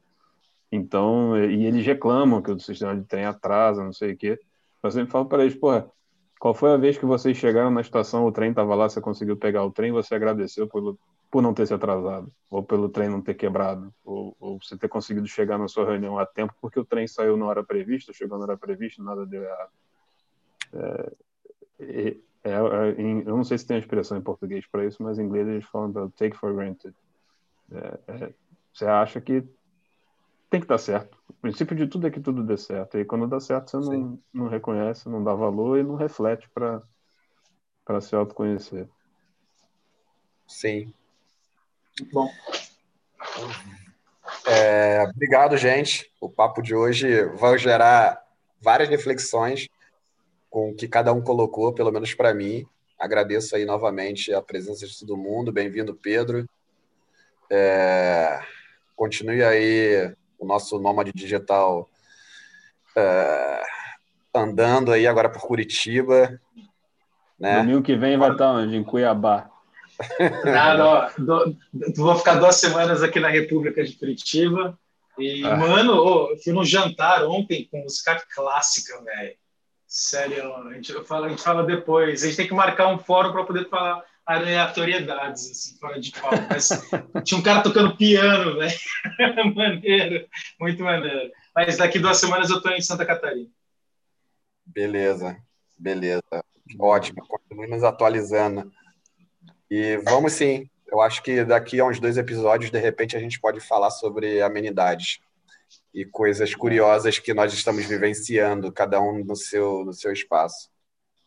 Então, 0.71 1.37
e 1.37 1.65
eles 1.65 1.85
reclamam 1.85 2.41
que 2.41 2.49
o 2.49 2.57
sistema 2.57 2.95
de 2.95 3.03
trem 3.03 3.25
atrasa, 3.25 3.83
não 3.83 3.91
sei 3.91 4.13
o 4.13 4.17
quê. 4.17 4.39
Eu 4.81 4.91
sempre 4.91 5.11
falo 5.11 5.25
para 5.25 5.43
eles, 5.43 5.55
pô, 5.55 5.71
qual 6.39 6.53
foi 6.53 6.71
a 6.71 6.77
vez 6.77 6.97
que 6.97 7.05
vocês 7.05 7.35
chegaram 7.35 7.69
na 7.69 7.81
estação, 7.81 8.25
o 8.25 8.31
trem 8.31 8.51
estava 8.51 8.73
lá, 8.75 8.87
você 8.87 9.01
conseguiu 9.01 9.35
pegar 9.35 9.61
o 9.65 9.71
trem, 9.71 9.91
você 9.91 10.15
agradeceu 10.15 10.69
por, 10.69 10.97
por 11.29 11.43
não 11.43 11.53
ter 11.53 11.67
se 11.67 11.73
atrasado, 11.73 12.31
ou 12.49 12.63
pelo 12.63 12.87
trem 12.87 13.09
não 13.09 13.21
ter 13.21 13.33
quebrado, 13.33 13.93
ou, 14.05 14.37
ou 14.39 14.57
você 14.63 14.77
ter 14.77 14.87
conseguido 14.87 15.27
chegar 15.27 15.57
na 15.57 15.67
sua 15.67 15.85
reunião 15.85 16.17
a 16.17 16.25
tempo 16.25 16.53
porque 16.61 16.79
o 16.79 16.85
trem 16.85 17.05
saiu 17.07 17.35
na 17.35 17.45
hora 17.45 17.61
prevista, 17.61 18.13
chegou 18.13 18.37
na 18.37 18.45
hora 18.45 18.57
prevista, 18.57 19.03
nada 19.03 19.25
deu 19.25 19.43
errado. 19.43 19.71
É, 20.73 21.11
é, 21.81 22.17
é, 22.51 23.01
em, 23.01 23.19
eu 23.21 23.35
não 23.35 23.43
sei 23.43 23.57
se 23.57 23.65
tem 23.65 23.77
a 23.77 23.79
expressão 23.79 24.17
em 24.17 24.21
português 24.21 24.65
para 24.67 24.85
isso, 24.85 25.01
mas 25.01 25.17
em 25.17 25.23
inglês 25.23 25.47
eles 25.47 25.65
falam 25.65 25.91
do 25.91 26.09
take 26.11 26.37
for 26.37 26.53
granted. 26.53 26.93
É, 27.71 27.99
é, 28.07 28.33
você 28.71 28.85
acha 28.85 29.19
que 29.19 29.43
tem 30.49 30.61
que 30.61 30.67
dar 30.67 30.77
certo. 30.77 31.17
O 31.27 31.33
princípio 31.33 31.75
de 31.75 31.87
tudo 31.87 32.07
é 32.07 32.11
que 32.11 32.19
tudo 32.19 32.43
dê 32.43 32.57
certo. 32.57 32.97
E 32.97 33.05
quando 33.05 33.27
dá 33.27 33.39
certo, 33.39 33.71
você 33.71 33.77
não, 33.77 34.19
não 34.33 34.47
reconhece, 34.47 35.09
não 35.09 35.23
dá 35.23 35.33
valor 35.33 35.79
e 35.79 35.83
não 35.83 35.95
reflete 35.95 36.49
para 36.49 38.01
se 38.01 38.15
autoconhecer. 38.15 38.87
Sim. 40.47 40.93
Bom. 42.13 42.29
É, 44.45 45.03
obrigado, 45.03 45.57
gente. 45.57 46.11
O 46.21 46.29
papo 46.29 46.61
de 46.61 46.75
hoje 46.75 47.25
vai 47.35 47.57
gerar 47.57 48.23
várias 48.61 48.89
reflexões 48.89 49.67
com 50.55 50.69
o 50.69 50.73
que 50.73 50.87
cada 50.87 51.11
um 51.11 51.19
colocou, 51.21 51.73
pelo 51.73 51.91
menos 51.91 52.13
para 52.13 52.33
mim. 52.33 52.65
Agradeço 52.97 53.57
aí 53.57 53.65
novamente 53.65 54.33
a 54.33 54.41
presença 54.41 54.87
de 54.87 54.97
todo 54.97 55.17
mundo. 55.17 55.51
Bem-vindo, 55.51 55.93
Pedro. 55.93 56.47
É, 57.51 58.39
continue 58.95 59.43
aí 59.43 60.15
o 60.39 60.45
nosso 60.45 60.79
nômade 60.79 61.11
digital 61.13 61.89
uh, 62.95 63.65
andando 64.33 64.93
aí 64.93 65.05
agora 65.05 65.27
por 65.27 65.41
Curitiba. 65.41 66.39
Né? 67.37 67.57
Domingo 67.57 67.81
que 67.81 67.97
vem 67.97 68.17
vai 68.17 68.31
estar 68.31 68.53
onde? 68.53 68.77
Em 68.77 68.83
Cuiabá. 68.85 69.49
Nada, 70.45 70.85
ó. 70.85 71.09
Do, 71.17 71.57
vou 71.97 72.15
ficar 72.15 72.35
duas 72.35 72.55
semanas 72.55 73.03
aqui 73.03 73.19
na 73.19 73.27
República 73.27 73.83
de 73.83 73.91
Curitiba. 73.97 74.79
E, 75.19 75.43
ah. 75.45 75.57
mano, 75.57 76.01
oh, 76.01 76.31
eu 76.31 76.37
fui 76.37 76.53
num 76.53 76.63
jantar 76.63 77.25
ontem 77.25 77.67
com 77.69 77.81
música 77.81 78.23
clássica, 78.33 79.03
velho. 79.03 79.35
Sério, 79.97 80.53
a 80.53 80.73
gente, 80.73 80.93
fala, 81.05 81.27
a 81.27 81.29
gente 81.29 81.41
fala 81.41 81.63
depois. 81.63 82.21
A 82.21 82.25
gente 82.25 82.35
tem 82.35 82.47
que 82.47 82.53
marcar 82.53 82.89
um 82.89 82.99
fórum 82.99 83.31
para 83.31 83.45
poder 83.45 83.69
falar 83.69 84.03
aleatoriedades, 84.25 85.49
assim, 85.49 85.77
fora 85.79 86.01
de 86.01 86.11
pau. 86.11 86.31
Mas 86.49 86.67
tinha 87.23 87.39
um 87.39 87.41
cara 87.41 87.63
tocando 87.63 87.95
piano, 87.95 88.57
velho. 88.57 88.75
maneiro, 89.55 90.27
muito 90.59 90.83
maneiro. 90.83 91.31
Mas 91.55 91.77
daqui 91.77 91.97
duas 91.97 92.17
semanas 92.17 92.49
eu 92.49 92.57
estou 92.57 92.73
em 92.73 92.81
Santa 92.81 93.05
Catarina. 93.05 93.49
Beleza, 94.65 95.37
beleza. 95.79 96.43
Ótimo, 96.77 97.25
continue 97.25 97.67
nos 97.67 97.83
atualizando. 97.85 98.69
E 99.71 99.95
vamos 100.03 100.33
sim. 100.33 100.69
Eu 100.87 100.99
acho 100.99 101.23
que 101.23 101.45
daqui 101.45 101.79
a 101.79 101.85
uns 101.85 102.01
dois 102.01 102.17
episódios, 102.17 102.69
de 102.69 102.79
repente, 102.79 103.15
a 103.15 103.19
gente 103.21 103.39
pode 103.39 103.61
falar 103.61 103.91
sobre 103.91 104.41
amenidades 104.41 105.21
e 105.95 106.03
coisas 106.03 106.53
curiosas 106.53 107.19
que 107.19 107.33
nós 107.33 107.53
estamos 107.53 107.85
vivenciando, 107.85 108.69
cada 108.69 108.99
um 108.99 109.23
no 109.23 109.33
seu, 109.33 109.85
no 109.85 109.93
seu 109.93 110.11
espaço. 110.11 110.69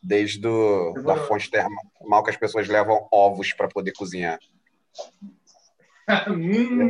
Desde 0.00 0.38
do, 0.38 0.92
da 1.04 1.16
fonte 1.16 1.50
termal 1.50 2.22
que 2.22 2.30
as 2.30 2.36
pessoas 2.36 2.68
levam 2.68 3.08
ovos 3.10 3.52
para 3.54 3.66
poder 3.66 3.92
cozinhar. 3.92 4.38
Hum. 6.28 6.88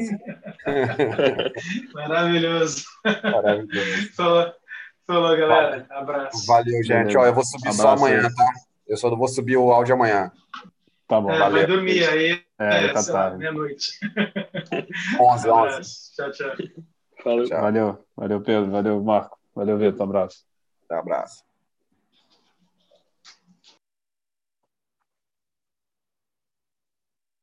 Maravilhoso. 1.94 2.84
Maravilhoso. 3.04 4.12
Falou, 4.14 4.52
falou 5.06 5.36
galera. 5.36 5.86
Abraço. 5.88 6.46
Valeu, 6.46 6.82
gente. 6.82 7.16
Ó, 7.16 7.24
eu 7.24 7.32
vou 7.32 7.44
subir 7.44 7.68
Abraço. 7.68 7.82
só 7.82 7.88
amanhã, 7.90 8.22
tá? 8.22 8.52
Eu 8.88 8.96
só 8.96 9.14
vou 9.14 9.28
subir 9.28 9.56
o 9.56 9.72
áudio 9.72 9.94
amanhã. 9.94 10.32
Tá 11.06 11.20
bom, 11.20 11.30
é, 11.30 11.38
valeu. 11.38 11.58
Vai 11.58 11.66
dormir 11.66 12.08
aí. 12.08 12.44
É, 12.58 12.86
é 12.86 12.92
tá 12.92 13.04
tarde. 13.04 13.38
Meia-noite. 13.38 13.98
11, 15.18 15.48
11. 15.48 16.14
Tchau, 16.16 16.32
tchau. 16.32 16.56
Valeu. 17.24 17.48
Valeu, 17.48 18.06
valeu, 18.16 18.40
Pedro. 18.42 18.70
Valeu, 18.70 19.02
Marco. 19.02 19.38
Valeu, 19.54 19.78
Vitor. 19.78 20.00
Um 20.00 20.10
abraço. 20.10 20.44
Um 20.90 20.96
abraço. 20.96 21.47